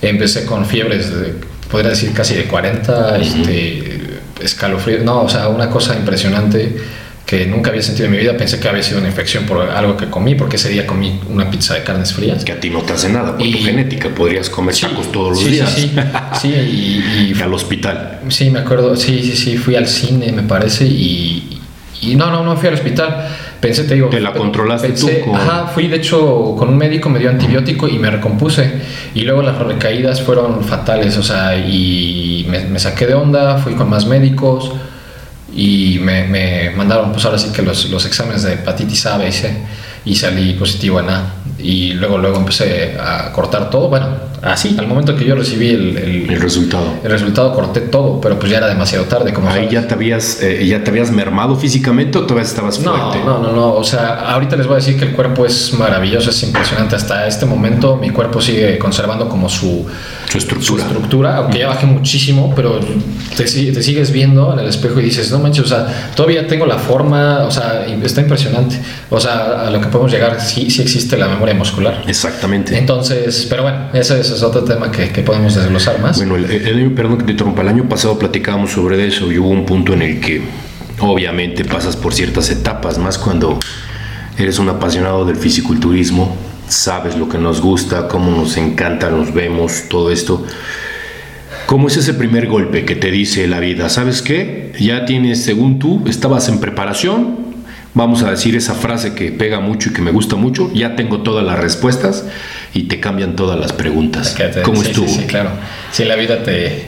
empecé 0.00 0.46
con 0.46 0.64
fiebres, 0.64 1.10
de, 1.20 1.34
podría 1.70 1.90
decir 1.90 2.12
casi 2.14 2.34
de 2.34 2.44
40, 2.44 3.18
este, 3.18 3.99
escalofrío, 4.42 5.02
no, 5.04 5.22
o 5.22 5.28
sea, 5.28 5.48
una 5.48 5.68
cosa 5.70 5.96
impresionante 5.96 6.76
que 7.26 7.46
nunca 7.46 7.70
había 7.70 7.82
sentido 7.82 8.06
en 8.06 8.12
mi 8.12 8.18
vida, 8.18 8.36
pensé 8.36 8.58
que 8.58 8.68
había 8.68 8.82
sido 8.82 8.98
una 8.98 9.06
infección 9.08 9.44
por 9.46 9.60
algo 9.70 9.96
que 9.96 10.10
comí, 10.10 10.34
porque 10.34 10.56
ese 10.56 10.68
día 10.68 10.84
comí 10.84 11.20
una 11.28 11.48
pizza 11.48 11.74
de 11.74 11.84
carnes 11.84 12.12
frías. 12.12 12.44
Que 12.44 12.50
a 12.52 12.58
ti 12.58 12.70
no 12.70 12.80
te 12.82 12.92
hace 12.92 13.08
nada 13.08 13.36
por 13.36 13.46
Y- 13.46 13.52
tu 13.52 13.64
genética. 13.64 14.08
Podrías 14.08 14.50
comer 14.50 14.74
Sí, 14.74 14.82
tacos 14.82 15.12
todos 15.12 15.30
los 15.30 15.38
sí, 15.38 15.50
días. 15.50 15.70
Sí, 15.70 15.92
sí, 16.40 16.48
y, 16.48 17.32
y 17.38 17.40
Al 17.40 17.54
hospital. 17.54 18.18
Sí, 18.28 18.50
me 18.50 18.58
acuerdo, 18.58 18.96
sí, 18.96 19.22
sí, 19.22 19.36
sí, 19.36 19.56
fui 19.56 19.76
al 19.76 19.86
cine, 19.86 20.32
me 20.32 20.42
parece, 20.42 20.86
y, 20.86 21.60
y 22.02 22.16
no, 22.16 22.32
no, 22.32 22.42
no 22.42 22.56
fui 22.56 22.66
al 22.68 22.74
hospital. 22.74 23.28
Pensé, 23.60 23.84
te 23.84 23.94
digo. 23.94 24.08
Te 24.08 24.20
la 24.20 24.32
controlaste 24.32 24.88
tú 24.88 25.06
pensé- 25.06 25.20
con- 25.20 25.36
Ajá, 25.36 25.66
fui 25.66 25.86
de 25.88 25.96
hecho 25.96 26.54
con 26.58 26.68
un 26.70 26.76
médico, 26.78 27.08
me 27.10 27.18
dio 27.18 27.28
antibiótico 27.30 27.86
y 27.88 27.98
me 27.98 28.10
recompuse. 28.10 28.70
Y 29.14 29.20
luego 29.22 29.42
las 29.42 29.58
recaídas 29.58 30.22
fueron 30.22 30.64
fatales, 30.64 31.16
o 31.18 31.22
sea, 31.22 31.56
y 31.58 32.46
me, 32.48 32.64
me 32.64 32.78
saqué 32.78 33.06
de 33.06 33.14
onda, 33.14 33.58
fui 33.58 33.74
con 33.74 33.88
más 33.90 34.06
médicos 34.06 34.72
y 35.54 35.98
me, 36.02 36.24
me 36.26 36.70
mandaron, 36.70 37.12
pues 37.12 37.24
ahora 37.24 37.38
sí 37.38 37.50
que 37.52 37.62
los, 37.62 37.90
los 37.90 38.06
exámenes 38.06 38.44
de 38.44 38.54
hepatitis 38.54 39.04
A, 39.06 39.18
B 39.18 39.28
y 39.28 39.32
C, 39.32 39.52
y 40.04 40.14
salí 40.14 40.52
positivo 40.54 41.00
en 41.00 41.10
A. 41.10 41.34
Y 41.62 41.92
luego, 41.94 42.18
luego 42.18 42.38
empecé 42.38 42.96
a 43.00 43.32
cortar 43.32 43.70
todo, 43.70 43.88
bueno, 43.88 44.08
así, 44.42 44.76
al 44.78 44.86
momento 44.86 45.14
que 45.14 45.24
yo 45.24 45.34
recibí 45.34 45.68
el, 45.70 45.96
el- 45.98 46.30
El 46.30 46.40
resultado. 46.40 46.84
el 47.04 47.10
resultado 47.10 47.52
corté 47.54 47.80
todo, 47.80 48.20
pero 48.20 48.38
pues 48.38 48.50
ya 48.50 48.58
era 48.58 48.68
demasiado 48.68 49.04
tarde, 49.04 49.32
como 49.32 49.48
Ahí 49.48 49.54
sabes. 49.64 49.70
ya 49.72 49.86
te 49.86 49.94
habías, 49.94 50.42
eh, 50.42 50.66
ya 50.66 50.82
te 50.82 50.90
habías 50.90 51.10
mermado 51.10 51.56
físicamente 51.56 52.18
o 52.18 52.22
todavía 52.22 52.44
estabas 52.48 52.80
No, 52.80 52.96
fuerte. 52.96 53.24
no, 53.24 53.38
no, 53.38 53.52
no. 53.52 53.72
O 53.74 53.84
sea, 53.84 54.14
ahorita 54.32 54.56
les 54.56 54.66
voy 54.66 54.74
a 54.74 54.78
decir 54.78 54.96
que 54.98 55.04
el 55.04 55.12
cuerpo 55.12 55.44
es 55.44 55.72
maravilloso, 55.74 56.30
es 56.30 56.42
impresionante. 56.42 56.96
Hasta 56.96 57.26
este 57.26 57.44
momento 57.46 57.96
mi 57.96 58.10
cuerpo 58.10 58.40
sigue 58.40 58.78
conservando 58.78 59.28
como 59.28 59.48
su, 59.48 59.86
Su 60.26 60.32
su 60.32 60.38
estructura. 60.38 60.84
estructura, 60.84 61.36
aunque 61.36 61.58
ya 61.58 61.68
bajé 61.68 61.86
muchísimo, 61.86 62.52
pero 62.56 62.78
te, 63.36 63.44
te 63.44 63.82
sigues 63.82 64.10
viendo 64.12 64.52
en 64.52 64.60
el 64.60 64.66
espejo 64.68 65.00
y 65.00 65.02
dices, 65.04 65.30
no 65.30 65.38
manches, 65.38 65.64
o 65.64 65.68
sea, 65.68 66.12
todavía 66.14 66.46
tengo 66.46 66.66
la 66.66 66.78
forma, 66.78 67.40
o 67.44 67.50
sea, 67.50 67.84
está 68.02 68.20
impresionante. 68.22 68.80
O 69.10 69.20
sea, 69.20 69.66
a 69.66 69.70
lo 69.70 69.80
que 69.80 69.88
podemos 69.88 70.10
llegar, 70.12 70.40
sí, 70.40 70.70
sí 70.70 70.82
existe 70.82 71.16
la 71.16 71.28
memoria 71.28 71.49
muscular. 71.54 72.04
Exactamente. 72.06 72.76
Entonces, 72.76 73.46
pero 73.48 73.62
bueno, 73.62 73.88
ese, 73.92 74.20
ese 74.20 74.34
es 74.34 74.42
otro 74.42 74.64
tema 74.64 74.90
que, 74.90 75.10
que 75.10 75.22
podemos 75.22 75.54
desglosar 75.54 76.00
más. 76.00 76.16
Bueno, 76.18 76.36
el, 76.36 76.50
el 76.50 76.76
año, 76.76 76.94
perdón 76.94 77.18
que 77.18 77.24
te 77.24 77.32
interrumpa, 77.32 77.62
el 77.62 77.68
año 77.68 77.88
pasado 77.88 78.18
platicábamos 78.18 78.72
sobre 78.72 79.06
eso 79.06 79.30
y 79.30 79.38
hubo 79.38 79.48
un 79.48 79.66
punto 79.66 79.92
en 79.94 80.02
el 80.02 80.20
que 80.20 80.42
obviamente 81.00 81.64
pasas 81.64 81.96
por 81.96 82.14
ciertas 82.14 82.50
etapas, 82.50 82.98
más 82.98 83.18
cuando 83.18 83.58
eres 84.38 84.58
un 84.58 84.68
apasionado 84.68 85.24
del 85.24 85.36
fisiculturismo, 85.36 86.36
sabes 86.68 87.16
lo 87.16 87.28
que 87.28 87.38
nos 87.38 87.60
gusta, 87.60 88.08
cómo 88.08 88.30
nos 88.30 88.56
encanta, 88.56 89.10
nos 89.10 89.34
vemos, 89.34 89.84
todo 89.88 90.10
esto. 90.10 90.44
¿Cómo 91.66 91.88
es 91.88 91.96
ese 91.96 92.14
primer 92.14 92.48
golpe 92.48 92.84
que 92.84 92.96
te 92.96 93.10
dice 93.10 93.46
la 93.46 93.60
vida? 93.60 93.88
¿Sabes 93.88 94.22
qué? 94.22 94.72
Ya 94.80 95.04
tienes, 95.04 95.42
según 95.44 95.78
tú, 95.78 96.02
estabas 96.08 96.48
en 96.48 96.58
preparación, 96.58 97.49
vamos 97.94 98.22
a 98.22 98.30
decir 98.30 98.54
esa 98.56 98.74
frase 98.74 99.14
que 99.14 99.32
pega 99.32 99.60
mucho 99.60 99.90
y 99.90 99.92
que 99.92 100.02
me 100.02 100.10
gusta 100.12 100.36
mucho, 100.36 100.72
ya 100.72 100.96
tengo 100.96 101.22
todas 101.22 101.44
las 101.44 101.58
respuestas 101.58 102.24
y 102.74 102.84
te 102.84 103.00
cambian 103.00 103.36
todas 103.36 103.58
las 103.58 103.72
preguntas. 103.72 104.34
Te- 104.34 104.62
¿Cómo 104.62 104.82
sí, 104.82 104.88
estuvo? 104.90 105.08
Sí, 105.08 105.14
sí, 105.20 105.26
claro. 105.26 105.50
Si 105.92 106.04
la 106.04 106.16
vida 106.16 106.42
te. 106.42 106.84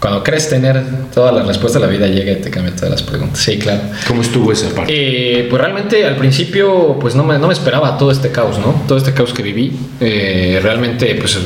Cuando 0.00 0.22
crees 0.22 0.50
tener 0.50 0.82
todas 1.14 1.34
las 1.34 1.46
respuestas, 1.46 1.80
la 1.80 1.88
vida 1.88 2.06
llega 2.08 2.32
y 2.32 2.36
te 2.36 2.50
cambia 2.50 2.74
todas 2.76 2.90
las 2.90 3.02
preguntas. 3.02 3.38
Sí, 3.38 3.56
claro. 3.58 3.80
¿Cómo 4.06 4.20
estuvo 4.20 4.52
esa 4.52 4.68
parte? 4.74 4.92
Eh, 4.94 5.46
pues 5.48 5.58
realmente 5.62 6.04
al 6.04 6.16
principio, 6.16 6.98
pues 7.00 7.14
no 7.14 7.24
me, 7.24 7.38
no 7.38 7.46
me 7.46 7.54
esperaba 7.54 7.96
todo 7.96 8.10
este 8.10 8.30
caos, 8.30 8.58
¿no? 8.58 8.82
Todo 8.86 8.98
este 8.98 9.14
caos 9.14 9.32
que 9.32 9.42
viví. 9.42 9.72
Eh, 10.00 10.60
realmente, 10.62 11.14
pues 11.14 11.38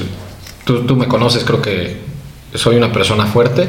tú, 0.65 0.85
tú 0.87 0.97
me 0.97 1.07
conoces, 1.07 1.45
creo 1.45 1.63
que 1.63 2.08
soy 2.55 2.77
una 2.77 2.93
persona 2.93 3.27
fuerte, 3.27 3.69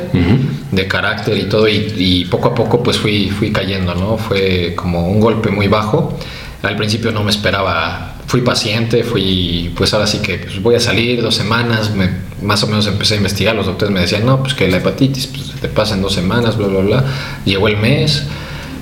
de 0.72 0.88
carácter 0.88 1.38
y 1.38 1.44
todo, 1.44 1.68
y, 1.68 1.94
y 1.98 2.26
poco 2.26 2.50
a 2.50 2.56
poco 2.56 2.82
pues 2.84 2.98
fui, 2.98 3.30
fui 3.30 3.52
cayendo, 3.52 3.94
¿no? 3.96 4.18
Fue 4.18 4.74
como 4.76 5.08
un 5.10 5.20
golpe 5.20 5.50
muy 5.50 5.68
bajo. 5.68 6.18
Al 6.62 6.76
principio 6.76 7.12
no 7.12 7.24
me 7.24 7.32
esperaba, 7.32 8.16
fui 8.28 8.42
paciente, 8.42 9.04
fui, 9.04 9.72
pues 9.78 9.94
ahora 9.94 10.06
sí 10.08 10.20
que 10.20 10.40
pues, 10.40 10.62
voy 10.62 10.76
a 10.76 10.80
salir 10.80 11.22
dos 11.22 11.36
semanas, 11.36 11.92
me- 11.96 12.28
más 12.42 12.64
o 12.64 12.68
menos 12.68 12.86
empecé 12.88 13.14
a 13.14 13.18
investigar, 13.18 13.56
los 13.56 13.66
doctores 13.66 13.94
me 13.94 14.02
decían, 14.02 14.26
no, 14.26 14.42
pues 14.42 14.54
que 14.54 14.68
la 14.68 14.78
hepatitis 14.78 15.28
pues, 15.28 15.52
te 15.62 15.68
pasa 15.70 15.96
en 15.96 16.02
dos 16.02 16.14
semanas, 16.14 16.58
bla, 16.58 16.68
bla, 16.68 16.80
bla. 16.82 17.06
Llegó 17.46 17.68
el 17.70 17.78
mes 17.78 18.24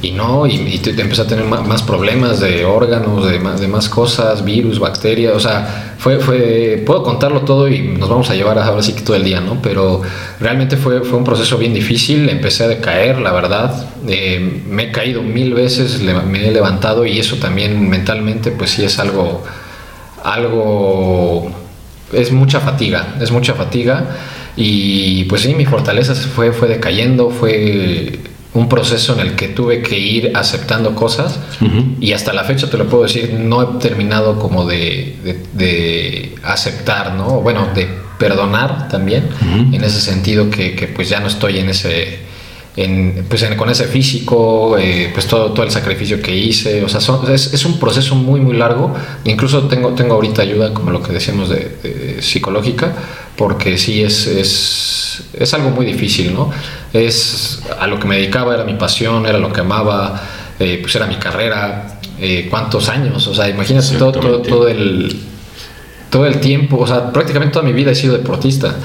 y 0.02 0.12
no, 0.12 0.46
y, 0.46 0.56
y 0.56 0.78
te, 0.80 0.94
te 0.94 1.02
a 1.02 1.28
tener 1.28 1.46
más, 1.46 1.82
problemas 1.84 2.40
de 2.40 2.66
órganos, 2.66 3.30
de 3.30 3.40
más, 3.40 3.60
de 3.60 3.68
más 3.68 3.90
cosas, 3.90 4.44
virus, 4.46 4.80
bacterias, 4.80 5.34
o 5.36 5.40
sea, 5.40 5.96
fue, 5.98 6.20
puedo 6.86 7.04
contarlo 7.04 7.42
todo 7.42 7.68
y 7.68 7.80
nos 7.80 8.08
vamos 8.08 8.30
a 8.30 8.36
llevar 8.36 8.60
ahora 8.60 8.84
sí 8.84 8.94
que 8.94 9.02
todo 9.02 9.16
el 9.16 9.24
día, 9.24 9.42
¿no? 9.42 9.60
Pero 9.62 10.02
realmente 10.40 10.78
fue, 10.78 11.02
fue 11.02 11.18
un 11.18 11.24
proceso 11.24 11.58
bien 11.58 11.74
difícil, 11.74 12.30
empecé 12.30 12.66
a 12.66 12.68
decaer, 12.68 13.20
la 13.20 13.32
verdad, 13.32 13.88
Eh, 14.08 14.64
me 14.70 14.84
he 14.84 14.92
caído 14.92 15.22
mil 15.22 15.54
veces, 15.54 16.00
me 16.02 16.48
he 16.48 16.52
levantado 16.52 17.06
y 17.06 17.20
eso 17.20 17.36
también 17.38 17.90
mentalmente, 17.90 18.52
pues 18.52 18.70
sí 18.72 18.86
es 18.86 19.00
algo, 19.00 19.44
algo, 20.24 21.52
es 22.14 22.32
mucha 22.32 22.60
fatiga, 22.60 23.16
es 23.20 23.32
mucha 23.32 23.54
fatiga 23.54 24.06
y 24.56 25.26
pues 25.26 25.42
sí, 25.42 25.56
mi 25.56 25.66
fortaleza 25.66 26.16
fue, 26.16 26.52
fue 26.54 26.68
decayendo, 26.68 27.30
fue 27.32 28.20
un 28.60 28.68
proceso 28.68 29.14
en 29.14 29.20
el 29.26 29.32
que 29.36 29.48
tuve 29.50 29.82
que 29.82 29.98
ir 30.00 30.32
aceptando 30.36 30.96
cosas 30.96 31.40
y 32.02 32.14
hasta 32.14 32.34
la 32.34 32.44
fecha 32.44 32.70
te 32.70 32.78
lo 32.78 32.86
puedo 32.88 33.04
decir, 33.04 33.34
no 33.34 33.62
he 33.62 33.68
terminado 33.80 34.40
como 34.40 34.66
de, 34.66 35.16
de- 35.24 35.40
de 35.54 36.36
aceptar, 36.44 37.14
¿no? 37.14 37.42
Bueno, 37.42 37.68
de 37.76 37.88
perdonar 38.18 38.88
también, 38.90 39.24
en 39.76 39.84
ese 39.84 40.02
sentido 40.02 40.50
que, 40.50 40.76
que, 40.76 40.88
pues 40.88 41.08
ya 41.10 41.20
no 41.20 41.28
estoy 41.28 41.60
en 41.60 41.70
ese... 41.70 42.26
En, 42.76 43.26
pues 43.28 43.42
en- 43.42 43.58
con 43.58 43.70
ese 43.72 43.86
físico, 43.86 44.78
eh, 44.78 45.10
pues 45.14 45.26
todo, 45.26 45.52
todo 45.52 45.66
el 45.66 45.72
sacrificio 45.72 46.22
que 46.22 46.36
hice, 46.36 46.84
o 46.84 46.90
sea, 46.90 47.02
son- 47.02 47.32
es, 47.32 47.52
es 47.54 47.66
un 47.66 47.80
proceso 47.80 48.14
muy, 48.16 48.40
muy 48.40 48.56
largo. 48.56 48.94
Incluso 49.26 49.64
tengo, 49.68 49.94
tengo 49.94 50.14
ahorita 50.14 50.44
ayuda, 50.44 50.74
como 50.76 50.92
lo 50.92 51.02
que 51.02 51.12
decíamos, 51.12 51.50
de, 51.50 51.58
de 51.84 52.22
psicológica, 52.22 52.94
porque 53.38 53.78
sí 53.78 54.04
es, 54.04 54.28
es, 54.28 55.24
es 55.34 55.54
algo 55.54 55.70
muy 55.70 55.86
difícil, 55.86 56.34
¿no? 56.34 56.52
Es 56.92 57.62
a 57.80 57.88
lo 57.88 58.00
que 58.00 58.08
me 58.08 58.18
dedicaba, 58.18 58.56
era 58.56 58.64
mi 58.64 58.74
pasión, 58.74 59.26
era 59.26 59.38
lo 59.38 59.54
que 59.54 59.62
amaba, 59.62 60.22
eh, 60.60 60.80
pues 60.82 60.96
era 60.96 61.06
mi 61.06 61.16
carrera, 61.16 62.00
eh, 62.20 62.48
cuántos 62.50 62.90
años, 62.90 63.28
o 63.28 63.36
sea, 63.36 63.48
imagínate 63.48 63.96
todo, 63.96 64.12
todo, 64.12 64.42
todo 64.42 64.68
el 64.68 65.16
todo 66.10 66.26
el 66.26 66.40
tiempo, 66.40 66.78
o 66.78 66.88
sea, 66.88 67.12
prácticamente 67.12 67.54
toda 67.54 67.66
mi 67.66 67.74
vida 67.74 67.92
he 67.92 67.96
sido 67.96 68.18
deportista. 68.18 68.76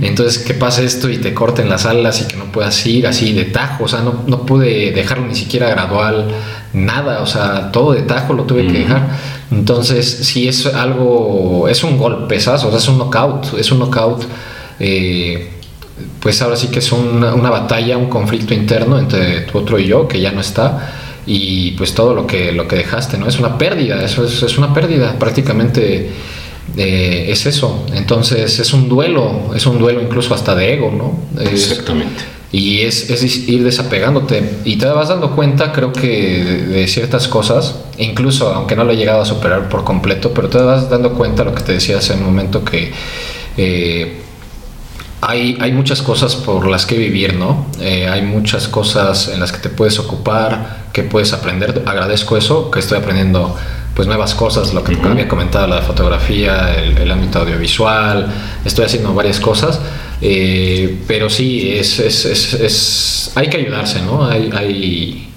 Entonces, 0.00 0.42
que 0.42 0.54
pasa 0.54 0.82
esto 0.82 1.08
y 1.08 1.18
te 1.18 1.32
corten 1.32 1.68
las 1.68 1.86
alas 1.86 2.20
y 2.20 2.26
que 2.26 2.36
no 2.36 2.50
puedas 2.50 2.84
ir 2.86 3.06
así 3.06 3.32
de 3.32 3.44
tajo, 3.44 3.84
o 3.84 3.88
sea, 3.88 4.00
no, 4.00 4.24
no 4.26 4.44
pude 4.44 4.90
dejarlo 4.90 5.26
ni 5.26 5.36
siquiera 5.36 5.70
gradual, 5.70 6.28
nada, 6.72 7.20
o 7.22 7.26
sea, 7.26 7.70
todo 7.72 7.92
de 7.92 8.02
tajo 8.02 8.32
lo 8.34 8.44
tuve 8.44 8.66
que 8.66 8.78
dejar. 8.80 9.08
Entonces, 9.50 10.06
sí 10.22 10.48
es 10.48 10.66
algo, 10.66 11.68
es 11.68 11.84
un 11.84 11.98
golpe, 11.98 12.40
¿sabes? 12.40 12.64
O 12.64 12.70
sea, 12.70 12.78
es 12.78 12.88
un 12.88 12.98
knockout, 12.98 13.58
es 13.58 13.70
un 13.72 13.78
knockout. 13.78 14.24
eh, 14.80 15.48
pues 16.20 16.40
ahora 16.42 16.56
sí 16.56 16.68
que 16.68 16.78
es 16.78 16.90
una, 16.92 17.34
una 17.34 17.50
batalla, 17.50 17.96
un 17.98 18.08
conflicto 18.08 18.54
interno 18.54 18.98
entre 18.98 19.42
tu 19.42 19.58
otro 19.58 19.78
y 19.78 19.86
yo, 19.86 20.08
que 20.08 20.20
ya 20.20 20.32
no 20.32 20.40
está, 20.40 20.92
y 21.26 21.72
pues 21.72 21.94
todo 21.94 22.14
lo 22.14 22.26
que, 22.26 22.50
lo 22.52 22.66
que 22.66 22.76
dejaste, 22.76 23.18
¿no? 23.18 23.28
Es 23.28 23.38
una 23.38 23.58
pérdida, 23.58 24.02
eso 24.02 24.24
es, 24.24 24.42
es 24.42 24.56
una 24.58 24.72
pérdida, 24.74 25.16
prácticamente 25.18 26.10
eh, 26.76 27.26
es 27.28 27.46
eso. 27.46 27.86
Entonces 27.94 28.58
es 28.58 28.72
un 28.72 28.88
duelo, 28.88 29.50
es 29.54 29.66
un 29.66 29.78
duelo 29.78 30.00
incluso 30.00 30.34
hasta 30.34 30.54
de 30.54 30.74
ego, 30.74 30.90
¿no? 30.90 31.40
Es- 31.40 31.70
Exactamente. 31.70 32.22
Y 32.52 32.82
es, 32.82 33.08
es, 33.08 33.48
ir 33.48 33.64
desapegándote. 33.64 34.58
Y 34.64 34.76
te 34.76 34.86
vas 34.86 35.08
dando 35.08 35.34
cuenta, 35.34 35.72
creo 35.72 35.92
que, 35.92 36.44
de, 36.44 36.86
ciertas 36.86 37.26
cosas, 37.26 37.76
incluso 37.98 38.52
aunque 38.52 38.76
no 38.76 38.84
lo 38.84 38.92
he 38.92 38.96
llegado 38.96 39.22
a 39.22 39.24
superar 39.24 39.70
por 39.70 39.84
completo, 39.84 40.32
pero 40.34 40.48
te 40.48 40.58
vas 40.58 40.90
dando 40.90 41.14
cuenta, 41.14 41.44
lo 41.44 41.54
que 41.54 41.62
te 41.62 41.72
decía 41.72 41.98
hace 41.98 42.12
un 42.14 42.24
momento, 42.24 42.62
que 42.62 42.92
eh, 43.56 44.20
hay, 45.22 45.56
hay, 45.60 45.72
muchas 45.72 46.02
cosas 46.02 46.36
por 46.36 46.66
las 46.66 46.84
que 46.84 46.98
vivir, 46.98 47.34
¿no? 47.34 47.66
Eh, 47.80 48.08
hay 48.08 48.22
muchas 48.22 48.68
cosas 48.68 49.28
en 49.28 49.40
las 49.40 49.50
que 49.52 49.58
te 49.58 49.68
puedes 49.70 49.98
ocupar, 49.98 50.88
que 50.92 51.04
puedes 51.04 51.32
aprender. 51.32 51.84
Agradezco 51.86 52.36
eso, 52.36 52.70
que 52.70 52.80
estoy 52.80 52.98
aprendiendo 52.98 53.56
pues 53.94 54.08
nuevas 54.08 54.34
cosas, 54.34 54.72
lo 54.72 54.82
que 54.82 54.96
había 55.02 55.28
comentado, 55.28 55.66
la 55.66 55.82
fotografía, 55.82 56.74
el, 56.74 57.10
ámbito 57.10 57.40
audiovisual, 57.40 58.26
estoy 58.64 58.86
haciendo 58.86 59.12
varias 59.14 59.38
cosas, 59.38 59.80
eh, 60.24 60.98
pero 61.08 61.28
sí, 61.28 61.72
es, 61.72 61.98
es, 61.98 62.24
es, 62.54 63.32
hay 63.34 63.48
que 63.48 63.56
ayudarse, 63.56 64.00
¿no? 64.02 64.24
Hay, 64.24 64.50
hay, 64.54 65.28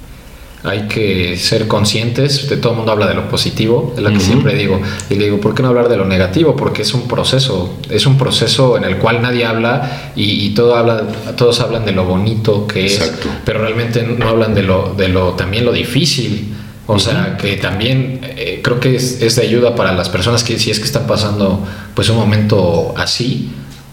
hay, 0.64 0.82
que 0.88 1.38
ser 1.38 1.68
conscientes, 1.68 2.48
de 2.48 2.58
todo 2.58 2.74
el 2.74 2.78
mundo 2.78 2.92
habla 2.92 3.08
de 3.08 3.16
lo 3.16 3.28
positivo, 3.28 3.96
es 3.98 4.04
lo 4.04 4.12
que 4.12 4.20
siempre 4.20 4.54
digo, 4.54 4.80
y 5.10 5.16
le 5.16 5.26
digo, 5.26 5.42
¿por 5.42 5.56
qué 5.56 5.64
no 5.64 5.70
hablar 5.70 5.90
de 5.90 5.98
lo 5.98 6.06
negativo? 6.06 6.56
Porque 6.56 6.84
es 6.84 6.94
un 6.94 7.08
proceso, 7.08 7.80
es 7.90 8.06
un 8.06 8.16
proceso 8.20 8.78
en 8.78 8.84
el 8.84 8.98
cual 8.98 9.24
nadie 9.24 9.46
habla 9.46 10.12
y, 10.16 10.52
todo 10.52 10.76
habla, 10.76 11.02
todos 11.36 11.62
hablan 11.62 11.84
de 11.84 11.92
lo 11.92 12.06
bonito 12.06 12.68
que 12.68 12.86
es, 12.86 13.12
pero 13.44 13.62
realmente 13.62 14.04
no 14.04 14.30
hablan 14.30 14.54
de 14.54 14.62
lo, 14.62 14.94
de 14.96 15.08
lo 15.08 15.34
también 15.34 15.66
lo 15.66 15.72
difícil. 15.72 16.54
O 16.88 17.00
sea, 17.00 17.36
que 17.38 17.58
también 17.58 18.20
eh, 18.38 18.60
creo 18.64 18.80
que 18.80 18.96
es, 18.96 19.20
es, 19.20 19.36
de 19.38 19.42
ayuda 19.42 19.74
para 19.74 19.94
las 19.94 20.08
personas 20.08 20.44
que 20.44 20.60
si 20.60 20.70
es 20.70 20.78
que 20.78 20.86
están 20.86 21.08
pasando 21.08 21.66
pues 21.96 22.10
un 22.10 22.18
momento 22.18 22.94
así, 22.96 23.50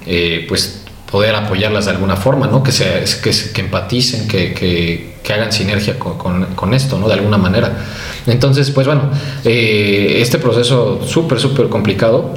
eh, 0.07 0.45
pues 0.47 0.82
poder 1.13 1.35
apoyarlas 1.35 1.85
de 1.85 1.91
alguna 1.91 2.17
forma, 2.17 2.47
¿no? 2.47 2.63
Que, 2.63 2.73
se, 2.73 3.05
que, 3.23 3.31
que 3.53 3.61
empaticen, 3.61 4.27
que, 4.27 4.55
que, 4.55 5.13
que, 5.23 5.33
hagan 5.35 5.53
sinergia 5.53 5.99
con, 5.99 6.17
con, 6.17 6.47
con, 6.55 6.73
esto, 6.73 6.99
¿no? 6.99 7.07
De 7.07 7.15
alguna 7.15 7.37
manera. 7.37 7.85
Entonces, 8.27 8.71
pues 8.71 8.87
bueno, 8.87 9.11
eh, 9.45 10.19
este 10.23 10.39
proceso 10.39 11.07
súper, 11.07 11.39
súper 11.39 11.69
complicado, 11.69 12.33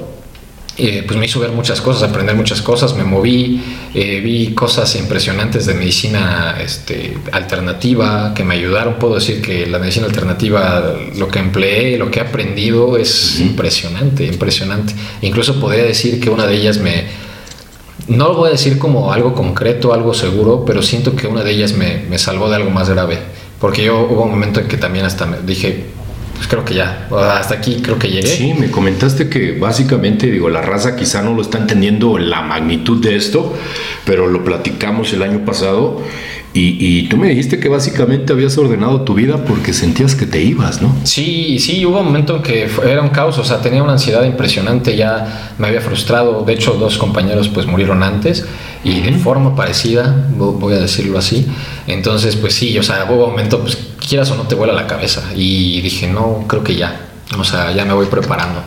eh, 0.78 1.06
pues 1.08 1.18
me 1.18 1.26
hizo 1.26 1.40
ver 1.40 1.52
muchas 1.52 1.80
cosas, 1.80 2.10
aprender 2.10 2.36
muchas 2.36 2.62
cosas, 2.62 2.98
me 2.98 3.06
moví, 3.06 3.64
eh, 3.94 4.20
vi 4.20 4.54
cosas 4.54 4.94
impresionantes 4.98 5.66
de 5.68 5.74
medicina 5.74 6.58
este, 6.62 7.18
alternativa 7.32 8.34
que 8.34 8.44
me 8.44 8.56
ayudaron. 8.56 8.96
Puedo 8.96 9.16
decir 9.16 9.42
que 9.42 9.68
la 9.68 9.80
medicina 9.80 10.06
alternativa, 10.06 10.96
lo 11.16 11.30
que 11.30 11.40
empleé, 11.40 11.98
lo 11.98 12.12
que 12.12 12.20
he 12.20 12.24
aprendido 12.24 12.98
es 12.98 13.40
impresionante, 13.40 14.26
impresionante. 14.26 14.94
Incluso 15.22 15.62
podría 15.62 15.86
decir 15.86 16.20
que 16.20 16.30
una 16.30 16.46
de 16.46 16.58
ellas 16.58 16.78
me, 16.80 17.06
no 18.08 18.30
lo 18.30 18.36
voy 18.36 18.50
a 18.50 18.52
decir 18.52 18.78
como 18.78 19.12
algo 19.12 19.34
concreto, 19.34 19.94
algo 19.94 20.14
seguro, 20.14 20.64
pero 20.66 20.82
siento 20.82 21.16
que 21.16 21.28
una 21.28 21.44
de 21.44 21.52
ellas 21.52 21.74
me, 21.74 22.04
me 22.10 22.18
salvó 22.18 22.50
de 22.50 22.58
algo 22.58 22.70
más 22.70 22.90
grave. 22.90 23.20
Porque 23.60 23.84
yo 23.84 24.08
hubo 24.10 24.24
un 24.24 24.32
momento 24.32 24.60
en 24.60 24.68
que 24.68 24.78
también 24.78 25.06
hasta 25.06 25.26
me 25.26 25.38
dije, 25.40 25.86
pues 26.36 26.48
creo 26.48 26.66
que 26.66 26.74
ya, 26.74 27.08
hasta 27.12 27.56
aquí 27.56 27.78
creo 27.82 27.98
que 27.98 28.10
llegué. 28.10 28.28
Sí, 28.28 28.54
me 28.54 28.70
comentaste 28.70 29.30
que 29.30 29.58
básicamente, 29.58 30.30
digo, 30.30 30.50
la 30.50 30.62
raza 30.62 30.96
quizá 30.96 31.22
no 31.22 31.34
lo 31.34 31.42
está 31.42 31.58
entendiendo 31.58 32.18
la 32.18 32.42
magnitud 32.42 33.02
de 33.02 33.16
esto, 33.16 33.54
pero 34.06 34.28
lo 34.28 34.44
platicamos 34.44 35.14
el 35.14 35.24
año 35.24 35.46
pasado 35.46 36.04
y, 36.58 37.04
tú 37.10 37.18
me 37.18 37.28
dijiste 37.28 37.60
que 37.60 37.68
básicamente 37.68 38.32
habías 38.32 38.58
ordenado 38.58 39.02
tu 39.02 39.14
vida 39.14 39.44
porque 39.44 39.74
sentías 39.74 40.16
que 40.16 40.26
te 40.26 40.42
ibas, 40.42 40.82
¿no? 40.82 40.96
Sí, 41.04 41.60
sí, 41.60 41.86
hubo 41.86 42.00
un 42.00 42.06
momento 42.06 42.38
en 42.38 42.44
que 42.44 42.70
era 42.86 43.02
un 43.02 43.10
caos, 43.10 43.38
o 43.38 43.44
sea, 43.44 43.60
tenía 43.60 43.84
una 43.84 43.94
ansiedad 43.94 44.24
impresionante, 44.24 44.96
ya 44.96 45.54
me 45.58 45.68
había 45.68 45.82
frustrado, 45.82 46.46
de 46.46 46.54
hecho 46.54 46.76
dos 46.76 46.98
compañeros 46.98 47.50
pues 47.50 47.66
murieron 47.68 48.04
antes 48.04 48.46
y 48.86 49.02
de 49.02 49.12
forma 49.14 49.54
parecida, 49.54 50.28
voy 50.38 50.76
a 50.76 50.80
decirlo 50.80 51.18
así, 51.18 51.46
entonces 51.88 52.38
pues 52.38 52.54
sí, 52.54 52.78
o 52.80 52.84
sea, 52.84 53.06
hubo 53.12 53.26
un 53.26 53.32
momento, 53.32 53.60
pues 53.60 53.78
quieras 54.08 54.32
o 54.32 54.36
no 54.36 54.44
te 54.44 54.56
vuela 54.56 54.74
la 54.74 54.88
cabeza. 54.88 55.24
Y 55.36 55.82
dije, 55.82 56.08
no, 56.08 56.46
creo 56.48 56.64
que 56.64 56.76
ya, 56.76 57.08
o 57.38 57.44
sea, 57.44 57.72
ya 57.72 57.86
me 57.86 57.94
voy 57.94 58.06
preparando. 58.08 58.62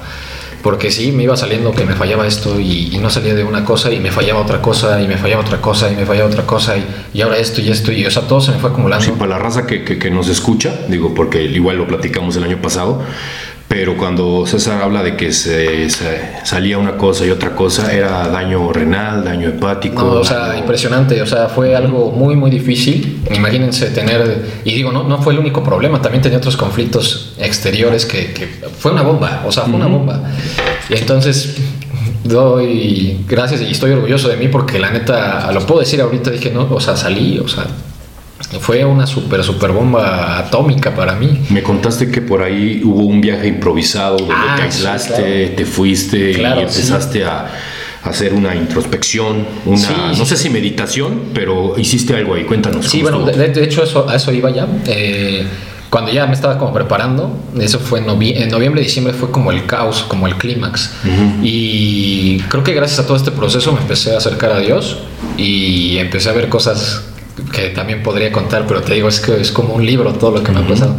Porque 0.62 0.90
sí, 0.90 1.12
me 1.12 1.22
iba 1.22 1.36
saliendo 1.36 1.70
que 1.70 1.84
me 1.84 1.94
fallaba 1.94 2.26
esto 2.26 2.58
y, 2.58 2.98
no 3.00 3.08
salía 3.10 3.34
de 3.34 3.44
una 3.44 3.64
cosa 3.64 3.92
y 3.92 4.00
me 4.00 4.10
fallaba 4.10 4.40
otra 4.40 4.60
cosa 4.60 5.00
y 5.00 5.06
me 5.06 5.16
fallaba 5.16 5.42
otra 5.42 5.60
cosa 5.60 5.90
y 5.90 5.94
me 5.94 6.04
fallaba 6.04 6.28
otra 6.28 6.44
cosa 6.44 6.76
y, 6.76 6.84
y 7.14 7.22
ahora 7.22 7.38
esto 7.38 7.60
y 7.60 7.70
esto 7.70 7.92
y 7.92 8.04
o 8.04 8.10
sea, 8.10 8.22
todo 8.22 8.40
se 8.40 8.50
me 8.50 8.58
fue 8.58 8.70
acumulando. 8.70 9.04
Sí, 9.04 9.12
para 9.12 9.30
la 9.30 9.38
raza 9.38 9.66
que, 9.66 9.84
que, 9.84 9.98
que 9.98 10.10
nos 10.10 10.28
escucha, 10.28 10.74
digo, 10.88 11.14
porque 11.14 11.42
igual 11.44 11.76
lo 11.76 11.86
platicamos 11.86 12.36
el 12.36 12.42
año 12.42 12.60
pasado, 12.60 13.02
pero 13.68 13.98
cuando 13.98 14.46
César 14.46 14.82
habla 14.82 15.02
de 15.02 15.14
que 15.14 15.30
se, 15.30 15.90
salía 16.42 16.78
una 16.78 16.96
cosa 16.96 17.26
y 17.26 17.30
otra 17.30 17.54
cosa, 17.54 17.92
era 17.92 18.26
daño 18.28 18.72
renal, 18.72 19.22
daño 19.22 19.50
hepático. 19.50 20.02
No, 20.02 20.12
o 20.12 20.24
sea, 20.24 20.56
impresionante, 20.56 21.20
o 21.20 21.26
sea, 21.26 21.48
fue 21.48 21.76
algo 21.76 22.10
muy, 22.10 22.34
muy 22.34 22.50
difícil. 22.50 23.22
Imagínense 23.30 23.90
tener, 23.90 24.46
y 24.64 24.74
digo, 24.74 24.90
no, 24.90 25.04
no 25.04 25.20
fue 25.20 25.34
el 25.34 25.38
único 25.38 25.62
problema, 25.62 26.00
también 26.00 26.22
tenía 26.22 26.38
otros 26.38 26.56
conflictos 26.56 27.34
exteriores 27.38 28.06
que, 28.06 28.32
que 28.32 28.46
fue 28.46 28.92
una 28.92 29.02
bomba, 29.02 29.42
o 29.46 29.52
sea, 29.52 29.64
fue 29.64 29.74
una 29.74 29.86
bomba. 29.86 30.22
Y 30.88 30.96
entonces 30.96 31.56
doy 32.24 33.20
gracias 33.28 33.60
y 33.60 33.70
estoy 33.70 33.92
orgulloso 33.92 34.28
de 34.28 34.36
mí 34.38 34.48
porque 34.48 34.78
la 34.78 34.90
neta, 34.90 35.52
lo 35.52 35.60
puedo 35.66 35.80
decir 35.80 36.00
ahorita, 36.00 36.30
dije, 36.30 36.50
no, 36.50 36.66
o 36.70 36.80
sea, 36.80 36.96
salí, 36.96 37.38
o 37.38 37.48
sea, 37.48 37.66
fue 38.60 38.84
una 38.84 39.06
super, 39.06 39.42
super 39.42 39.72
bomba 39.72 40.38
atómica 40.38 40.94
para 40.94 41.14
mí. 41.14 41.40
Me 41.50 41.62
contaste 41.62 42.10
que 42.10 42.22
por 42.22 42.42
ahí 42.42 42.82
hubo 42.84 43.02
un 43.02 43.20
viaje 43.20 43.48
improvisado 43.48 44.16
donde 44.16 44.34
ah, 44.36 44.54
te 44.56 44.62
aislaste, 44.62 45.48
te 45.56 45.64
fuiste 45.66 46.32
y 46.32 46.44
empezaste 46.44 47.24
a 47.24 47.50
hacer 48.02 48.32
una 48.32 48.54
introspección, 48.54 49.44
una, 49.66 50.12
no 50.16 50.24
sé 50.24 50.36
si 50.36 50.50
meditación, 50.50 51.30
pero 51.34 51.74
hiciste 51.76 52.14
algo 52.14 52.34
ahí, 52.34 52.44
cuéntanos. 52.44 52.86
Sí, 52.86 53.02
bueno, 53.02 53.24
de, 53.24 53.64
hecho 53.64 53.82
eso, 53.82 54.08
a 54.08 54.14
eso 54.16 54.32
iba 54.32 54.50
ya. 54.50 54.66
Eh, 54.86 55.44
cuando 55.90 56.12
ya 56.12 56.26
me 56.26 56.34
estaba 56.34 56.58
como 56.58 56.72
preparando, 56.72 57.34
eso 57.58 57.78
fue 57.78 58.00
en, 58.00 58.06
noviembre, 58.06 58.82
diciembre 58.82 59.14
fue 59.14 59.30
como 59.30 59.50
el 59.50 59.66
caos, 59.66 60.04
como 60.06 60.26
el 60.26 60.36
clímax. 60.36 60.92
Y 61.42 62.38
creo 62.48 62.62
que 62.62 62.74
gracias 62.74 63.00
a 63.00 63.06
todo 63.06 63.16
este 63.16 63.30
proceso 63.30 63.72
me 63.72 63.80
empecé 63.80 64.14
a 64.14 64.18
acercar 64.18 64.52
a 64.52 64.60
Dios 64.60 64.98
y 65.36 65.96
empecé 65.98 66.28
a 66.28 66.32
ver 66.32 66.48
cosas 66.48 67.04
que 67.52 67.70
también 67.70 68.02
podría 68.02 68.32
contar, 68.32 68.66
pero 68.66 68.82
te 68.82 68.94
digo, 68.94 69.08
es 69.08 69.20
que 69.20 69.40
es 69.40 69.52
como 69.52 69.74
un 69.74 69.84
libro 69.84 70.12
todo 70.14 70.38
lo 70.38 70.42
que 70.42 70.52
me 70.52 70.60
ha 70.60 70.66
pasado. 70.66 70.94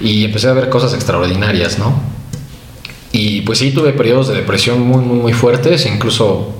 Y 0.00 0.24
empecé 0.24 0.48
a 0.48 0.52
ver 0.52 0.68
cosas 0.68 0.94
extraordinarias, 0.94 1.78
¿no? 1.78 2.00
Y 3.12 3.42
pues 3.42 3.58
sí, 3.58 3.70
tuve 3.70 3.92
periodos 3.92 4.28
de 4.28 4.34
depresión 4.34 4.80
muy, 4.80 5.04
muy, 5.04 5.18
muy 5.18 5.32
fuertes, 5.32 5.86
incluso 5.86 6.54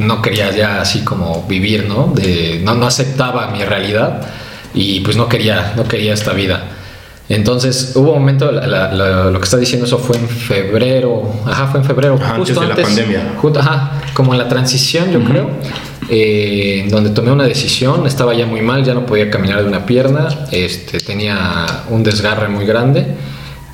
no 0.00 0.22
quería 0.22 0.50
ya 0.50 0.80
así 0.80 1.04
como 1.04 1.46
vivir, 1.48 1.86
¿no? 1.86 2.12
De, 2.14 2.60
no, 2.64 2.74
no 2.74 2.86
aceptaba 2.86 3.50
mi 3.50 3.62
realidad 3.64 4.26
y 4.74 5.00
pues 5.00 5.16
no 5.16 5.28
quería, 5.28 5.74
no 5.76 5.84
quería 5.84 6.14
esta 6.14 6.32
vida. 6.32 6.64
Entonces 7.28 7.92
hubo 7.94 8.12
un 8.12 8.20
momento, 8.20 8.50
lo 8.50 9.38
que 9.38 9.44
está 9.44 9.58
diciendo 9.58 9.86
eso 9.86 9.98
fue 9.98 10.16
en 10.16 10.28
febrero, 10.28 11.30
ajá, 11.44 11.66
fue 11.66 11.80
en 11.80 11.86
febrero, 11.86 12.18
justo 12.18 12.60
antes 12.60 12.60
de 12.60 12.66
la 12.66 12.74
pandemia. 12.74 13.34
ajá, 13.58 14.02
como 14.14 14.32
en 14.32 14.38
la 14.38 14.48
transición, 14.48 15.10
yo 15.10 15.22
creo 15.24 15.50
eh, 16.10 16.86
donde 16.90 17.10
tomé 17.10 17.30
una 17.30 17.44
decisión, 17.44 18.06
estaba 18.06 18.32
ya 18.32 18.46
muy 18.46 18.62
mal, 18.62 18.82
ya 18.82 18.94
no 18.94 19.04
podía 19.04 19.30
caminar 19.30 19.62
de 19.62 19.68
una 19.68 19.84
pierna, 19.84 20.46
este, 20.50 21.00
tenía 21.00 21.66
un 21.90 22.02
desgarre 22.02 22.48
muy 22.48 22.64
grande 22.64 23.06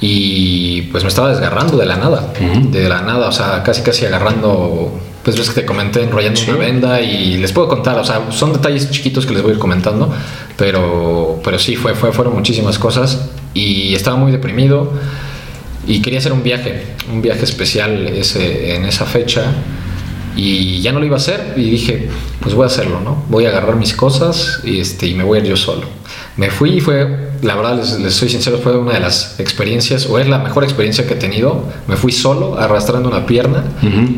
y 0.00 0.82
pues 0.90 1.04
me 1.04 1.08
estaba 1.08 1.28
desgarrando 1.28 1.76
de 1.76 1.86
la 1.86 1.96
nada, 1.96 2.32
de 2.70 2.88
la 2.88 3.02
nada, 3.02 3.28
o 3.28 3.32
sea, 3.32 3.62
casi 3.62 3.82
casi 3.82 4.04
agarrando, 4.04 4.98
pues 5.22 5.38
ves 5.38 5.48
que 5.50 5.60
te 5.60 5.64
comenté, 5.64 6.02
enrollando 6.02 6.40
una 6.48 6.56
venda 6.56 7.00
y 7.00 7.36
les 7.36 7.52
puedo 7.52 7.68
contar, 7.68 7.98
o 7.98 8.04
sea, 8.04 8.32
son 8.32 8.52
detalles 8.52 8.90
chiquitos 8.90 9.26
que 9.26 9.32
les 9.32 9.42
voy 9.42 9.52
a 9.52 9.54
ir 9.54 9.60
comentando, 9.60 10.12
pero, 10.56 11.40
pero 11.44 11.56
sí, 11.60 11.76
fue, 11.76 11.94
fue, 11.94 12.12
fueron 12.12 12.34
muchísimas 12.34 12.80
cosas 12.80 13.30
y 13.54 13.94
estaba 13.94 14.16
muy 14.16 14.32
deprimido 14.32 14.92
y 15.86 16.02
quería 16.02 16.18
hacer 16.18 16.32
un 16.32 16.42
viaje, 16.42 16.82
un 17.12 17.22
viaje 17.22 17.44
especial 17.44 18.08
ese, 18.08 18.74
en 18.74 18.84
esa 18.84 19.06
fecha 19.06 19.52
y 20.36 20.80
ya 20.80 20.92
no 20.92 20.98
lo 20.98 21.06
iba 21.06 21.16
a 21.16 21.20
hacer 21.20 21.54
y 21.56 21.70
dije, 21.70 22.08
pues 22.40 22.54
voy 22.54 22.64
a 22.64 22.66
hacerlo, 22.66 23.00
¿no? 23.00 23.24
Voy 23.28 23.46
a 23.46 23.50
agarrar 23.50 23.76
mis 23.76 23.94
cosas 23.94 24.60
y, 24.64 24.80
este, 24.80 25.06
y 25.06 25.14
me 25.14 25.22
voy 25.22 25.38
a 25.38 25.42
ir 25.42 25.48
yo 25.48 25.56
solo. 25.56 25.86
Me 26.36 26.50
fui 26.50 26.78
y 26.78 26.80
fue, 26.80 27.30
la 27.42 27.54
verdad, 27.54 27.76
les, 27.76 28.12
soy 28.12 28.28
sincero, 28.28 28.58
fue 28.58 28.76
una 28.76 28.94
de 28.94 29.00
las 29.00 29.38
experiencias, 29.38 30.06
o 30.06 30.18
es 30.18 30.28
la 30.28 30.38
mejor 30.38 30.64
experiencia 30.64 31.06
que 31.06 31.14
he 31.14 31.16
tenido. 31.16 31.68
Me 31.86 31.94
fui 31.96 32.10
solo, 32.10 32.58
arrastrando 32.58 33.08
una 33.08 33.24
pierna, 33.24 33.62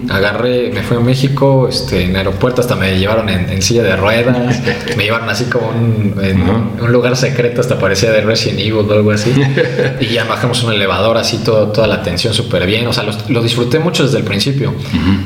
agarré, 0.08 0.70
me 0.72 0.82
fui 0.82 0.96
a 0.96 1.00
México, 1.00 1.68
este, 1.68 2.04
en 2.04 2.16
aeropuerto 2.16 2.62
hasta 2.62 2.74
me 2.74 2.98
llevaron 2.98 3.28
en, 3.28 3.60
silla 3.60 3.82
de 3.82 3.96
ruedas, 3.96 4.62
me 4.96 5.04
llevaron 5.04 5.28
así 5.28 5.44
como 5.44 5.68
un, 5.68 6.14
en 6.22 6.40
un 6.82 6.92
lugar 6.92 7.16
secreto, 7.16 7.60
hasta 7.60 7.78
parecía 7.78 8.10
de 8.10 8.22
Resident 8.22 8.60
Evil 8.60 8.90
o 8.90 8.92
algo 8.94 9.10
así. 9.10 9.32
y 10.00 10.06
ya 10.06 10.24
bajamos 10.24 10.62
un 10.64 10.72
elevador, 10.72 11.18
así 11.18 11.38
todo, 11.38 11.68
toda 11.68 11.86
la 11.86 11.96
atención 11.96 12.32
súper 12.32 12.66
bien, 12.66 12.86
o 12.86 12.94
sea, 12.94 13.04
lo, 13.28 13.42
disfruté 13.42 13.78
mucho 13.78 14.04
desde 14.04 14.18
el 14.18 14.24
principio, 14.24 14.74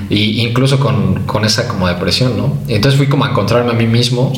y 0.08 0.42
incluso 0.42 0.80
con, 0.80 1.22
con 1.26 1.44
esa 1.44 1.68
como 1.68 1.86
depresión, 1.86 2.36
¿no? 2.36 2.58
entonces 2.68 2.98
fui 2.98 3.06
como 3.06 3.24
a 3.24 3.30
encontrarme 3.30 3.70
a 3.70 3.74
mí 3.74 3.86
mismo 3.86 4.32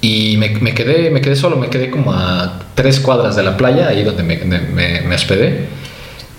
y 0.00 0.36
me, 0.36 0.50
me, 0.60 0.74
quedé, 0.74 1.10
me 1.10 1.20
quedé 1.20 1.36
solo, 1.36 1.56
me 1.56 1.68
quedé 1.68 1.90
como 1.90 2.12
a 2.12 2.60
tres 2.74 3.00
cuadras 3.00 3.36
de 3.36 3.42
la 3.42 3.56
playa, 3.56 3.88
ahí 3.88 4.04
donde 4.04 4.22
me, 4.22 4.36
me, 4.36 5.00
me 5.00 5.14
hospedé. 5.14 5.66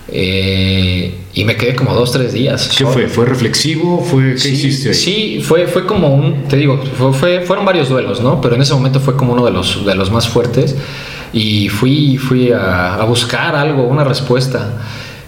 Eh, 0.09 1.13
y 1.33 1.43
me 1.43 1.55
quedé 1.57 1.75
como 1.75 1.93
dos, 1.93 2.11
tres 2.11 2.33
días. 2.33 2.73
¿Qué 2.77 2.85
fue? 2.85 3.07
¿Fue 3.07 3.25
reflexivo? 3.25 4.01
¿Fue, 4.01 4.33
¿Qué 4.33 4.37
sí, 4.39 4.49
hiciste 4.53 4.89
ahí? 4.89 4.95
Sí, 4.95 5.41
fue, 5.43 5.67
fue 5.67 5.85
como 5.85 6.13
un, 6.13 6.43
te 6.47 6.55
digo, 6.55 6.81
fue, 7.13 7.41
fueron 7.41 7.65
varios 7.65 7.89
duelos, 7.89 8.21
¿no? 8.21 8.39
Pero 8.39 8.55
en 8.55 8.61
ese 8.61 8.73
momento 8.73 8.99
fue 8.99 9.17
como 9.17 9.33
uno 9.33 9.45
de 9.45 9.51
los, 9.51 9.85
de 9.85 9.95
los 9.95 10.11
más 10.11 10.27
fuertes. 10.27 10.75
Y 11.33 11.67
fui, 11.67 12.17
fui 12.17 12.51
a, 12.51 12.95
a 12.95 13.03
buscar 13.03 13.55
algo, 13.55 13.83
una 13.83 14.03
respuesta. 14.03 14.81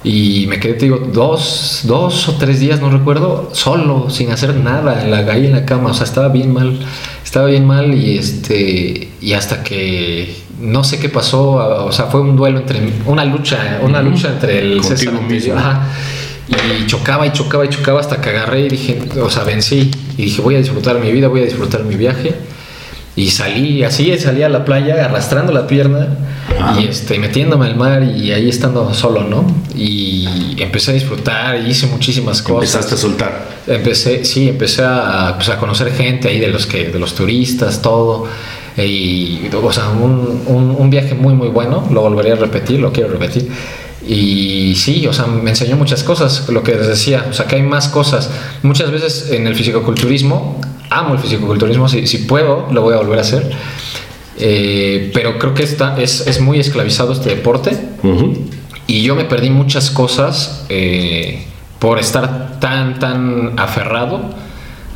Y 0.03 0.45
me 0.47 0.59
quedé, 0.59 0.73
te 0.75 0.85
digo, 0.85 0.97
dos, 0.97 1.81
dos 1.83 2.29
o 2.29 2.35
tres 2.35 2.59
días, 2.59 2.79
no 2.79 2.89
recuerdo, 2.89 3.49
solo, 3.53 4.09
sin 4.09 4.31
hacer 4.31 4.55
nada, 4.55 5.03
en 5.03 5.11
la, 5.11 5.17
ahí 5.31 5.47
en 5.47 5.51
la 5.51 5.65
cama. 5.65 5.91
O 5.91 5.93
sea, 5.93 6.05
estaba 6.05 6.29
bien 6.29 6.53
mal, 6.53 6.79
estaba 7.23 7.47
bien 7.47 7.65
mal 7.65 7.93
y 7.93 8.17
este, 8.17 9.09
y 9.21 9.33
hasta 9.33 9.61
que 9.63 10.35
no 10.61 10.83
sé 10.83 10.99
qué 10.99 11.09
pasó, 11.09 11.85
o 11.85 11.91
sea, 11.91 12.05
fue 12.05 12.21
un 12.21 12.35
duelo 12.35 12.59
entre, 12.59 12.79
una 13.05 13.25
lucha, 13.25 13.79
una 13.81 14.01
lucha 14.01 14.29
entre 14.29 14.59
el 14.59 14.81
Contigo 14.81 14.97
César 14.97 15.21
mismo. 15.21 15.55
Ajá. 15.55 15.87
Y 16.47 16.87
chocaba 16.87 17.27
y 17.27 17.31
chocaba 17.31 17.65
y 17.65 17.69
chocaba 17.69 17.99
hasta 17.99 18.19
que 18.21 18.29
agarré 18.29 18.61
y 18.61 18.69
dije, 18.69 18.99
o 19.21 19.29
sea, 19.29 19.43
vencí. 19.43 19.91
Y 20.17 20.23
dije, 20.23 20.41
voy 20.41 20.55
a 20.55 20.57
disfrutar 20.59 20.99
mi 20.99 21.11
vida, 21.11 21.27
voy 21.27 21.41
a 21.41 21.45
disfrutar 21.45 21.83
mi 21.83 21.95
viaje. 21.95 22.35
Y 23.19 23.31
salí 23.31 23.83
así, 23.83 24.17
salí 24.17 24.43
a 24.43 24.49
la 24.49 24.63
playa 24.63 25.03
arrastrando 25.03 25.51
la 25.51 25.67
pierna 25.67 26.07
Ajá. 26.57 26.79
y 26.79 26.87
este, 26.87 27.19
metiéndome 27.19 27.65
al 27.65 27.75
mar 27.75 28.01
y 28.01 28.31
ahí 28.31 28.47
estando 28.47 28.93
solo, 28.93 29.25
¿no? 29.25 29.45
Y 29.75 30.55
empecé 30.57 30.91
a 30.91 30.93
disfrutar 30.93 31.59
y 31.59 31.69
hice 31.69 31.87
muchísimas 31.87 32.41
cosas. 32.41 32.75
Empezaste 32.75 32.95
a 32.95 32.97
soltar. 32.97 33.45
Empecé, 33.67 34.23
sí, 34.23 34.47
empecé 34.47 34.83
a, 34.85 35.33
pues, 35.35 35.49
a 35.49 35.57
conocer 35.57 35.91
gente 35.91 36.29
ahí 36.29 36.39
de 36.39 36.47
los 36.47 36.65
que, 36.65 36.91
de 36.91 36.97
los 36.97 37.13
turistas, 37.13 37.81
todo. 37.81 38.25
Y, 38.77 39.49
o 39.53 39.73
sea, 39.73 39.89
un, 39.89 40.43
un, 40.45 40.71
un 40.79 40.89
viaje 40.89 41.13
muy, 41.13 41.33
muy 41.33 41.49
bueno. 41.49 41.89
Lo 41.91 41.99
volvería 41.99 42.35
a 42.35 42.37
repetir, 42.37 42.79
lo 42.79 42.93
quiero 42.93 43.09
repetir. 43.09 43.51
Y 44.07 44.75
sí, 44.75 45.05
o 45.07 45.11
sea, 45.11 45.27
me 45.27 45.49
enseñó 45.49 45.75
muchas 45.75 46.03
cosas, 46.03 46.47
lo 46.47 46.63
que 46.63 46.73
les 46.73 46.87
decía, 46.87 47.25
o 47.29 47.33
sea, 47.33 47.47
que 47.47 47.57
hay 47.57 47.63
más 47.63 47.89
cosas. 47.89 48.29
Muchas 48.63 48.91
veces 48.91 49.29
en 49.31 49.45
el 49.45 49.55
fisicoculturismo, 49.55 50.61
amo 50.89 51.13
el 51.13 51.19
fisicoculturismo, 51.19 51.87
si, 51.89 52.07
si 52.07 52.19
puedo, 52.19 52.67
lo 52.71 52.81
voy 52.81 52.93
a 52.93 52.97
volver 52.97 53.17
a 53.19 53.21
hacer. 53.21 53.49
Eh, 54.37 55.11
pero 55.13 55.37
creo 55.37 55.53
que 55.53 55.63
está, 55.63 55.99
es, 55.99 56.25
es 56.27 56.39
muy 56.39 56.59
esclavizado 56.59 57.11
este 57.13 57.29
deporte. 57.29 57.77
Y 58.87 59.03
yo 59.03 59.15
me 59.15 59.25
perdí 59.25 59.49
muchas 59.49 59.91
cosas 59.91 60.65
eh, 60.69 61.45
por 61.79 61.99
estar 61.99 62.59
tan, 62.59 62.99
tan 62.99 63.53
aferrado 63.59 64.21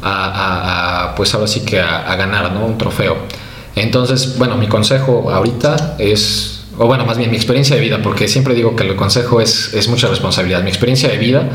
a, 0.02 0.10
a- 0.26 1.04
a, 1.12 1.16
pues 1.16 1.34
ahora 1.34 1.48
sí 1.48 1.62
que 1.62 1.80
a, 1.80 2.12
a 2.12 2.16
ganar, 2.16 2.52
¿no? 2.54 2.66
Un 2.66 2.78
trofeo. 2.78 3.18
Entonces, 3.76 4.38
bueno, 4.38 4.56
mi 4.58 4.68
consejo 4.68 5.30
ahorita 5.32 5.96
es, 6.00 6.66
o 6.78 6.86
bueno, 6.88 7.06
más 7.06 7.18
bien 7.18 7.30
mi 7.32 7.36
experiencia 7.38 7.76
de 7.76 7.82
vida, 7.82 8.00
porque 8.02 8.28
siempre 8.28 8.54
digo 8.56 8.76
que 8.76 8.84
el 8.84 8.96
consejo 8.96 9.42
es, 9.42 9.74
es 9.74 9.88
mucha 9.88 10.08
responsabilidad. 10.08 10.64
Mi 10.64 10.70
experiencia 10.70 11.10
de 11.10 11.18
vida 11.18 11.50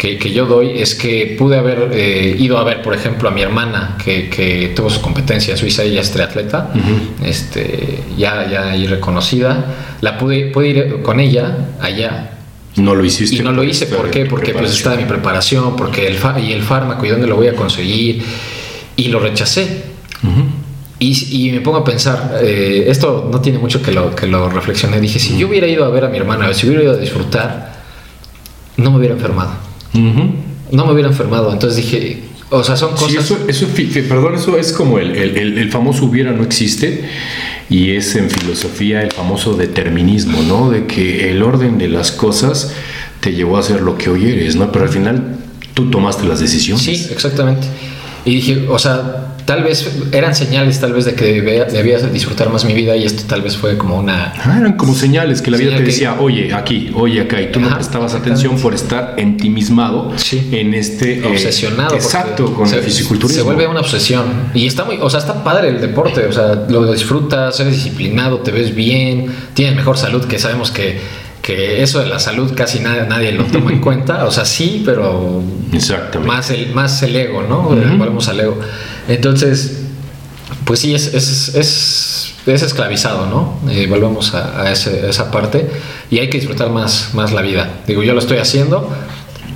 que, 0.00 0.16
que 0.16 0.32
yo 0.32 0.46
doy 0.46 0.80
es 0.80 0.94
que 0.94 1.36
pude 1.38 1.58
haber 1.58 1.90
eh, 1.92 2.34
ido 2.38 2.56
a 2.56 2.64
ver, 2.64 2.80
por 2.80 2.94
ejemplo, 2.94 3.28
a 3.28 3.32
mi 3.32 3.42
hermana 3.42 3.98
que, 4.02 4.30
que 4.30 4.72
tuvo 4.74 4.88
su 4.88 5.02
competencia 5.02 5.52
en 5.52 5.58
Suiza, 5.58 5.82
ella 5.82 6.00
es 6.00 6.10
triatleta, 6.10 6.72
este, 7.22 8.02
ya, 8.16 8.48
ya 8.50 8.70
ahí 8.70 8.86
reconocida. 8.86 9.62
La 10.00 10.16
pude, 10.16 10.46
pude 10.46 10.68
ir 10.68 11.02
con 11.02 11.20
ella 11.20 11.54
allá 11.82 12.30
No 12.76 12.94
lo 12.94 13.04
hiciste. 13.04 13.36
y 13.36 13.40
no 13.40 13.52
lo 13.52 13.62
hice, 13.62 13.84
¿por 13.84 14.08
qué? 14.10 14.24
Porque 14.24 14.54
pues 14.54 14.70
estaba 14.72 14.96
mi 14.96 15.04
preparación, 15.04 15.76
porque 15.76 16.06
el, 16.06 16.16
y 16.46 16.52
el 16.52 16.62
fármaco, 16.62 17.04
y 17.04 17.10
dónde 17.10 17.26
lo 17.26 17.36
voy 17.36 17.48
a 17.48 17.54
conseguir, 17.54 18.22
y 18.96 19.08
lo 19.08 19.20
rechacé. 19.20 19.82
Y, 20.98 21.46
y 21.46 21.52
me 21.52 21.60
pongo 21.60 21.76
a 21.76 21.84
pensar, 21.84 22.38
eh, 22.42 22.86
esto 22.88 23.28
no 23.30 23.42
tiene 23.42 23.58
mucho 23.58 23.82
que 23.82 23.92
lo, 23.92 24.14
que 24.14 24.26
lo 24.26 24.48
reflexioné, 24.48 24.98
dije, 24.98 25.18
si 25.18 25.36
yo 25.36 25.46
hubiera 25.46 25.66
ido 25.66 25.84
a 25.84 25.90
ver 25.90 26.06
a 26.06 26.08
mi 26.08 26.16
hermana, 26.16 26.54
si 26.54 26.66
hubiera 26.66 26.84
ido 26.84 26.92
a 26.94 26.96
disfrutar, 26.96 27.74
no 28.78 28.90
me 28.92 28.96
hubiera 28.96 29.14
enfermado, 29.14 29.68
No 29.94 30.86
me 30.86 30.92
hubiera 30.92 31.08
enfermado, 31.08 31.52
entonces 31.52 31.76
dije, 31.84 32.22
o 32.50 32.62
sea, 32.64 32.76
son 32.76 32.96
Sí, 32.96 33.04
cosas... 33.16 33.24
eso, 33.24 33.38
eso, 33.48 33.66
perdón, 34.08 34.34
eso 34.36 34.56
es 34.56 34.72
como 34.72 34.98
el, 34.98 35.16
el- 35.16 35.36
el- 35.36 35.58
el 35.58 35.70
famoso 35.70 36.04
hubiera 36.04 36.32
no 36.32 36.42
existe 36.42 37.04
y 37.68 37.90
es 37.90 38.14
en 38.16 38.30
filosofía 38.30 39.02
el 39.02 39.12
famoso 39.12 39.54
determinismo, 39.54 40.40
¿no? 40.42 40.70
De 40.70 40.86
que 40.86 41.30
el 41.30 41.42
orden 41.42 41.78
de 41.78 41.88
las 41.88 42.12
cosas 42.12 42.72
te 43.20 43.32
llevó 43.32 43.58
a 43.58 43.62
ser 43.62 43.80
lo 43.82 43.96
que 43.98 44.10
hoy 44.10 44.26
eres, 44.30 44.56
¿no? 44.56 44.70
Pero 44.72 44.84
al 44.84 44.90
final 44.90 45.36
tú 45.74 45.90
tomaste 45.90 46.26
las 46.26 46.40
decisiones. 46.40 46.82
Sí, 46.84 47.06
exactamente. 47.10 47.66
Y 48.24 48.34
dije, 48.36 48.66
o 48.68 48.78
sea, 48.78 49.34
tal 49.50 49.64
vez 49.64 49.90
eran 50.12 50.32
señales, 50.32 50.78
tal 50.78 50.92
vez 50.92 51.04
de 51.06 51.14
que 51.14 51.24
debía, 51.24 51.64
debía 51.64 51.98
disfrutar 51.98 52.50
más 52.50 52.64
mi 52.64 52.72
vida 52.72 52.94
y 52.94 53.02
esto 53.04 53.24
tal 53.26 53.42
vez 53.42 53.56
fue 53.56 53.76
como 53.76 53.96
una... 53.98 54.32
Ah, 54.44 54.58
eran 54.60 54.74
como 54.76 54.94
señales 54.94 55.42
que 55.42 55.50
la 55.50 55.56
vida 55.56 55.72
te 55.72 55.78
que- 55.78 55.82
decía, 55.86 56.14
oye, 56.20 56.54
aquí, 56.54 56.92
oye, 56.94 57.20
acá, 57.22 57.40
y 57.42 57.50
tú 57.50 57.58
no 57.58 57.68
prestabas 57.74 58.14
atención 58.14 58.56
por 58.60 58.74
estar 58.74 59.14
ensimismado 59.16 60.12
Sí. 60.16 60.48
en 60.52 60.72
este... 60.74 61.18
eh, 61.18 61.26
obsesionado. 61.26 61.96
exacto, 61.96 62.54
con 62.54 62.68
se, 62.68 62.76
el 62.76 62.84
fisiculturismo. 62.84 63.42
Se 63.42 63.44
vuelve 63.44 63.66
una 63.66 63.80
obsesión. 63.80 64.22
Y 64.54 64.68
está 64.68 64.84
muy, 64.84 64.98
o 65.00 65.10
sea, 65.10 65.18
está 65.18 65.42
padre 65.42 65.70
el 65.70 65.80
deporte. 65.80 66.26
O 66.26 66.32
sea, 66.32 66.54
lo 66.68 66.92
disfrutas, 66.92 67.58
eres 67.58 67.74
disciplinado, 67.74 68.38
te 68.38 68.52
ves 68.52 68.72
bien, 68.72 69.26
tienes 69.54 69.74
mejor 69.74 69.98
salud, 69.98 70.24
que 70.26 70.38
sabemos 70.38 70.70
que, 70.70 71.00
que 71.42 71.82
eso 71.82 72.00
de 72.00 72.06
la 72.06 72.18
salud 72.18 72.52
casi 72.54 72.80
na- 72.80 73.04
nadie 73.06 73.32
lo 73.32 73.44
toma 73.44 73.72
en 73.72 73.80
cuenta. 73.86 74.24
O 74.26 74.30
sea, 74.30 74.44
sí, 74.44 74.82
pero 74.84 75.42
Exactamente. 75.72 76.28
más 76.28 76.50
el, 76.50 76.72
más 76.74 77.02
el 77.02 77.16
ego, 77.16 77.42
¿no? 77.42 77.60
Ujú. 77.68 77.96
Volvemos 77.98 78.28
al 78.28 78.40
ego. 78.40 78.58
Entonces, 79.08 79.78
pues 80.64 80.80
sí, 80.80 80.94
es, 80.94 81.14
es, 81.14 81.54
es, 81.54 82.34
es 82.46 82.62
esclavizado, 82.62 83.26
¿no? 83.26 83.58
Eh, 83.70 83.86
volvemos 83.88 84.34
a, 84.34 84.62
a 84.62 84.70
ese- 84.72 85.06
a 85.06 85.10
esa 85.10 85.30
parte 85.30 85.68
y 86.10 86.18
hay 86.18 86.28
que 86.28 86.38
disfrutar 86.38 86.70
más, 86.70 87.10
más 87.14 87.32
la 87.32 87.42
vida. 87.42 87.68
Digo, 87.86 88.02
yo 88.02 88.12
lo 88.12 88.18
estoy 88.20 88.38
haciendo, 88.38 88.88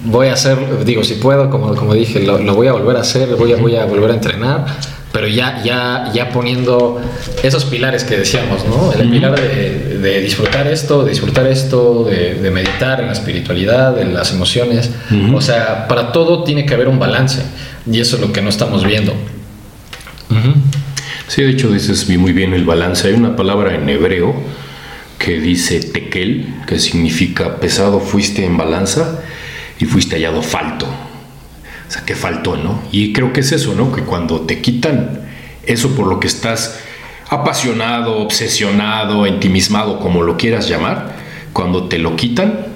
voy 0.05 0.29
a 0.29 0.35
hacer, 0.35 0.85
digo, 0.85 1.03
si 1.05 1.15
puedo, 1.15 1.51
como, 1.51 1.75
como 1.75 1.95
dije, 1.95 2.21
lo, 2.21 2.39
lo 2.39 2.55
voy 2.55 2.69
a 2.69 2.73
volver 2.73 2.97
a 2.97 3.01
hacer, 3.01 3.29
voy 3.37 3.53
a, 3.53 3.57
voy 3.57 3.77
a 3.77 3.85
volver 3.85 4.11
a 4.11 4.15
entrenar, 4.15 4.67
pero 5.13 5.29
ya, 5.29 5.63
ya, 5.65 6.11
ya 6.13 6.31
poniendo 6.31 7.01
esos 7.43 7.65
pilares 7.65 8.03
que 8.05 8.17
decíamos, 8.19 8.65
¿no? 8.67 8.93
El 8.93 9.11
pilar 9.11 9.35
de, 9.41 9.84
de 10.05 10.21
disfrutar 10.21 10.67
esto, 10.67 11.03
de 11.03 11.11
disfrutar 11.11 11.47
esto, 11.47 12.05
de, 12.05 12.35
de 12.35 12.51
meditar 12.51 13.01
en 13.01 13.07
la 13.07 13.15
espiritualidad, 13.15 13.99
en 13.99 14.13
las 14.13 14.33
emociones. 14.33 14.91
O 15.33 15.41
sea, 15.41 15.89
para 15.89 16.13
todo 16.13 16.45
tiene 16.45 16.67
que 16.67 16.75
haber 16.75 16.89
un 16.89 16.99
balance 16.99 17.43
y 17.91 18.01
eso 18.01 18.17
es 18.17 18.23
lo 18.23 18.31
que 18.31 18.43
no 18.43 18.51
estamos 18.51 18.85
viendo. 18.85 19.15
Sí, 21.27 21.43
de 21.43 21.51
hecho 21.51 21.71
dices 21.71 22.07
muy 22.19 22.33
bien 22.33 22.53
el 22.53 22.67
balance. 22.67 23.09
Hay 23.09 23.15
una 23.15 23.35
palabra 23.35 23.75
en 23.75 23.89
hebreo 23.89 24.35
que 25.19 25.41
dice 25.41 25.81
tekel, 25.81 26.55
que 26.67 26.79
significa 26.79 27.57
pesado 27.57 27.99
fuiste 27.99 28.45
en 28.45 28.59
balanza 28.59 29.23
y 29.79 29.87
fuiste 29.87 30.17
hallado 30.17 30.43
falto. 30.43 30.85
O 30.85 31.91
sea, 31.91 32.05
que 32.05 32.15
faltó, 32.15 32.59
¿no? 32.59 32.83
Y 32.93 33.15
creo 33.15 33.33
que 33.33 33.41
es 33.41 33.53
eso, 33.53 33.75
¿no? 33.75 33.91
Que 33.91 34.03
cuando 34.03 34.43
te 34.43 34.61
quitan 34.61 35.23
eso 35.65 35.97
por 35.97 36.09
lo 36.09 36.21
que 36.21 36.27
estás 36.27 36.79
apasionado, 37.29 38.19
obsesionado, 38.19 39.27
ensimismado, 39.27 39.99
como 39.99 40.23
lo 40.23 40.37
quieras 40.37 40.69
llamar, 40.69 41.17
cuando 41.53 41.85
te 41.85 41.99
lo 41.99 42.17
quitan, 42.17 42.74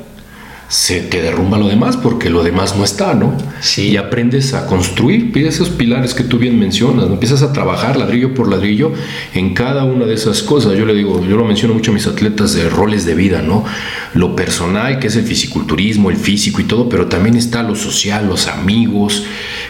se 0.69 1.01
te 1.01 1.23
derrumba 1.23 1.57
lo 1.57 1.67
demás 1.67 1.97
porque 1.97 2.29
lo 2.29 2.43
demás 2.43 2.77
no 2.77 2.85
está, 2.85 3.15
¿no? 3.15 3.35
Sí. 3.61 3.89
Y 3.89 3.97
aprendes 3.97 4.53
a 4.53 4.67
construir 4.67 5.33
esos 5.47 5.71
pilares 5.71 6.13
que 6.13 6.25
tú 6.25 6.39
bien 6.39 6.59
mencionas, 6.59 7.07
¿no? 7.07 7.15
empiezas 7.15 7.43
a 7.43 7.55
trabajar 7.55 7.97
ladrillo 7.97 8.35
por 8.35 8.49
ladrillo 8.49 8.93
en 9.35 9.55
cada 9.55 9.85
una 9.85 10.05
de 10.05 10.15
esas 10.15 10.43
cosas. 10.43 10.77
Yo 10.77 10.85
le 10.85 10.93
digo, 10.95 11.25
yo 11.27 11.37
lo 11.37 11.45
menciono 11.47 11.73
mucho 11.73 11.91
a 11.91 11.95
mis 11.95 12.07
atletas 12.07 12.53
de 12.53 12.69
roles 12.69 13.07
de 13.07 13.15
vida, 13.15 13.41
¿no? 13.41 13.65
Lo 14.13 14.37
personal, 14.37 14.99
que 14.99 15.07
es 15.07 15.17
el 15.17 15.25
fisiculturismo, 15.25 16.11
el 16.11 16.17
físico 16.17 16.61
y 16.61 16.65
todo, 16.65 16.89
pero 16.89 17.07
también 17.07 17.37
está 17.37 17.63
lo 17.63 17.75
social, 17.75 18.27
los 18.29 18.47
amigos, 18.47 19.25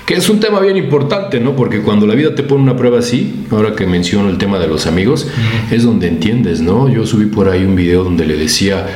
que 0.05 0.15
es 0.15 0.29
un 0.29 0.41
tema 0.41 0.59
bien 0.59 0.77
importante, 0.77 1.39
¿no? 1.39 1.55
Porque 1.55 1.81
cuando 1.81 2.07
la 2.07 2.15
vida 2.15 2.35
te 2.35 2.43
pone 2.43 2.63
una 2.63 2.77
prueba 2.77 2.99
así, 2.99 3.45
ahora 3.51 3.77
que 3.77 3.87
menciono 3.87 4.31
el 4.31 4.39
tema 4.39 4.59
de 4.59 4.67
los 4.67 4.87
amigos, 4.87 5.29
es 5.71 5.85
donde 5.85 6.09
entiendes, 6.09 6.61
¿no? 6.61 6.89
Yo 6.89 7.07
subí 7.07 7.27
por 7.27 7.49
ahí 7.49 7.65
un 7.65 7.77
video 7.77 8.03
donde 8.03 8.27
le 8.27 8.37
decía 8.37 8.87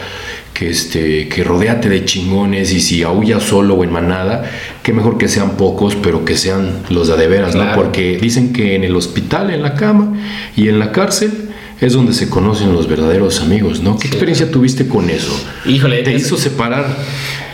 que 0.54 0.68
este 0.70 1.28
que 1.28 1.42
rodéate 1.44 1.88
de 1.88 2.04
chingones 2.04 2.72
y 2.72 2.80
si 2.80 3.02
aullas 3.02 3.42
solo 3.42 3.74
o 3.74 3.84
en 3.84 3.92
manada, 3.92 4.44
que 4.82 4.92
mejor 4.92 5.16
que 5.18 5.28
sean 5.28 5.52
pocos, 5.56 5.94
pero 5.96 6.24
que 6.24 6.36
sean 6.36 6.82
los 6.90 7.08
de 7.08 7.26
veras, 7.28 7.54
¿no? 7.54 7.64
Porque 7.74 8.18
dicen 8.20 8.52
que 8.52 8.74
en 8.74 8.84
el 8.84 8.94
hospital, 8.96 9.50
en 9.50 9.62
la 9.62 9.74
cama 9.74 10.12
y 10.56 10.68
en 10.68 10.78
la 10.78 10.92
cárcel 10.92 11.48
es 11.80 11.94
donde 11.94 12.12
se 12.12 12.28
conocen 12.28 12.72
los 12.72 12.86
verdaderos 12.86 13.40
amigos, 13.40 13.80
¿no? 13.80 13.96
¿Qué 13.96 14.02
Sí. 14.02 14.08
experiencia 14.08 14.50
tuviste 14.50 14.86
con 14.86 15.10
eso? 15.10 15.32
Híjole, 15.66 16.02
¿Te 16.02 16.14
es- 16.14 16.26
hizo 16.26 16.36
separar 16.36 16.86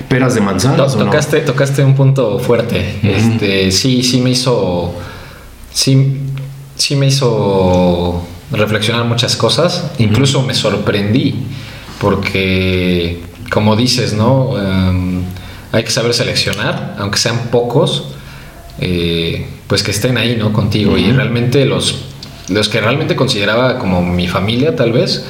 peras 0.09 0.35
de 0.35 0.41
To- 0.41 0.47
manzanas 0.47 0.95
o 0.95 0.99
no? 0.99 1.05
tocaste, 1.07 1.41
tocaste 1.41 1.83
un 1.85 1.95
punto 1.95 2.39
fuerte. 2.39 2.97
Este, 3.03 3.71
sí, 3.73 4.03
sí 4.03 4.21
me 4.21 4.31
hizo. 4.31 4.95
Sí, 5.73 6.19
sí 6.77 6.97
me 6.97 7.07
hizo 7.07 8.23
reflexionar 8.51 9.05
muchas 9.05 9.37
cosas. 9.37 9.93
Incluso 9.99 10.43
me 10.43 10.55
sorprendí. 10.55 11.35
Porque, 12.01 13.23
como 13.51 13.77
dices, 13.77 14.13
¿no? 14.13 14.57
Em, 14.59 15.23
hay 15.73 15.85
que 15.85 15.91
saber 15.91 16.15
seleccionar, 16.15 16.97
aunque 16.99 17.19
sean 17.19 17.49
pocos, 17.51 18.15
eh, 18.81 19.49
pues 19.67 19.83
que 19.83 19.91
estén 19.91 20.17
ahí, 20.17 20.37
¿no? 20.37 20.53
Contigo. 20.53 20.97
Y 20.97 21.11
realmente 21.13 21.67
los, 21.67 22.05
los 22.49 22.69
que 22.69 22.81
realmente 22.81 23.17
consideraba 23.17 23.79
como 23.79 24.03
mi 24.03 24.29
familia, 24.29 24.77
tal 24.77 24.93
vez, 24.93 25.25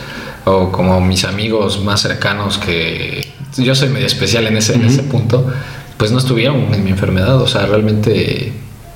o 0.45 0.71
como 0.71 1.01
mis 1.01 1.25
amigos 1.25 1.83
más 1.83 2.01
cercanos 2.01 2.59
que, 2.59 3.33
yo 3.57 3.75
soy 3.75 3.89
medio 3.89 4.07
especial 4.07 4.47
en 4.47 4.57
ese, 4.57 4.75
en 4.75 4.85
ese 4.85 5.03
punto, 5.03 5.47
pues 5.97 6.13
no 6.13 6.19
estuvieron 6.19 6.73
en 6.73 6.85
mi 6.85 6.91
enfermedad, 6.91 7.41
o 7.41 7.49
sea, 7.49 7.67
realmente 7.67 8.53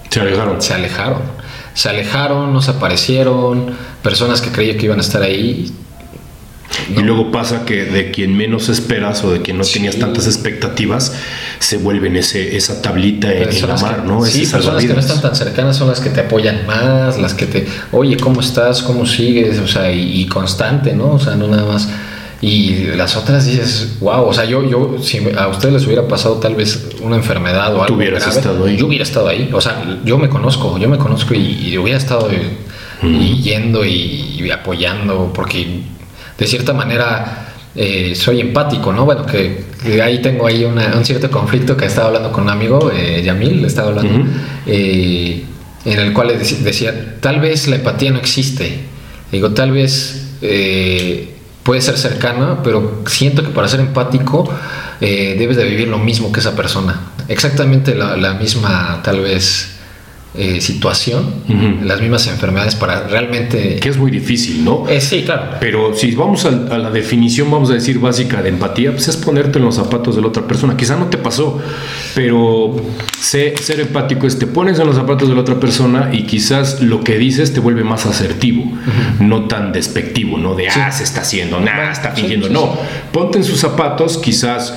Se 0.09 0.20
alejaron. 0.20 0.62
se 0.62 0.75
alejaron. 0.75 1.23
Se 1.75 1.89
alejaron, 1.89 2.53
no 2.53 2.61
se 2.61 2.70
aparecieron, 2.73 3.75
personas 4.03 4.41
que 4.41 4.51
creía 4.51 4.77
que 4.77 4.87
iban 4.87 4.99
a 4.99 5.03
estar 5.03 5.23
ahí. 5.23 5.73
Y 6.97 7.01
luego 7.03 7.31
pasa 7.31 7.64
que 7.64 7.85
de 7.85 8.11
quien 8.11 8.37
menos 8.37 8.68
esperas 8.68 9.23
o 9.25 9.31
de 9.31 9.43
quien 9.43 9.59
no 9.59 9.64
tenías 9.64 9.95
Sí. 9.95 10.01
tantas 10.01 10.27
expectativas, 10.27 11.12
se 11.59 11.77
vuelven 11.77 12.16
ese, 12.16 12.57
esa 12.57 12.81
tablita 12.83 13.33
en, 13.33 13.49
en 13.51 13.68
la 13.68 13.77
mar, 13.77 14.03
que- 14.03 14.09
¿no? 14.09 14.25
Sí, 14.25 14.43
Ese 14.43 14.53
personas 14.53 14.85
que 14.85 14.93
no 14.95 15.01
están 15.01 15.20
tan 15.20 15.37
cercanas 15.37 15.77
son 15.77 15.89
las 15.89 16.01
que 16.01 16.11
te 16.11 16.20
apoyan 16.20 16.66
más, 16.66 17.18
las 17.18 17.35
que 17.35 17.47
te, 17.47 17.66
oye, 17.93 18.16
¿cómo 18.16 18.41
estás? 18.41 18.83
¿Cómo 18.83 19.07
sigues? 19.07 19.59
O 19.59 19.68
sea, 19.68 19.93
y, 19.93 20.20
y 20.23 20.27
constante, 20.27 20.95
¿no? 20.95 21.12
O 21.12 21.18
sea, 21.18 21.35
no 21.37 21.47
nada 21.49 21.64
más. 21.64 21.89
Y 22.41 22.87
las 22.97 23.16
otras 23.16 23.47
dices, 23.47 23.99
wow, 24.01 24.25
o 24.25 24.35
sea, 24.35 24.45
yo, 24.45 24.68
yo, 24.68 24.97
si 25.01 25.20
a 25.39 25.47
ustedes 25.47 25.75
les 25.75 25.87
hubiera 25.87 26.09
pasado 26.09 26.37
tal 26.39 26.57
vez 26.57 26.87
una 27.01 27.14
enfermedad 27.14 27.68
o 27.75 27.83
algo 27.83 27.87
Tú 27.87 27.95
hubieras 27.95 28.25
grave, 28.25 28.39
estado 28.41 28.64
ahí. 28.66 28.77
yo 28.77 28.87
hubiera 28.89 29.05
estado 29.05 29.29
ahí. 29.29 29.49
O 29.53 29.61
sea, 29.61 30.01
yo 30.05 30.18
me 30.18 30.29
conozco, 30.29 30.77
yo 30.79 30.89
me 30.89 30.99
conozco 30.99 31.35
y, 31.35 31.39
y 31.68 31.79
hubiera 31.79 31.99
estado 31.99 32.29
eh, 32.33 32.49
y 33.05 33.41
yendo 33.43 33.85
y, 33.85 34.41
y 34.41 34.51
apoyando, 34.51 35.31
porque 35.33 35.83
de 36.39 36.47
cierta 36.47 36.72
manera 36.72 37.49
eh, 37.74 38.14
soy 38.14 38.41
empático, 38.41 38.93
¿no? 38.93 39.05
Bueno, 39.07 39.24
que, 39.24 39.64
que 39.83 40.03
ahí 40.03 40.20
tengo 40.20 40.47
ahí 40.47 40.64
una- 40.64 40.95
un 40.97 41.05
cierto 41.05 41.30
conflicto 41.30 41.76
que 41.76 41.87
estaba 41.87 42.09
hablando 42.09 42.30
con 42.30 42.45
un 42.45 42.51
amigo, 42.51 42.91
eh, 42.95 43.22
Yamil, 43.24 43.62
le 43.62 43.66
estaba 43.68 43.89
hablando, 43.89 44.24
eh, 44.66 45.45
en 45.85 45.99
el 45.99 46.12
cual 46.12 46.28
decía, 46.39 47.16
tal 47.20 47.41
vez 47.41 47.66
la 47.68 47.76
empatía 47.76 48.11
no 48.11 48.18
existe. 48.18 48.78
Digo, 49.33 49.53
tal 49.53 49.70
vez 49.72 50.35
eh, 50.43 51.35
puede 51.62 51.80
ser 51.80 51.97
cercana, 51.97 52.62
pero 52.62 53.03
siento 53.07 53.43
que 53.43 53.49
para 53.51 53.68
ser 53.68 53.80
empático 53.80 54.49
debes 55.01 55.57
de 55.57 55.64
vivir 55.64 55.89
lo 55.89 55.99
mismo 55.99 56.30
que 56.30 56.39
esa 56.41 56.55
persona. 56.55 57.01
Exactamente 57.28 57.95
la, 57.95 58.16
la 58.16 58.35
misma, 58.35 59.01
tal 59.03 59.20
vez, 59.20 59.78
eh, 60.35 60.61
situación, 60.62 61.26
las 61.85 62.01
mismas 62.01 62.26
enfermedades 62.26 62.74
para 62.74 63.07
realmente... 63.07 63.76
Que 63.80 63.89
es 63.91 63.99
muy 63.99 64.11
difícil, 64.11 64.64
¿no? 64.64 64.89
Eh, 64.89 65.01
sí, 65.01 65.22
claro. 65.24 65.57
Pero 65.61 65.95
si 65.95 66.12
vamos 66.14 66.45
a, 66.47 66.51
la 66.51 66.91
definición, 66.91 67.51
vamos 67.51 67.70
a 67.70 67.74
decir 67.74 67.99
básica 67.99 68.41
de 68.43 68.49
empatía, 68.49 68.93
pues 68.93 69.09
es 69.09 69.16
ponerte 69.18 69.59
en 69.59 69.64
los 69.66 69.74
zapatos 69.74 70.16
de 70.16 70.22
la 70.22 70.28
otra 70.28 70.45
persona. 70.47 70.74
Quizá 70.76 70.97
no 70.97 71.07
te 71.07 71.18
pasó, 71.18 71.61
pero 72.14 72.74
sé- 73.20 73.55
ser 73.62 73.80
empático 73.80 74.26
es 74.26 74.39
te 74.39 74.47
pones 74.47 74.78
en 74.78 74.87
los 74.87 74.97
zapatos 74.97 75.28
de 75.28 75.35
la 75.35 75.41
otra 75.43 75.61
persona 75.61 76.11
y 76.12 76.24
quizás 76.24 76.80
lo 76.80 77.05
que 77.05 77.18
dices 77.18 77.53
te 77.53 77.61
vuelve 77.61 77.85
más 77.85 78.07
asertivo, 78.07 78.64
no 79.20 79.45
tan 79.49 79.72
despectivo, 79.72 80.39
¿no? 80.39 80.55
De, 80.55 80.68
ah, 80.68 80.91
se 80.91 81.05
está 81.05 81.20
haciendo, 81.20 81.61
nada, 81.61 81.93
está 81.93 82.14
Sí, 82.14 82.22
fingiendo. 82.22 82.47
sí, 82.49 82.53
no, 82.55 82.74
ponte 83.12 83.39
en 83.39 83.45
sus 83.45 83.61
zapatos, 83.61 84.18
quizás 84.18 84.74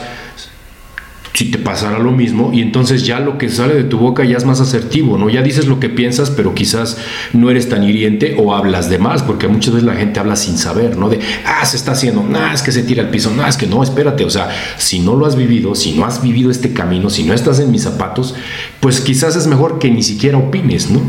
si 1.35 1.51
te 1.51 1.57
pasara 1.57 1.99
lo 1.99 2.11
mismo 2.11 2.51
y 2.53 2.61
entonces 2.61 3.05
ya 3.05 3.19
lo 3.19 3.37
que 3.37 3.49
sale 3.49 3.75
de 3.75 3.83
tu 3.83 3.97
boca 3.97 4.23
ya 4.23 4.37
es 4.37 4.45
más 4.45 4.61
asertivo, 4.61 5.17
¿no? 5.17 5.29
Ya 5.29 5.41
dices 5.41 5.67
lo 5.67 5.81
que 5.81 5.89
piensas, 5.89 6.29
pero 6.31 6.55
quizás 6.55 6.97
no 7.33 7.49
eres 7.49 7.67
tan 7.67 7.83
hiriente 7.83 8.37
o 8.39 8.55
hablas 8.55 8.89
de 8.89 8.99
más, 8.99 9.21
porque 9.21 9.49
muchas 9.49 9.73
veces 9.73 9.85
la 9.85 9.95
gente 9.95 10.19
habla 10.21 10.37
sin 10.37 10.57
saber, 10.57 10.97
¿no? 10.97 11.09
De, 11.09 11.19
ah, 11.45 11.65
se 11.65 11.75
está 11.75 11.91
haciendo, 11.91 12.23
nah, 12.23 12.53
es 12.53 12.61
que 12.61 12.71
se 12.71 12.83
tira 12.83 13.03
al 13.03 13.09
piso, 13.09 13.33
nah, 13.35 13.49
es 13.49 13.57
que 13.57 13.67
no, 13.67 13.83
espérate, 13.83 14.23
o 14.23 14.29
sea, 14.29 14.49
si 14.77 14.99
no 14.99 15.15
lo 15.15 15.25
has 15.25 15.35
vivido, 15.35 15.75
si 15.75 15.91
no 15.91 16.05
has 16.05 16.21
vivido 16.21 16.49
este 16.49 16.71
camino, 16.71 17.09
si 17.09 17.23
no 17.23 17.33
estás 17.33 17.59
en 17.59 17.69
mis 17.69 17.83
zapatos, 17.83 18.33
pues 18.79 19.01
quizás 19.01 19.35
es 19.35 19.45
mejor 19.45 19.77
que 19.77 19.91
ni 19.91 20.03
siquiera 20.03 20.37
opines, 20.37 20.89
¿no? 20.89 21.01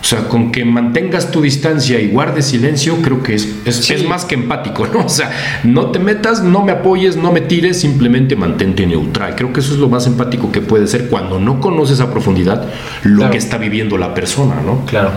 O 0.00 0.04
sea, 0.04 0.28
con 0.28 0.52
que 0.52 0.64
mantengas 0.64 1.30
tu 1.32 1.42
distancia 1.42 2.00
y 2.00 2.08
guardes 2.08 2.46
silencio, 2.46 2.96
creo 3.02 3.20
que 3.22 3.34
es, 3.34 3.48
es, 3.64 3.76
Sí. 3.76 3.94
es 3.94 4.04
más 4.08 4.24
que 4.24 4.36
empático, 4.36 4.86
¿no? 4.92 5.04
O 5.04 5.08
sea, 5.08 5.30
no 5.64 5.90
te 5.90 5.98
metas, 5.98 6.42
no 6.42 6.62
me 6.64 6.70
apoyes, 6.72 7.16
no 7.16 7.32
me 7.32 7.40
tires, 7.40 7.80
simplemente 7.80 8.36
mantente 8.36 8.86
neutral. 8.86 9.34
Creo 9.34 9.52
que 9.52 9.58
eso 9.60 9.72
es 9.72 9.78
lo 9.80 9.88
más 9.88 10.06
empático 10.06 10.52
que 10.52 10.60
puede 10.60 10.86
ser 10.86 11.08
cuando 11.08 11.40
no 11.40 11.60
conoces 11.60 12.00
a 12.00 12.10
profundidad 12.10 12.62
lo 13.02 13.16
Claro. 13.18 13.32
que 13.32 13.38
está 13.38 13.58
viviendo 13.58 13.98
la 13.98 14.14
persona, 14.14 14.60
¿no? 14.64 14.86
Claro. 14.86 15.10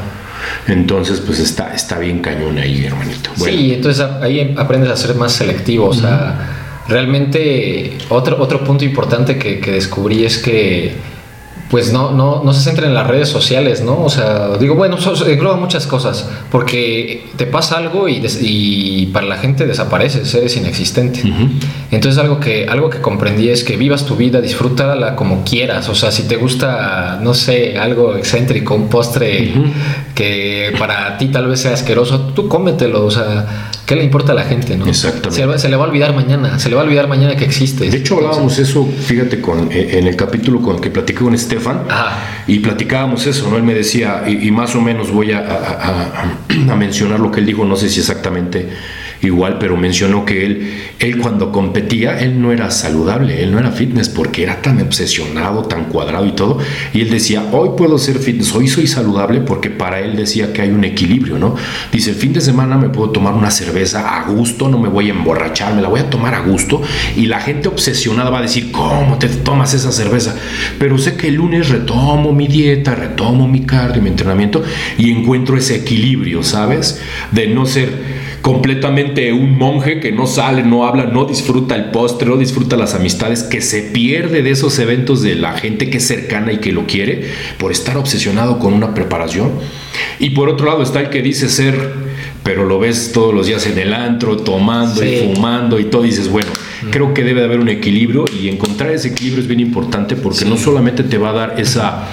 Entonces, 0.67 1.19
pues 1.21 1.39
está, 1.39 1.73
está 1.75 1.99
bien 1.99 2.19
cañón 2.19 2.57
ahí, 2.57 2.84
hermanito. 2.84 3.29
Bueno, 3.38 3.55
Sí, 3.57 3.73
entonces 3.75 4.03
ahí 4.21 4.55
aprendes 4.57 4.89
a 4.89 4.97
ser 4.97 5.15
más 5.15 5.32
selectivo. 5.34 5.89
O 5.89 5.93
sea, 5.93 6.84
realmente 6.88 7.97
otro, 8.09 8.41
otro 8.41 8.63
punto 8.63 8.84
importante 8.84 9.38
que, 9.38 9.59
que 9.59 9.71
descubrí 9.73 10.25
es 10.25 10.39
que 10.39 10.95
pues 11.72 11.91
no, 11.93 12.11
no, 12.11 12.43
no 12.43 12.53
se 12.53 12.61
centren 12.61 12.89
en 12.89 12.93
las 12.95 13.07
redes 13.07 13.30
sociales, 13.30 13.82
¿no? 13.82 14.03
O 14.03 14.09
sea, 14.09 14.57
digo, 14.59 14.76
bueno, 14.76 14.97
engloba 15.26 15.55
muchas 15.55 15.88
cosas, 15.88 16.30
porque 16.51 17.26
te 17.38 17.45
pasa 17.47 17.78
algo 17.78 18.07
y, 18.09 18.19
des- 18.19 18.39
y 18.41 19.05
para 19.13 19.26
la 19.26 19.38
gente 19.38 19.65
desapareces, 19.65 20.34
eres 20.36 20.57
inexistente. 20.57 21.22
Entonces 21.89 22.19
algo 22.19 22.39
que, 22.41 22.67
algo 22.67 22.89
que 22.89 22.99
comprendí 22.99 23.49
es 23.49 23.63
que 23.63 23.78
vivas 23.78 24.05
tu 24.05 24.15
vida, 24.17 24.41
disfrútala 24.41 25.15
como 25.15 25.43
quieras. 25.45 25.88
O 25.89 25.95
sea, 25.95 26.11
si 26.11 26.24
te 26.24 26.36
gusta, 26.36 27.19
no 27.24 27.34
sé, 27.34 27.78
algo 27.80 28.15
excéntrico, 28.17 28.76
un 28.76 28.89
postre 28.89 29.53
que 30.13 30.74
para 30.78 31.17
ti 31.17 31.28
tal 31.30 31.47
vez 31.47 31.61
sea 31.61 31.74
asqueroso, 31.74 32.19
tú 32.36 32.47
cómetelo. 32.47 33.05
O 33.05 33.11
sea, 33.11 33.72
¿qué 33.86 33.95
le 33.95 34.03
importa 34.03 34.34
a 34.34 34.36
la 34.36 34.43
gente, 34.43 34.78
no? 34.78 34.88
Exactamente. 34.88 35.53
Se, 35.57 35.59
se 35.59 35.69
le 35.69 35.76
va 35.76 35.86
a 35.86 35.88
olvidar 35.88 36.13
mañana, 36.15 36.59
se 36.59 36.69
le 36.69 36.76
va 36.76 36.82
a 36.82 36.86
olvidar 36.86 37.07
mañana 37.07 37.36
que 37.36 37.45
existe. 37.45 37.89
De 37.89 37.97
hecho, 37.97 38.17
hablábamos 38.17 38.57
eso, 38.59 38.86
fíjate, 38.86 39.41
con, 39.41 39.72
eh, 39.72 39.97
en 39.97 40.07
el 40.07 40.15
capítulo 40.15 40.61
con 40.61 40.76
el 40.76 40.82
que 40.82 40.89
platiqué 40.89 41.19
con 41.24 41.34
Estefan, 41.62 41.86
Ajá. 41.89 42.18
y 42.47 42.59
platicábamos 42.59 43.26
eso, 43.28 43.49
¿no? 43.49 43.57
Él 43.57 43.64
me 43.64 43.74
decía, 43.74 44.24
y, 44.28 44.47
y 44.47 44.51
más 44.51 44.76
o 44.76 44.82
menos 44.82 45.12
voy 45.12 45.32
a, 45.32 45.39
a- 45.39 45.43
a- 45.43 46.72
a 46.74 46.76
mencionar 46.76 47.20
lo 47.20 47.32
que 47.32 47.39
él 47.39 47.45
dijo, 47.45 47.64
no 47.66 47.76
sé 47.76 47.89
si 47.89 47.99
exactamente 47.99 48.70
igual, 49.22 49.57
pero 49.59 49.78
mencionó 49.78 50.26
que 50.26 50.45
él, 50.45 50.74
él 50.99 51.17
cuando 51.17 51.51
competía, 51.51 52.19
él 52.19 52.41
no 52.41 52.51
era 52.51 52.72
saludable, 52.72 53.43
él 53.43 53.51
no 53.51 53.59
era 53.59 53.72
fitness, 53.72 54.09
porque 54.09 54.43
era 54.43 54.61
tan 54.61 54.82
obsesionado, 54.82 55.63
tan 55.63 55.86
cuadrado 55.86 56.26
y 56.26 56.32
todo, 56.32 56.57
y 56.93 57.01
él 57.01 57.09
decía, 57.09 57.45
hoy 57.51 57.72
puedo 57.78 57.97
ser 57.97 58.19
fitness, 58.19 58.53
hoy 58.55 58.67
soy 58.67 58.88
saludable, 58.88 59.41
porque 59.41 59.69
para 59.69 59.99
él 59.99 60.15
decía 60.15 60.53
que 60.53 60.61
hay 60.61 60.72
un 60.72 60.84
equilibrio, 60.84 61.38
¿no? 61.38 61.55
Dice, 61.91 62.11
el 62.11 62.15
fin 62.15 62.34
de 62.34 62.41
semana 62.41 62.78
me 62.78 62.89
puedo 62.89 63.11
tomar 63.11 63.34
una 63.34 63.51
cerveza 63.51 64.17
a 64.17 64.32
gusto, 64.32 64.67
no 64.67 64.80
me 64.80 64.89
voy 64.89 65.09
a 65.09 65.13
emborrachar, 65.13 65.76
me 65.76 65.82
la 65.82 65.88
voy 65.88 65.99
a 65.99 66.09
tomar 66.09 66.34
a 66.34 66.41
gusto, 66.41 66.82
y 67.15 67.28
la 67.28 67.39
gente 67.39 67.67
obsesionada 67.67 68.30
va 68.30 68.39
a 68.39 68.43
decir, 68.43 68.72
¿cómo 68.72 69.17
te 69.17 69.28
tomas 69.28 69.74
esa 69.74 69.91
cerveza? 69.91 70.36
Pero 70.80 70.97
sé 70.97 71.15
que 71.15 71.28
el 71.28 71.36
lunes 71.36 71.69
retomo 71.69 72.34
mi 72.34 72.47
dieta, 72.47 72.95
retomo 72.95 73.47
mi 73.47 73.61
cardio, 73.61 74.01
mi 74.01 74.09
entrenamiento, 74.09 74.63
y 74.97 75.11
encuentro 75.11 75.57
ese 75.57 75.76
equilibrio, 75.76 76.43
¿sabes? 76.43 76.99
De 77.32 77.47
no 77.47 77.65
ser 77.65 78.22
completamente 78.41 79.31
un 79.33 79.57
monje 79.57 79.99
que 79.99 80.11
no 80.11 80.25
sale, 80.25 80.63
no 80.63 80.85
habla, 80.85 81.05
no 81.05 81.25
disfruta 81.25 81.75
el 81.75 81.85
postre, 81.85 82.27
no 82.27 82.37
disfruta 82.37 82.75
las 82.75 82.95
amistades, 82.95 83.43
que 83.43 83.61
se 83.61 83.81
pierde 83.81 84.41
de 84.41 84.51
esos 84.51 84.79
eventos 84.79 85.21
de 85.21 85.35
la 85.35 85.53
gente 85.53 85.89
que 85.89 85.97
es 85.97 86.07
cercana 86.07 86.51
y 86.51 86.57
que 86.57 86.71
lo 86.71 86.85
quiere 86.87 87.25
por 87.59 87.71
estar 87.71 87.97
obsesionado 87.97 88.57
con 88.57 88.73
una 88.73 88.93
preparación. 88.93 89.51
Y 90.19 90.31
por 90.31 90.49
otro 90.49 90.67
lado 90.67 90.81
está 90.81 91.01
el 91.01 91.09
que 91.09 91.21
dice 91.21 91.49
ser, 91.49 91.93
pero 92.43 92.65
lo 92.65 92.79
ves 92.79 93.11
todos 93.13 93.33
los 93.33 93.45
días 93.45 93.67
en 93.67 93.77
el 93.77 93.93
antro, 93.93 94.37
tomando 94.37 95.03
y 95.05 95.17
fumando 95.17 95.79
y 95.79 95.85
todo, 95.85 96.03
y 96.03 96.09
dices, 96.09 96.27
bueno, 96.29 96.49
creo 96.89 97.13
que 97.13 97.23
debe 97.23 97.41
de 97.41 97.45
haber 97.45 97.59
un 97.59 97.69
equilibrio 97.69 98.25
y 98.41 98.49
encontrar 98.49 98.91
ese 98.91 99.09
equilibrio 99.09 99.41
es 99.43 99.47
bien 99.47 99.59
importante 99.59 100.15
porque 100.15 100.39
Sí. 100.39 100.49
no 100.49 100.57
solamente 100.57 101.03
te 101.03 101.19
va 101.19 101.29
a 101.29 101.33
dar 101.33 101.59
esa, 101.59 102.07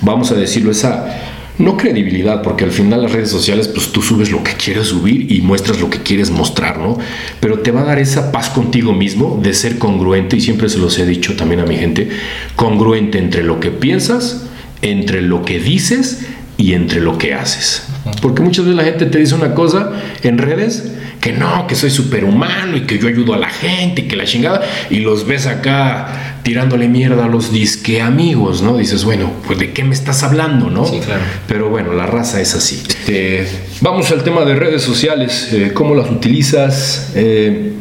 vamos 0.00 0.30
a 0.30 0.34
decirlo, 0.34 0.70
esa 0.70 1.33
no 1.58 1.76
credibilidad, 1.76 2.42
porque 2.42 2.64
al 2.64 2.72
final 2.72 3.02
las 3.02 3.12
redes 3.12 3.30
sociales, 3.30 3.68
pues 3.68 3.92
tú 3.92 4.02
subes 4.02 4.30
lo 4.30 4.42
que 4.42 4.52
quieres 4.52 4.88
subir 4.88 5.30
y 5.30 5.40
muestras 5.40 5.80
lo 5.80 5.88
que 5.88 5.98
quieres 5.98 6.30
mostrar, 6.30 6.78
¿no? 6.78 6.98
Pero 7.40 7.60
te 7.60 7.70
va 7.70 7.82
a 7.82 7.84
dar 7.84 7.98
esa 7.98 8.32
paz 8.32 8.50
contigo 8.50 8.92
mismo 8.92 9.38
de 9.42 9.54
ser 9.54 9.78
congruente, 9.78 10.36
y 10.36 10.40
siempre 10.40 10.68
se 10.68 10.78
los 10.78 10.98
he 10.98 11.06
dicho 11.06 11.36
también 11.36 11.60
a 11.60 11.66
mi 11.66 11.76
gente, 11.76 12.08
congruente 12.56 13.18
entre 13.18 13.44
lo 13.44 13.60
que 13.60 13.70
piensas, 13.70 14.46
entre 14.82 15.22
lo 15.22 15.44
que 15.44 15.60
dices 15.60 16.26
y 16.56 16.74
entre 16.74 17.00
lo 17.00 17.18
que 17.18 17.34
haces. 17.34 17.86
Porque 18.20 18.42
muchas 18.42 18.64
veces 18.64 18.76
la 18.76 18.84
gente 18.84 19.06
te 19.06 19.18
dice 19.18 19.34
una 19.34 19.54
cosa 19.54 19.92
en 20.22 20.38
redes 20.38 20.92
que 21.20 21.32
no, 21.32 21.66
que 21.66 21.74
soy 21.74 21.90
superhumano 21.90 22.76
y 22.76 22.82
que 22.82 22.98
yo 22.98 23.08
ayudo 23.08 23.32
a 23.32 23.38
la 23.38 23.48
gente 23.48 24.02
y 24.02 24.08
que 24.08 24.16
la 24.16 24.24
chingada, 24.24 24.62
y 24.90 24.98
los 24.98 25.26
ves 25.26 25.46
acá 25.46 26.33
tirándole 26.44 26.86
mierda 26.88 27.24
a 27.24 27.28
los 27.28 27.50
disque 27.52 28.00
amigos, 28.02 28.62
¿no? 28.62 28.76
Dices, 28.76 29.04
bueno, 29.04 29.32
pues 29.46 29.58
de 29.58 29.72
qué 29.72 29.82
me 29.82 29.94
estás 29.94 30.22
hablando, 30.22 30.70
¿no? 30.70 30.84
Sí, 30.86 31.00
claro. 31.04 31.22
Pero 31.48 31.70
bueno, 31.70 31.92
la 31.94 32.06
raza 32.06 32.40
es 32.40 32.54
así. 32.54 32.82
Este, 32.86 33.48
vamos 33.80 34.10
al 34.12 34.22
tema 34.22 34.44
de 34.44 34.54
redes 34.54 34.82
sociales, 34.82 35.48
eh, 35.52 35.72
¿cómo 35.74 35.94
las 35.94 36.08
utilizas? 36.10 37.10
Eh, 37.16 37.72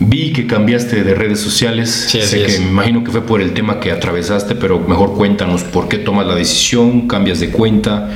vi 0.00 0.32
que 0.32 0.46
cambiaste 0.46 1.04
de 1.04 1.14
redes 1.14 1.40
sociales, 1.40 2.06
Sí, 2.10 2.20
sé 2.20 2.38
que 2.38 2.46
es. 2.46 2.60
me 2.60 2.66
imagino 2.66 3.04
que 3.04 3.10
fue 3.12 3.24
por 3.24 3.40
el 3.40 3.52
tema 3.52 3.80
que 3.80 3.92
atravesaste, 3.92 4.56
pero 4.56 4.80
mejor 4.80 5.14
cuéntanos 5.14 5.62
por 5.62 5.88
qué 5.88 5.98
tomas 5.98 6.26
la 6.26 6.34
decisión, 6.34 7.06
cambias 7.08 7.38
de 7.40 7.50
cuenta, 7.50 8.10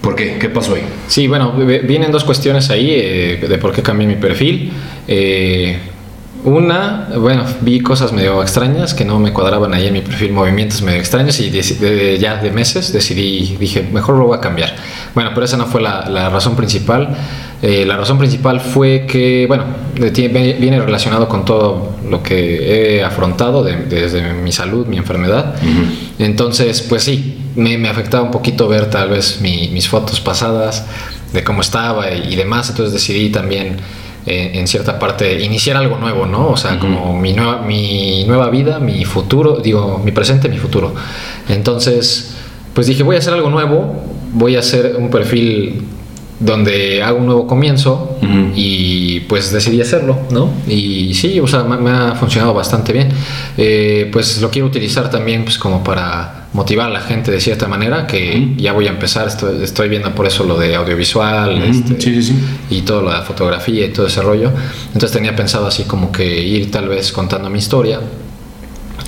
¿por 0.00 0.16
qué? 0.16 0.36
¿Qué 0.40 0.48
pasó 0.48 0.74
ahí? 0.74 0.82
Sí, 1.06 1.28
bueno, 1.28 1.52
vienen 1.52 2.10
dos 2.10 2.24
cuestiones 2.24 2.70
ahí 2.70 2.90
eh, 2.90 3.44
de 3.48 3.58
por 3.58 3.72
qué 3.72 3.82
cambié 3.82 4.06
mi 4.08 4.16
perfil. 4.16 4.72
Eh, 5.06 5.78
Una, 6.44 7.08
bueno, 7.18 7.44
vi 7.60 7.80
cosas 7.80 8.12
medio 8.12 8.40
extrañas 8.40 8.94
que 8.94 9.04
no 9.04 9.18
me 9.18 9.32
cuadraban 9.32 9.74
ahí 9.74 9.88
en 9.88 9.92
mi 9.92 10.00
perfil, 10.00 10.32
movimientos 10.32 10.80
medio 10.80 10.98
extraños 10.98 11.38
y 11.38 11.50
ya 11.50 12.36
de 12.36 12.50
meses 12.50 12.92
decidí, 12.92 13.56
dije, 13.60 13.86
mejor 13.92 14.16
lo 14.16 14.26
voy 14.26 14.38
a 14.38 14.40
cambiar. 14.40 14.74
Bueno, 15.14 15.32
pero 15.34 15.44
esa 15.44 15.58
no 15.58 15.66
fue 15.66 15.82
la, 15.82 16.30
razón 16.30 16.56
principal. 16.56 17.14
Eh, 17.60 17.84
la 17.84 17.98
razón 17.98 18.16
principal 18.16 18.60
fue 18.60 19.04
que, 19.06 19.44
bueno, 19.48 19.64
viene 19.94 20.80
relacionado 20.80 21.28
con 21.28 21.44
todo 21.44 21.96
lo 22.08 22.22
que 22.22 22.96
he 22.96 23.04
afrontado 23.04 23.62
desde 23.62 24.32
mi 24.32 24.50
salud, 24.50 24.86
mi 24.86 24.96
enfermedad. 24.96 25.56
Entonces, 26.18 26.80
pues 26.80 27.04
sí, 27.04 27.38
me, 27.54 27.76
me, 27.76 27.90
afectaba 27.90 28.24
un 28.24 28.30
poquito 28.30 28.66
ver 28.66 28.88
tal 28.88 29.10
vez 29.10 29.40
mis 29.42 29.88
fotos 29.88 30.20
pasadas, 30.20 30.86
de 31.34 31.44
cómo 31.44 31.60
estaba 31.60 32.10
y 32.12 32.34
demás. 32.34 32.70
Entonces 32.70 32.94
decidí 32.94 33.30
también 33.30 33.76
eh, 34.26 34.52
en 34.54 34.66
cierta 34.66 34.98
parte 34.98 35.42
iniciar 35.42 35.76
algo 35.76 35.96
nuevo, 35.96 36.26
¿no? 36.26 36.50
O 36.50 36.56
sea, 36.56 36.78
como 36.78 37.18
mi 37.18 37.32
nueva, 37.32 37.62
mi 37.62 38.24
nueva 38.26 38.50
vida, 38.50 38.78
mi 38.78 39.04
futuro, 39.04 39.56
digo, 39.56 40.00
mi 40.04 40.12
presente, 40.12 40.48
mi 40.48 40.58
futuro. 40.58 40.94
Entonces, 41.48 42.36
pues 42.74 42.86
dije, 42.86 43.02
voy 43.02 43.16
a 43.16 43.18
hacer 43.20 43.32
algo 43.32 43.50
nuevo, 43.50 44.04
voy 44.32 44.56
a 44.56 44.60
hacer 44.60 44.96
un 44.96 45.10
perfil 45.10 45.82
donde 46.40 47.02
hago 47.02 47.18
un 47.18 47.26
nuevo 47.26 47.46
comienzo 47.46 48.16
y 48.56 49.20
pues 49.20 49.52
decidí 49.52 49.80
hacerlo, 49.80 50.18
¿no? 50.30 50.50
Y 50.66 51.12
sí, 51.14 51.38
o 51.38 51.46
sea, 51.46 51.62
me, 51.64 51.90
ha 51.90 52.14
funcionado 52.14 52.54
bastante 52.54 52.92
bien. 52.92 53.08
Eh, 53.56 54.08
pues 54.10 54.40
lo 54.40 54.50
quiero 54.50 54.66
utilizar 54.66 55.10
también 55.10 55.44
pues 55.44 55.58
como 55.58 55.84
para 55.84 56.48
motivar 56.52 56.88
a 56.88 56.90
la 56.90 57.00
gente 57.00 57.30
de 57.30 57.40
cierta 57.40 57.68
manera, 57.68 58.06
que 58.06 58.54
ya 58.56 58.72
voy 58.72 58.86
a 58.86 58.90
empezar, 58.90 59.28
estoy, 59.28 59.62
estoy, 59.62 59.88
viendo 59.88 60.12
por 60.14 60.26
eso 60.26 60.42
lo 60.44 60.58
de 60.58 60.74
audiovisual 60.74 61.62
este, 61.62 62.20
y 62.70 62.80
todo 62.80 63.02
lo 63.02 63.12
de 63.12 63.22
fotografía 63.22 63.84
y 63.84 63.90
todo 63.90 64.06
ese 64.06 64.22
rollo. 64.22 64.50
Entonces 64.86 65.12
tenía 65.12 65.36
pensado 65.36 65.66
así 65.66 65.84
como 65.84 66.10
que 66.10 66.42
ir 66.42 66.70
tal 66.70 66.88
vez 66.88 67.12
contando 67.12 67.50
mi 67.50 67.58
historia 67.58 68.00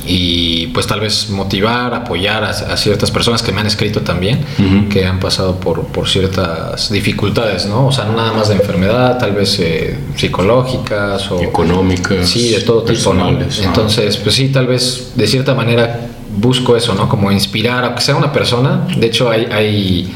y 0.07 0.69
pues 0.69 0.87
tal 0.87 1.01
vez 1.01 1.31
motivar, 1.31 1.95
apoyar 1.95 2.45
a, 2.45 2.77
ciertas 2.77 3.11
personas 3.11 3.43
que 3.43 3.53
me 3.53 3.61
han 3.61 3.67
escrito 3.67 4.01
también, 4.03 4.45
que 4.91 5.07
han 5.07 5.21
pasado 5.21 5.61
por, 5.61 5.87
por, 5.87 6.09
ciertas 6.09 6.91
dificultades, 6.91 7.67
¿no? 7.67 7.87
O 7.87 7.93
sea, 7.93 8.05
no 8.05 8.17
nada 8.17 8.33
más 8.33 8.49
de 8.49 8.55
enfermedad, 8.55 9.19
tal 9.19 9.33
vez 9.33 9.59
eh, 9.61 9.97
psicológicas 10.17 11.31
o... 11.31 11.41
Económicas. 11.41 12.29
Sí, 12.29 12.51
de 12.51 12.61
todo 12.63 12.83
tipo, 12.83 13.15
¿no? 13.15 13.29
Entonces, 13.31 14.17
pues 14.17 14.35
sí, 14.35 14.49
tal 14.49 14.67
vez 14.67 15.13
de 15.15 15.27
cierta 15.27 15.55
manera 15.55 16.09
busco 16.37 16.77
eso, 16.77 16.95
¿no? 16.95 17.09
Como 17.09 17.31
inspirar, 17.31 17.85
aunque 17.85 18.01
sea 18.01 18.17
una 18.17 18.33
persona. 18.33 18.87
De 18.97 19.07
hecho, 19.07 19.31
hay... 19.31 19.47
hay 19.51 20.15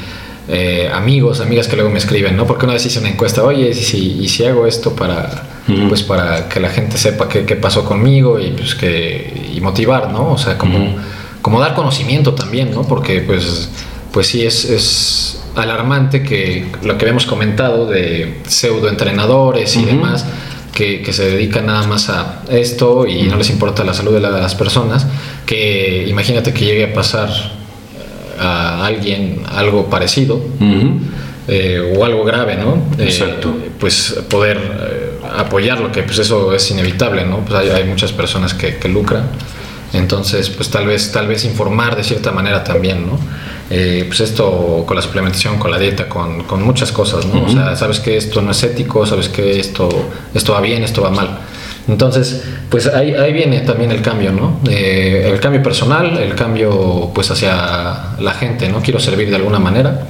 eh, 0.48 0.88
amigos, 0.94 1.40
amigas 1.40 1.66
que 1.66 1.74
luego 1.74 1.90
me 1.90 1.98
escriben, 1.98 2.36
¿no? 2.36 2.46
Porque 2.46 2.66
una 2.66 2.74
vez 2.74 2.86
hice 2.86 3.00
una 3.00 3.08
encuesta, 3.08 3.42
oye, 3.42 3.70
¿y 3.70 3.74
si, 3.74 4.20
y 4.20 4.28
si 4.28 4.44
hago 4.44 4.68
esto 4.68 4.94
para, 4.94 5.55
pues 5.88 6.02
para 6.02 6.48
que 6.48 6.60
la 6.60 6.70
gente 6.70 6.96
sepa 6.96 7.28
qué, 7.28 7.44
qué, 7.44 7.56
pasó 7.56 7.84
conmigo 7.84 8.38
y 8.38 8.50
pues 8.50 8.74
que 8.74 9.50
y 9.52 9.60
motivar, 9.60 10.12
¿no? 10.12 10.32
O 10.32 10.38
sea, 10.38 10.56
como, 10.56 10.96
como 11.42 11.60
dar 11.60 11.74
conocimiento 11.74 12.34
también, 12.34 12.72
¿no? 12.72 12.82
Porque 12.82 13.20
pues, 13.20 13.70
pues 14.12 14.28
sí 14.28 14.44
es, 14.44 14.64
es 14.64 15.42
alarmante 15.56 16.22
que 16.22 16.66
lo 16.82 16.96
que 16.96 17.04
habíamos 17.04 17.26
comentado 17.26 17.86
de 17.86 18.40
pseudo 18.46 18.88
entrenadores 18.88 19.76
y 19.76 19.84
demás, 19.84 20.24
que, 20.72 21.02
que, 21.02 21.12
se 21.12 21.24
dedican 21.30 21.66
nada 21.66 21.86
más 21.86 22.10
a 22.10 22.42
esto 22.50 23.06
y 23.06 23.22
no 23.24 23.36
les 23.36 23.50
importa 23.50 23.82
la 23.82 23.94
salud 23.94 24.12
de 24.12 24.20
las 24.20 24.54
personas, 24.54 25.06
que 25.46 26.06
imagínate 26.06 26.52
que 26.52 26.64
llegue 26.64 26.84
a 26.84 26.94
pasar 26.94 27.30
a 28.38 28.84
alguien 28.84 29.42
algo 29.48 29.86
parecido 29.86 30.40
eh, 31.48 31.94
o 31.96 32.04
algo 32.04 32.24
grave, 32.24 32.56
¿no? 32.56 32.74
Eh, 32.98 33.04
Exacto. 33.04 33.56
pues 33.78 34.20
poder 34.28 34.58
eh, 34.58 34.95
apoyarlo, 35.40 35.92
que 35.92 36.02
pues 36.02 36.18
eso 36.18 36.52
es 36.52 36.70
inevitable, 36.70 37.24
¿no? 37.24 37.38
Pues 37.38 37.54
hay, 37.54 37.70
hay 37.70 37.84
muchas 37.84 38.12
personas 38.12 38.54
que, 38.54 38.76
que, 38.76 38.88
lucran. 38.88 39.28
Entonces, 39.92 40.50
pues 40.50 40.68
tal 40.70 40.86
vez, 40.86 41.12
tal 41.12 41.26
vez 41.26 41.44
informar 41.44 41.96
de 41.96 42.04
cierta 42.04 42.32
manera 42.32 42.64
también, 42.64 43.06
¿no? 43.06 43.18
pues 43.68 44.20
esto 44.20 44.84
con 44.86 44.94
la 44.94 45.02
suplementación, 45.02 45.58
con 45.58 45.72
la 45.72 45.78
dieta, 45.78 46.08
con, 46.08 46.44
con 46.44 46.62
muchas 46.62 46.92
cosas, 46.92 47.26
¿no? 47.26 47.44
O 47.44 47.48
sea, 47.48 47.74
sabes 47.74 47.98
que 47.98 48.16
esto 48.16 48.40
no 48.40 48.52
es 48.52 48.62
ético, 48.62 49.04
sabes 49.04 49.28
que 49.28 49.58
esto, 49.58 49.88
esto 50.34 50.52
va 50.52 50.60
bien, 50.60 50.84
esto 50.84 51.02
va 51.02 51.10
mal. 51.10 51.40
Entonces, 51.88 52.44
pues 52.68 52.86
ahí, 52.88 53.14
ahí 53.14 53.32
viene 53.32 53.60
también 53.60 53.90
el 53.90 54.02
cambio, 54.02 54.32
¿no? 54.32 54.60
Eh, 54.68 55.28
el 55.32 55.40
cambio 55.40 55.62
personal, 55.62 56.16
el 56.18 56.34
cambio 56.34 57.10
pues 57.14 57.30
hacia 57.30 58.16
la 58.18 58.34
gente, 58.34 58.68
¿no? 58.68 58.80
Quiero 58.80 58.98
servir 58.98 59.30
de 59.30 59.36
alguna 59.36 59.58
manera 59.58 60.06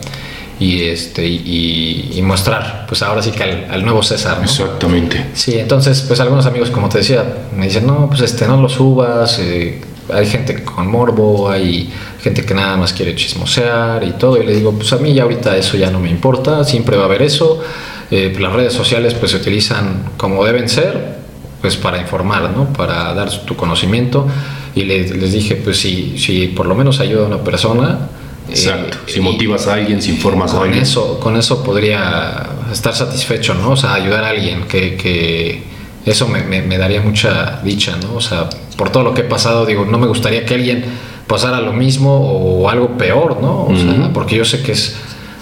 y 0.59 0.85
este 0.85 1.27
y, 1.27 2.21
mostrar 2.23 2.87
pues 2.89 3.03
ahora 3.03 3.23
sí 3.23 3.31
que 3.31 3.43
al, 3.43 3.85
nuevo 3.85 4.03
César 4.03 4.39
¿no? 4.39 4.45
exactamente 4.45 5.27
sí 5.35 5.59
entonces 5.59 6.01
pues 6.03 6.19
algunos 6.19 6.47
amigos 6.47 6.71
como 6.71 6.89
te 6.89 6.99
decía 6.99 7.25
me 7.57 7.67
dicen 7.67 7.87
no 7.87 8.09
pues 8.09 8.23
este 8.23 8.49
no 8.49 8.61
lo 8.61 8.69
subas 8.69 9.39
eh, 9.39 9.81
hay 10.13 10.27
gente 10.27 10.65
con 10.65 10.91
morbo 10.91 11.49
hay 11.49 11.93
gente 12.21 12.45
que 12.45 12.55
nada 12.55 12.77
más 12.77 12.93
quiere 12.93 13.15
chismosear 13.15 14.03
y 14.03 14.13
todo 14.13 14.43
y 14.43 14.47
le 14.47 14.55
digo 14.55 14.73
pues 14.73 14.93
a 14.93 14.97
mí 14.97 15.15
ya 15.15 15.23
ahorita 15.23 15.57
eso 15.57 15.77
ya 15.77 15.91
no 15.91 16.01
me 16.01 16.11
importa 16.11 16.65
siempre 16.65 16.97
va 16.97 17.05
a 17.05 17.07
haber 17.07 17.23
eso 17.23 17.63
eh, 18.11 18.35
las 18.39 18.53
redes 18.53 18.73
sociales 18.73 19.15
pues 19.15 19.33
se 19.33 19.37
utilizan 19.37 20.11
como 20.17 20.45
deben 20.45 20.69
ser 20.69 21.17
pues 21.61 21.77
para 21.77 22.01
informar, 22.01 22.51
¿no? 22.51 22.73
Para 22.73 23.13
dar 23.15 23.31
tu 23.45 23.57
conocimiento. 23.57 24.27
Y 24.75 24.85
les, 24.85 25.33
dije, 25.33 25.57
pues 25.57 25.79
si, 25.79 26.17
si 26.19 26.49
por 26.49 26.67
lo 26.67 26.75
menos 26.75 27.01
ayuda 27.01 27.25
a 27.25 27.27
una 27.27 27.43
persona. 27.43 28.09
Exacto. 28.49 28.99
Eh, 29.07 29.13
si 29.13 29.21
motivas 29.21 29.67
a 29.67 29.75
alguien, 29.75 30.01
si 30.01 30.11
informas 30.11 30.55
a 30.55 30.63
alguien. 30.63 30.83
Eso, 30.83 31.19
con 31.21 31.37
eso 31.37 31.63
podría 31.63 32.47
estar 32.73 32.95
satisfecho, 32.95 33.55
¿no? 33.55 33.71
O 33.71 33.77
sea, 33.77 33.95
ayudar 33.95 34.25
a 34.25 34.31
alguien, 34.31 34.65
que, 34.65 34.97
que 34.97 35.63
eso 36.05 36.29
me, 36.29 36.43
me, 36.43 36.79
daría 36.79 37.01
mucha 37.01 37.61
dicha, 37.63 37.97
¿no? 38.03 38.15
O 38.15 38.21
sea, 38.21 38.49
por 38.77 38.91
todo 38.91 39.03
lo 39.03 39.15
que 39.15 39.23
he 39.23 39.25
pasado, 39.25 39.67
digo, 39.67 39.85
no 39.85 39.99
me 39.99 40.07
gustaría 40.07 40.45
que 40.45 40.55
alguien 40.55 40.85
pasara 41.27 41.61
lo 41.61 41.73
mismo 41.73 42.17
o 42.17 42.69
algo 42.69 42.97
peor, 42.97 43.41
¿no? 43.41 43.67
O 43.67 43.77
sea, 43.77 44.11
porque 44.13 44.37
yo 44.37 44.45
sé 44.45 44.63
que 44.63 44.73
es, 44.73 44.97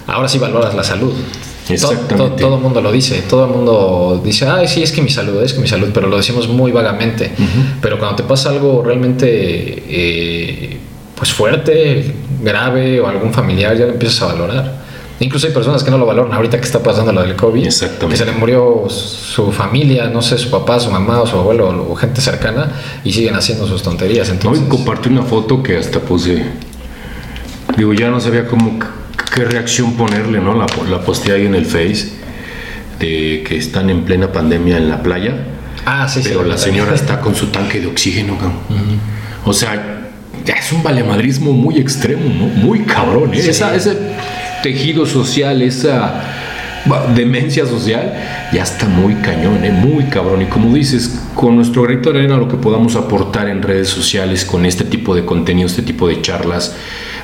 ahora 0.07 0.27
sí 0.27 0.39
valoras 0.39 0.73
la 0.73 0.83
salud. 0.83 1.13
Exactamente. 1.69 2.41
Todo, 2.41 2.55
el 2.55 2.61
mundo 2.61 2.81
lo 2.81 2.91
dice, 2.91 3.23
todo 3.27 3.45
el 3.45 3.51
mundo 3.51 4.21
dice, 4.23 4.47
ay, 4.47 4.67
sí, 4.67 4.83
es 4.83 4.91
que 4.91 5.01
mi 5.01 5.09
salud, 5.09 5.41
es 5.41 5.53
que 5.53 5.59
mi 5.59 5.67
salud, 5.67 5.89
pero 5.93 6.07
lo 6.07 6.17
decimos 6.17 6.47
muy 6.47 6.71
vagamente. 6.71 7.31
Pero 7.81 7.97
cuando 7.97 8.17
te 8.17 8.23
pasa 8.23 8.49
algo 8.49 8.83
realmente 8.83 9.25
eh, 9.87 10.77
pues 11.15 11.31
fuerte, 11.31 12.13
grave 12.45 13.01
o 13.01 13.07
algún 13.07 13.33
familiar, 13.33 13.75
ya 13.75 13.85
lo 13.85 13.91
empiezas 13.91 14.21
a 14.21 14.27
valorar. 14.27 14.85
Incluso 15.19 15.47
hay 15.47 15.53
personas 15.53 15.83
que 15.83 15.91
no 15.91 15.97
lo 15.97 16.05
valoran 16.05 16.33
ahorita 16.33 16.57
que 16.57 16.65
está 16.65 16.83
pasando 16.83 17.11
lo 17.11 17.21
del 17.21 17.35
COVID. 17.35 17.65
Exactamente. 17.65 18.09
Que 18.09 18.17
se 18.17 18.25
le 18.25 18.37
murió 18.37 18.85
su 18.89 19.51
familia, 19.51 20.07
no 20.07 20.21
sé, 20.21 20.37
su 20.37 20.49
papá, 20.49 20.79
su 20.79 20.91
mamá 20.91 21.21
o 21.21 21.27
su 21.27 21.37
abuelo 21.37 21.87
o 21.89 21.95
gente 21.95 22.19
cercana 22.19 22.71
y 23.03 23.13
siguen 23.13 23.35
haciendo 23.35 23.65
sus 23.65 23.81
tonterías. 23.81 24.29
Entonces... 24.29 24.63
Hoy 24.63 24.69
compartí 24.69 25.09
una 25.09 25.23
foto 25.23 25.63
que 25.63 25.77
hasta 25.77 25.99
puse. 25.99 26.45
Digo, 27.77 27.93
ya 27.93 28.09
no 28.09 28.19
sabía 28.19 28.45
cómo 28.45 28.77
qué 29.33 29.45
reacción 29.45 29.93
ponerle, 29.95 30.39
¿no? 30.39 30.53
La, 30.53 30.65
la 30.89 31.01
posteé 31.01 31.35
ahí 31.35 31.45
en 31.45 31.55
el 31.55 31.65
Face 31.65 32.09
de 32.99 33.43
que 33.47 33.57
están 33.57 33.89
en 33.89 34.03
plena 34.03 34.31
pandemia 34.31 34.77
en 34.77 34.89
la 34.89 35.01
playa. 35.01 35.33
Ah, 35.85 36.07
sí, 36.09 36.21
pero 36.23 36.43
la 36.43 36.57
señora 36.57 36.95
está 36.95 37.21
con 37.21 37.35
su 37.35 37.47
tanque 37.47 37.79
de 37.79 37.87
oxígeno, 37.87 38.37
O 39.45 39.53
sea, 39.53 40.04
ya 40.45 40.53
es 40.55 40.71
un 40.71 40.83
valemadrismo 40.83 41.51
muy 41.51 41.77
extremo, 41.77 42.23
¿no? 42.29 42.45
Muy 42.47 42.81
cabrón, 42.81 43.33
¿eh? 43.33 43.39
ese 43.39 43.97
tejido 44.63 45.05
social, 45.05 45.61
esa 45.61 46.21
demencia 47.15 47.65
social, 47.65 48.13
ya 48.53 48.63
está 48.63 48.87
muy 48.87 49.15
cañón, 49.15 49.63
¿eh? 49.65 49.71
muy 49.71 50.05
cabrón. 50.05 50.43
Y 50.43 50.45
como 50.45 50.73
dices, 50.75 51.19
con 51.33 51.55
nuestro 51.55 51.83
grito 51.83 52.11
de 52.11 52.19
arena, 52.19 52.37
lo 52.37 52.47
que 52.47 52.57
podamos 52.57 52.95
aportar 52.95 53.49
en 53.49 53.61
redes 53.61 53.89
sociales 53.89 54.45
con 54.45 54.65
este 54.65 54.83
tipo 54.83 55.15
de 55.15 55.25
contenido, 55.25 55.67
este 55.67 55.81
tipo 55.81 56.07
de 56.07 56.21
charlas, 56.21 56.75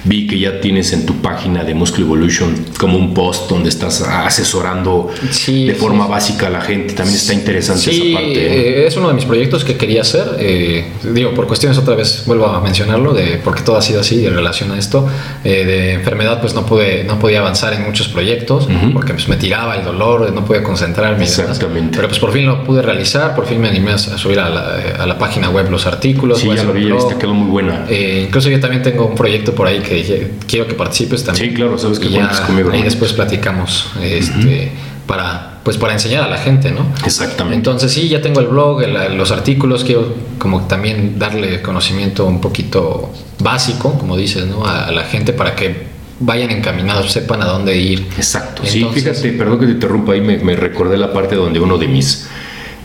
Vi 0.03 0.25
que 0.25 0.39
ya 0.39 0.59
tienes 0.59 0.93
en 0.93 1.05
tu 1.05 1.21
página 1.21 1.63
de 1.63 1.75
Muscle 1.75 2.03
Evolution 2.03 2.65
como 2.79 2.97
un 2.97 3.13
post 3.13 3.49
donde 3.49 3.69
estás 3.69 4.01
asesorando 4.01 5.09
de 5.47 5.75
forma 5.75 6.07
básica 6.07 6.47
a 6.47 6.49
la 6.49 6.61
gente. 6.61 6.93
También 6.93 7.17
está 7.17 7.33
interesante 7.33 7.91
esa 7.91 8.13
parte. 8.13 8.33
¿eh? 8.33 8.83
Eh, 8.83 8.87
es 8.87 8.97
uno 8.97 9.09
de 9.09 9.13
mis 9.13 9.25
proyectos 9.25 9.63
que 9.63 9.77
quería 9.77 10.01
hacer. 10.01 10.37
Eh, 10.39 10.85
digo, 11.03 11.33
por 11.33 11.45
cuestiones 11.45 11.77
otra 11.77 11.95
vez 11.95 12.23
vuelvo 12.25 12.47
a 12.47 12.61
mencionarlo, 12.61 13.13
de 13.13 13.39
porque 13.43 13.61
todo 13.61 13.77
ha 13.77 13.81
sido 13.81 14.01
así 14.01 14.25
en 14.25 14.33
relación 14.33 14.71
a 14.71 14.79
esto. 14.79 15.07
de 15.43 15.93
enfermedad, 15.93 16.41
pues 16.41 16.55
no 16.55 16.65
pude, 16.65 17.03
no 17.03 17.19
podía 17.19 17.39
avanzar 17.39 17.73
en 17.73 17.83
muchos 17.83 18.07
proyectos 18.07 18.67
porque 18.93 19.13
pues, 19.13 19.27
me 19.27 19.35
tiraba 19.35 19.75
el 19.75 19.83
dolor, 19.85 20.31
no 20.33 20.45
podía 20.45 20.63
concentrarme. 20.63 21.23
Exactamente. 21.23 21.95
Pero 21.95 22.07
pues 22.07 22.19
por 22.19 22.31
fin 22.31 22.45
lo 22.45 22.63
pude 22.63 22.81
realizar, 22.81 23.35
por 23.35 23.45
fin 23.45 23.61
me 23.61 23.69
animé 23.69 23.91
a 23.91 23.97
subir 23.97 24.39
a 24.39 24.49
la, 24.49 25.17
página 25.21 25.51
web 25.51 25.69
los 25.69 25.85
artículos. 25.85 26.39
Sí, 26.39 26.49
ya 26.55 26.63
lo 26.63 26.73
vi, 26.73 26.89
te 27.07 27.15
quedó 27.19 27.33
muy 27.33 27.49
buena. 27.49 27.85
incluso 27.89 28.49
yo 28.49 28.59
también 28.59 28.81
tengo 28.81 29.05
un 29.05 29.15
proyecto 29.15 29.53
por 29.53 29.67
ahí 29.67 29.79
que 29.79 29.90
dije, 29.93 30.31
quiero 30.47 30.67
que 30.67 30.73
participes 30.73 31.23
también. 31.23 31.49
Sí, 31.49 31.55
claro, 31.55 31.77
sabes 31.77 31.99
que 31.99 32.09
cuentas 32.09 32.41
conmigo. 32.41 32.73
Y 32.73 32.81
después 32.81 33.13
platicamos 33.13 33.87
este, 34.01 34.71
para, 35.07 35.59
pues 35.63 35.77
para 35.77 35.93
enseñar 35.93 36.23
a 36.23 36.27
la 36.27 36.37
gente, 36.37 36.71
¿no? 36.71 36.85
Exactamente. 37.05 37.57
Entonces 37.57 37.91
sí, 37.91 38.09
ya 38.09 38.21
tengo 38.21 38.39
el 38.39 38.47
blog, 38.47 38.81
los 39.15 39.31
artículos, 39.31 39.83
quiero 39.83 40.13
como 40.37 40.67
también 40.67 41.17
darle 41.17 41.61
conocimiento 41.61 42.25
un 42.25 42.41
poquito 42.41 43.11
básico, 43.39 43.97
como 43.97 44.17
dices, 44.17 44.45
¿no? 44.47 44.65
A, 44.65 44.91
la 44.91 45.03
gente 45.03 45.33
para 45.33 45.55
que 45.55 45.91
vayan 46.19 46.51
encaminados, 46.51 47.11
sepan 47.11 47.41
a 47.41 47.45
dónde 47.45 47.77
ir. 47.77 48.07
Exacto. 48.17 48.63
sí, 48.65 48.85
fíjate, 48.93 49.31
perdón 49.33 49.59
que 49.59 49.65
te 49.65 49.71
interrumpa 49.73 50.13
ahí, 50.13 50.21
me, 50.21 50.37
me 50.37 50.55
recordé 50.55 50.97
la 50.97 51.11
parte 51.11 51.35
donde 51.35 51.59
uno 51.59 51.77
de 51.77 51.87
mis 51.87 52.27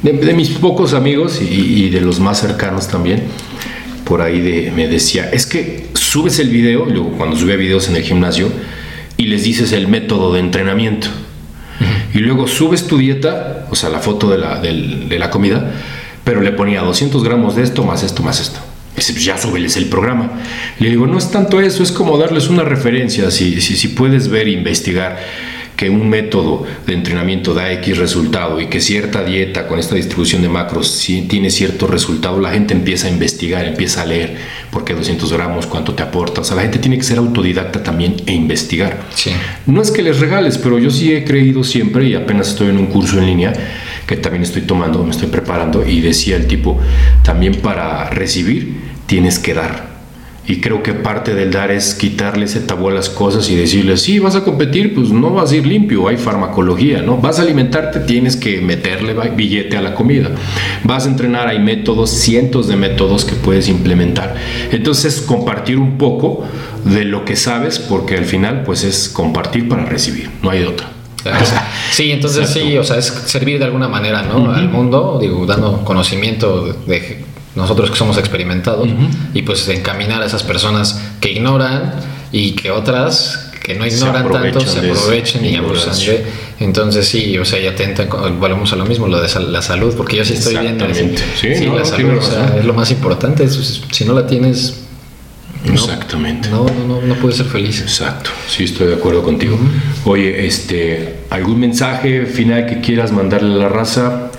de, 0.03 0.35
mis 0.35 0.51
pocos 0.51 0.95
amigos 0.95 1.41
y, 1.41 1.89
de 1.91 2.01
los 2.01 2.21
más 2.21 2.41
cercanos 2.41 2.89
también, 2.89 3.25
por 4.07 4.23
ahí 4.23 4.41
de, 4.41 4.71
me 4.71 4.87
decía, 4.87 5.29
es 5.33 5.47
que 5.47 5.89
subes 5.95 6.39
el 6.39 6.49
video, 6.49 6.87
luego 6.87 7.11
cuando 7.17 7.37
subía 7.37 7.57
videos 7.57 7.89
en 7.89 7.97
el 7.97 8.03
gimnasio, 8.03 8.51
y 9.17 9.27
les 9.27 9.43
dices 9.43 9.73
el 9.73 9.89
método 9.89 10.33
de 10.33 10.41
entrenamiento. 10.41 11.09
Y 12.15 12.21
luego 12.21 12.47
subes 12.47 12.87
tu 12.87 12.99
dieta, 12.99 13.67
o 13.69 13.75
sea, 13.75 13.91
la 13.91 13.99
foto 13.99 14.31
de 14.31 14.39
la, 14.39 14.61
de 14.61 15.19
la 15.19 15.29
comida, 15.29 15.73
pero 16.23 16.41
le 16.41 16.53
ponía 16.53 16.83
200 16.83 17.23
gramos 17.25 17.57
de 17.57 17.65
esto, 17.65 17.83
más 17.83 18.05
esto, 18.05 18.23
más 18.23 18.41
esto. 18.41 18.61
Dice, 18.95 19.13
pues 19.13 19.25
ya 19.25 19.37
súbeles 19.37 19.77
el 19.77 19.87
programa. 19.87 20.31
Le 20.79 20.89
digo, 20.89 21.07
no 21.09 21.19
es 21.19 21.31
tanto 21.33 21.61
eso, 21.61 21.83
es 21.83 21.91
como 21.91 22.17
darles 22.17 22.49
una 22.49 22.63
referencia, 22.63 23.31
si, 23.33 23.61
si, 23.61 23.77
si 23.77 23.89
puedes 23.89 24.29
ver 24.29 24.47
e 24.47 24.53
investigar 24.53 25.19
que 25.77 25.91
un 25.91 26.09
método 26.09 26.65
de 26.87 26.95
entrenamiento 26.95 27.53
da 27.53 27.71
X 27.73 27.99
resultado 27.99 28.61
y 28.61 28.69
que 28.69 28.81
cierta 28.81 29.23
dieta 29.23 29.69
con 29.69 29.79
esta 29.79 29.95
distribución 29.95 30.41
de 30.41 30.49
macros 30.49 31.07
tiene 31.29 31.51
cierto 31.51 31.87
resultado, 31.87 32.41
la 32.41 32.51
gente 32.51 32.73
empieza 32.73 33.09
a 33.09 33.11
investigar, 33.11 33.67
empieza 33.67 34.03
a 34.03 34.07
leer 34.07 34.37
por 34.71 34.85
qué 34.85 34.95
200 34.95 35.31
gramos, 35.33 35.67
cuánto 35.67 35.95
te 35.95 36.03
aporta. 36.03 36.41
O 36.41 36.45
sea, 36.45 36.57
la 36.57 36.63
gente 36.63 36.79
tiene 36.79 36.97
que 36.97 37.05
ser 37.05 37.19
autodidacta 37.19 37.83
también 37.83 38.17
e 38.27 38.33
investigar. 38.33 39.05
Sí. 39.15 39.31
No 39.67 39.83
es 39.83 39.91
que 39.91 40.03
les 40.03 40.19
regales, 40.19 40.57
pero 40.57 40.79
yo 40.79 40.91
sí 40.91 41.13
he 41.13 41.25
creído 41.25 41.63
siempre 41.63 42.07
y 42.07 42.15
apenas 42.15 42.49
estoy 42.49 42.71
en 42.71 42.79
un 42.79 42.87
curso 42.87 43.19
en 43.19 43.27
línea 43.27 43.53
que 44.07 44.17
también 44.17 44.45
estoy 44.45 44.63
tomando, 44.63 45.03
me 45.05 45.11
estoy 45.11 45.29
preparando 45.29 45.87
y 45.87 46.01
decía 46.01 46.37
el 46.37 46.47
tipo, 46.47 46.81
también 47.23 47.57
para 47.57 48.09
recibir 48.09 48.81
tienes 49.07 49.39
que 49.39 49.53
dar. 49.53 49.96
Y 50.49 50.61
creo 50.61 50.83
que 50.83 50.95
parte 50.95 51.35
del 51.35 51.51
dar 51.51 51.71
es 51.71 51.95
quitarle 51.95 52.45
ese 52.45 52.61
tabú 52.61 52.89
a 52.89 52.93
las 52.93 53.11
cosas 53.11 53.49
y 53.51 53.57
decirle, 53.57 53.97
sí, 53.97 54.19
vas 54.21 54.37
a 54.37 54.45
competir, 54.45 54.95
pues 54.95 55.11
no 55.11 55.31
vas 55.31 55.51
a 55.51 55.57
ir 55.57 55.67
limpio, 55.67 56.07
hay 56.07 56.17
farmacología, 56.17 57.03
¿no? 57.03 57.17
Vas 57.17 57.39
a 57.39 57.43
alimentarte, 57.43 58.01
tienes 58.01 58.37
que 58.37 58.61
meterle 58.61 59.15
billete 59.31 59.77
a 59.77 59.83
la 59.83 59.95
comida. 59.95 60.31
Vas 60.85 61.07
a 61.07 61.09
entrenar, 61.09 61.49
hay 61.49 61.59
métodos, 61.59 62.11
cientos 62.11 62.69
de 62.69 62.77
métodos 62.77 63.25
que 63.25 63.35
puedes 63.35 63.69
implementar. 63.69 64.37
Entonces, 64.71 65.21
compartir 65.21 65.79
un 65.79 65.99
poco 65.99 66.45
de 66.85 67.05
lo 67.05 67.25
que 67.25 67.35
sabes, 67.35 67.79
porque 67.79 68.17
al 68.17 68.25
final, 68.25 68.63
pues 68.65 68.85
es 68.85 69.09
compartir 69.09 69.69
para 69.69 69.85
recibir, 69.85 70.31
no 70.43 70.51
hay 70.51 70.61
de 70.61 70.67
otra. 70.69 70.91
Sí, 71.91 72.11
entonces 72.11 72.51
sí, 72.51 72.77
o 72.77 72.85
sea, 72.85 72.99
es 72.99 73.07
servir 73.07 73.59
de 73.59 73.65
alguna 73.65 73.89
manera, 73.89 74.23
¿no? 74.23 74.53
Al 74.53 74.69
mundo, 74.69 75.19
digo, 75.21 75.47
dando 75.47 75.85
conocimiento 75.85 76.67
de 76.87 77.19
nosotros 77.57 77.91
que 77.91 77.97
somos 77.97 78.19
experimentados, 78.19 78.89
y 79.35 79.43
pues 79.43 79.69
encaminar 79.69 80.23
a 80.23 80.27
esas 80.27 80.43
personas 80.43 81.01
que 81.21 81.33
ignoran 81.33 81.95
y 82.31 82.53
que 82.53 82.71
otras 82.71 83.51
que 83.63 83.75
no 83.75 83.85
ignoran 83.85 84.31
tanto 84.31 84.61
se 84.61 84.79
aprovechen 84.79 85.45
y 85.45 85.57
abusan 85.57 85.99
de. 85.99 86.25
Entonces 86.61 87.09
sí, 87.09 87.37
o 87.37 87.45
sea, 87.45 87.59
ya 87.61 87.71
atentan, 87.71 88.09
volvemos 88.39 88.73
a 88.73 88.77
lo 88.77 88.87
mismo, 88.87 89.09
lo 89.09 89.21
de 89.21 89.29
la 89.49 89.61
salud, 89.61 89.95
porque 89.97 90.17
yo 90.17 90.25
sí 90.25 90.35
estoy 90.35 90.57
viendo. 90.59 90.87
Sí, 90.95 91.67
la 91.67 91.85
salud 91.85 92.21
es 92.59 92.65
lo 92.65 92.75
más 92.75 92.93
importante. 92.93 93.49
Si 93.49 94.05
no 94.05 94.13
la 94.13 94.27
tienes, 94.27 94.83
Exactamente. 95.73 96.49
No, 96.49 96.65
no, 96.67 96.87
no, 96.87 97.03
no 97.03 97.15
puedes 97.17 97.39
ser 97.39 97.47
feliz. 97.47 97.81
Exacto, 97.81 98.31
sí, 98.49 98.65
estoy 98.65 98.89
de 98.89 98.95
acuerdo 98.95 99.23
contigo. 99.23 99.59
Oye, 100.05 100.47
este, 100.47 101.17
¿algún 101.31 101.59
mensaje 101.59 102.27
final 102.27 102.67
que 102.67 102.81
quieras 102.81 103.11
mandarle 103.11 103.55
a 103.55 103.57
la 103.57 103.69
raza? 103.69 104.31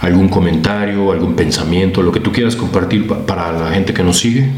Algún 0.00 0.28
comentario, 0.28 1.12
algún 1.12 1.34
pensamiento, 1.34 2.02
lo 2.02 2.12
que 2.12 2.20
tú 2.20 2.32
quieras 2.32 2.56
compartir 2.56 3.06
para 3.06 3.52
la 3.52 3.70
gente 3.70 3.92
que 3.92 4.02
nos 4.02 4.18
sigue? 4.18 4.48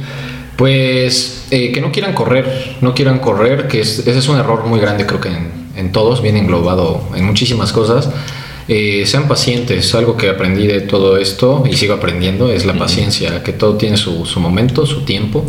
Pues 0.57 1.47
eh, 1.51 1.72
que 1.72 1.80
no 1.80 1.90
quieran 1.90 2.14
correr, 2.14 2.76
no 2.80 2.95
quieran 2.95 3.18
correr, 3.18 3.66
que 3.66 3.80
ese 3.80 4.16
es 4.16 4.28
un 4.28 4.38
error 4.38 4.64
muy 4.66 4.78
grande 4.78 5.07
creo 5.07 5.20
que 5.20 5.30
en, 5.76 5.93
todos, 5.93 6.22
viene 6.22 6.38
englobado 6.38 7.09
en 7.14 7.24
muchísimas 7.24 7.72
cosas. 7.72 8.11
Eh, 8.68 9.05
sean 9.07 9.26
pacientes, 9.26 9.93
algo 9.95 10.16
que 10.16 10.28
aprendí 10.28 10.68
de 10.68 10.80
todo 10.82 11.16
esto 11.16 11.64
y 11.68 11.72
sigo 11.72 11.95
aprendiendo 11.95 12.53
es 12.53 12.64
la 12.64 12.74
paciencia, 12.74 13.43
que 13.43 13.53
todo 13.53 13.76
tiene 13.76 13.97
su, 13.97 14.24
su 14.24 14.38
momento, 14.38 14.86
su 14.86 15.05
tiempo. 15.05 15.45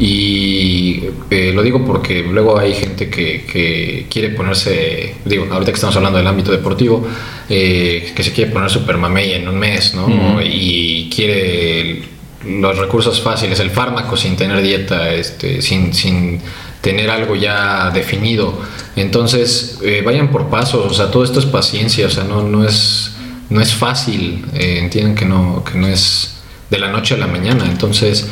Y 0.00 1.04
eh, 1.28 1.52
lo 1.54 1.62
digo 1.62 1.84
porque 1.84 2.22
luego 2.22 2.58
hay 2.58 2.72
gente 2.72 3.10
que, 3.10 4.06
quiere 4.08 4.30
ponerse, 4.30 5.16
digo, 5.26 5.46
ahorita 5.50 5.72
que 5.72 5.74
estamos 5.74 5.94
hablando 5.94 6.16
del 6.16 6.26
ámbito 6.26 6.50
deportivo, 6.50 7.06
eh, 7.50 8.10
que 8.16 8.22
se 8.22 8.32
quiere 8.32 8.50
poner 8.50 8.70
super 8.70 8.96
mamey 8.96 9.34
en 9.34 9.46
un 9.46 9.58
mes, 9.58 9.94
¿no? 9.94 10.40
Y 10.42 11.10
quiere 11.14 12.02
los 12.46 12.78
recursos 12.78 13.20
fáciles, 13.20 13.60
el 13.60 13.68
fármaco 13.68 14.16
sin 14.16 14.36
tener 14.36 14.62
dieta, 14.62 15.12
este, 15.12 15.60
sin, 15.60 15.92
sin 15.92 16.40
tener 16.80 17.10
algo 17.10 17.36
ya 17.36 17.90
definido. 17.90 18.58
Entonces, 18.96 19.80
eh, 19.84 20.00
vayan 20.02 20.30
por 20.30 20.48
pasos, 20.48 20.90
o 20.90 20.94
sea, 20.94 21.10
todo 21.10 21.24
esto 21.24 21.40
es 21.40 21.44
paciencia, 21.44 22.06
o 22.06 22.10
sea, 22.10 22.24
no, 22.24 22.42
no, 22.42 22.64
es, 22.66 23.16
no 23.50 23.60
es 23.60 23.74
fácil, 23.74 24.46
entienden 24.54 25.14
que 25.14 25.26
no, 25.26 25.62
que 25.62 25.76
no 25.76 25.88
es 25.88 26.36
de 26.70 26.78
la 26.78 26.88
noche 26.90 27.16
a 27.16 27.18
la 27.18 27.26
mañana. 27.26 27.66
Entonces, 27.66 28.26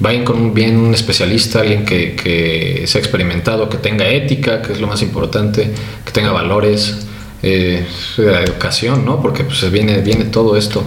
vayan 0.00 0.24
con 0.24 0.40
un 0.40 0.54
bien 0.54 0.76
un 0.76 0.94
especialista, 0.94 1.60
alguien 1.60 1.84
que, 1.84 2.16
que 2.16 2.84
sea 2.86 3.00
experimentado, 3.00 3.68
que 3.68 3.76
tenga 3.76 4.08
ética, 4.08 4.62
que 4.62 4.72
es 4.72 4.80
lo 4.80 4.86
más 4.86 5.02
importante, 5.02 5.72
que 6.04 6.12
tenga 6.12 6.32
valores, 6.32 7.06
eh, 7.42 7.86
educación, 8.18 9.04
¿no? 9.04 9.20
Porque 9.22 9.44
pues 9.44 9.70
viene, 9.70 9.98
viene 10.00 10.24
todo 10.24 10.56
esto. 10.56 10.84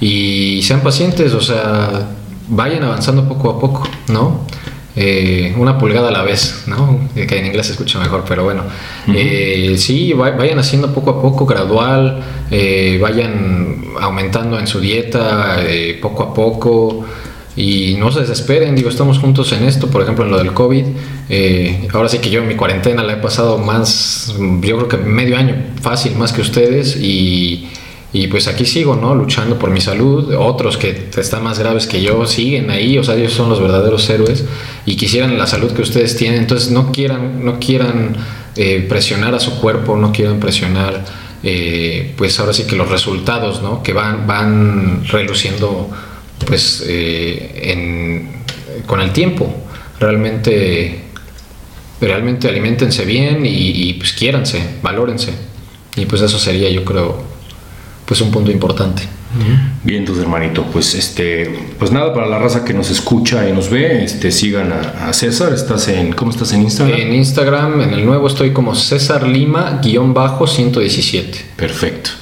Y 0.00 0.60
sean 0.62 0.80
pacientes, 0.80 1.32
o 1.32 1.40
sea, 1.40 2.08
vayan 2.48 2.82
avanzando 2.82 3.26
poco 3.28 3.50
a 3.50 3.60
poco, 3.60 3.88
¿no? 4.08 4.46
Eh, 4.96 5.54
una 5.58 5.76
pulgada 5.78 6.08
a 6.08 6.12
la 6.12 6.22
vez, 6.22 6.64
¿no? 6.66 7.08
Que 7.14 7.38
en 7.38 7.46
inglés 7.46 7.66
se 7.66 7.72
escucha 7.72 7.98
mejor, 7.98 8.24
pero 8.28 8.44
bueno. 8.44 8.64
Eh, 9.08 9.76
sí, 9.78 10.12
vayan 10.12 10.58
haciendo 10.58 10.92
poco 10.92 11.10
a 11.10 11.22
poco, 11.22 11.46
gradual, 11.46 12.22
vayan 13.00 13.82
aumentando 14.00 14.58
en 14.58 14.66
su 14.66 14.80
dieta 14.80 15.56
poco 16.00 16.22
a 16.22 16.34
poco 16.34 17.04
y 17.56 17.94
no 17.98 18.10
se 18.10 18.20
desesperen, 18.20 18.74
digo, 18.74 18.88
estamos 18.88 19.18
juntos 19.18 19.52
en 19.52 19.64
esto, 19.64 19.88
por 19.88 20.02
ejemplo 20.02 20.24
en 20.24 20.30
lo 20.32 20.38
del 20.38 20.52
COVID. 20.52 20.84
Eh, 21.28 21.88
ahora 21.92 22.08
sí 22.08 22.18
que 22.18 22.30
yo 22.30 22.40
en 22.40 22.48
mi 22.48 22.56
cuarentena 22.56 23.02
la 23.02 23.12
he 23.12 23.16
pasado 23.16 23.58
más, 23.58 24.34
yo 24.60 24.76
creo 24.76 24.88
que 24.88 24.96
medio 24.96 25.36
año 25.36 25.54
fácil 25.80 26.16
más 26.16 26.32
que 26.32 26.40
ustedes 26.40 26.96
y, 26.96 27.68
y 28.12 28.26
pues 28.26 28.48
aquí 28.48 28.64
sigo, 28.64 28.96
¿no? 28.96 29.14
Luchando 29.14 29.56
por 29.56 29.70
mi 29.70 29.80
salud. 29.80 30.34
Otros 30.34 30.76
que 30.76 31.10
están 31.16 31.44
más 31.44 31.60
graves 31.60 31.86
que 31.86 32.02
yo 32.02 32.26
siguen 32.26 32.70
ahí, 32.70 32.98
o 32.98 33.04
sea, 33.04 33.14
ellos 33.14 33.32
son 33.32 33.48
los 33.48 33.60
verdaderos 33.60 34.08
héroes 34.10 34.44
y 34.84 34.96
quisieran 34.96 35.38
la 35.38 35.46
salud 35.46 35.70
que 35.72 35.82
ustedes 35.82 36.16
tienen. 36.16 36.40
Entonces 36.40 36.72
no 36.72 36.90
quieran, 36.90 37.44
no 37.44 37.60
quieran 37.60 38.16
eh, 38.56 38.84
presionar 38.88 39.32
a 39.32 39.38
su 39.38 39.60
cuerpo, 39.60 39.96
no 39.96 40.10
quieran 40.10 40.40
presionar, 40.40 41.04
eh, 41.44 42.14
pues 42.16 42.38
ahora 42.40 42.52
sí 42.52 42.64
que 42.64 42.74
los 42.74 42.88
resultados, 42.88 43.62
¿no? 43.62 43.80
Que 43.84 43.92
van, 43.92 44.26
van 44.26 45.04
reluciendo 45.06 45.90
pues 46.46 46.84
eh, 46.86 48.28
con 48.86 49.00
el 49.00 49.12
tiempo. 49.12 49.54
Realmente, 49.98 51.02
realmente 52.00 52.48
alimentense 52.48 53.04
bien 53.04 53.44
y, 53.46 53.94
pues 53.94 54.12
quiéranse, 54.12 54.76
valórense. 54.82 55.32
Y 55.96 56.06
pues 56.06 56.22
eso 56.22 56.38
sería 56.38 56.68
yo 56.70 56.84
creo 56.84 57.22
pues 58.04 58.20
un 58.20 58.30
punto 58.30 58.50
importante. 58.50 59.02
Bien, 59.84 60.00
entonces 60.00 60.24
hermanito, 60.24 60.64
pues 60.72 60.94
este, 60.94 61.74
pues 61.78 61.92
nada, 61.92 62.14
para 62.14 62.26
la 62.26 62.38
raza 62.38 62.64
que 62.64 62.72
nos 62.72 62.90
escucha 62.90 63.46
y 63.46 63.52
nos 63.52 63.68
ve, 63.68 64.02
este, 64.02 64.32
sigan 64.32 64.72
a, 64.72 65.12
César, 65.12 65.52
estás 65.52 65.88
en, 65.88 66.14
¿cómo 66.14 66.30
estás 66.30 66.54
en 66.54 66.62
Instagram? 66.62 66.98
En 66.98 67.14
Instagram, 67.14 67.82
en 67.82 67.92
el 67.92 68.06
nuevo 68.06 68.26
estoy 68.26 68.52
como 68.52 68.74
César 68.74 69.28
Lima, 69.28 69.80
guion 69.82 70.14
bajo 70.14 70.46
117. 70.46 71.44
Perfecto. 71.56 72.12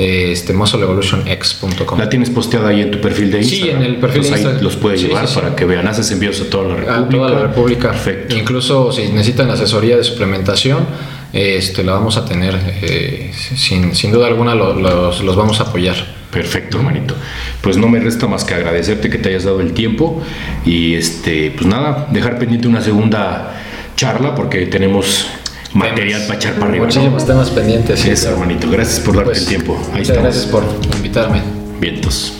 Este, 0.00 0.54
muscleevolutionx.com. 0.54 1.98
¿La 1.98 2.08
tienes 2.08 2.30
posteada 2.30 2.70
ahí 2.70 2.80
en 2.80 2.90
tu 2.90 3.00
perfil 3.02 3.30
de 3.30 3.38
Instagram? 3.38 3.68
Sí, 3.68 3.70
en 3.70 3.82
el 3.82 3.96
perfil 3.96 4.22
de 4.22 4.28
Instagram. 4.28 4.62
los 4.62 4.76
puede 4.76 4.96
llevar 4.96 5.28
para 5.28 5.54
que 5.54 5.66
vean. 5.66 5.86
Haces 5.86 6.10
envíos 6.10 6.40
a 6.40 6.48
toda 6.48 6.68
la 6.68 6.76
República. 6.76 6.98
A 6.98 7.08
toda 7.10 7.28
la 7.28 7.42
República. 7.42 7.90
Perfecto. 7.90 8.34
Incluso 8.34 8.92
si 8.92 9.08
necesitan 9.08 9.50
asesoría 9.50 9.98
de 9.98 10.04
suplementación, 10.04 10.86
este, 11.34 11.84
la 11.84 11.92
vamos 11.92 12.16
a 12.16 12.24
tener. 12.24 12.58
Eh, 12.80 13.30
sin, 13.34 13.94
sin, 13.94 14.10
duda 14.10 14.28
alguna 14.28 14.54
los, 14.54 15.20
los 15.20 15.36
vamos 15.36 15.60
a 15.60 15.64
apoyar. 15.64 15.96
Perfecto, 16.30 16.78
hermanito. 16.78 17.14
Pues 17.60 17.76
no 17.76 17.88
me 17.88 18.00
resta 18.00 18.26
más 18.26 18.44
que 18.44 18.54
agradecerte 18.54 19.10
que 19.10 19.18
te 19.18 19.28
hayas 19.28 19.44
dado 19.44 19.60
el 19.60 19.72
tiempo 19.74 20.22
y 20.64 20.94
este, 20.94 21.50
pues 21.50 21.66
nada, 21.66 22.08
dejar 22.10 22.38
pendiente 22.38 22.68
una 22.68 22.80
segunda 22.80 23.60
charla 23.96 24.34
porque 24.34 24.64
tenemos 24.66 25.26
material 25.74 26.22
para 26.22 26.34
echar 26.36 26.54
para 26.54 26.66
arriba. 26.66 26.86
Muchísimos 26.86 27.26
temas 27.26 27.50
pendientes. 27.50 28.00
Sí, 28.00 28.10
hermanito. 28.26 28.70
Gracias 28.70 29.00
por 29.00 29.14
darte 29.16 29.30
pues, 29.30 29.42
el 29.42 29.46
tiempo. 29.48 29.78
muchas 29.92 30.16
gracias 30.16 30.46
por 30.46 30.64
invitarme. 30.96 31.42
Vientos. 31.80 32.34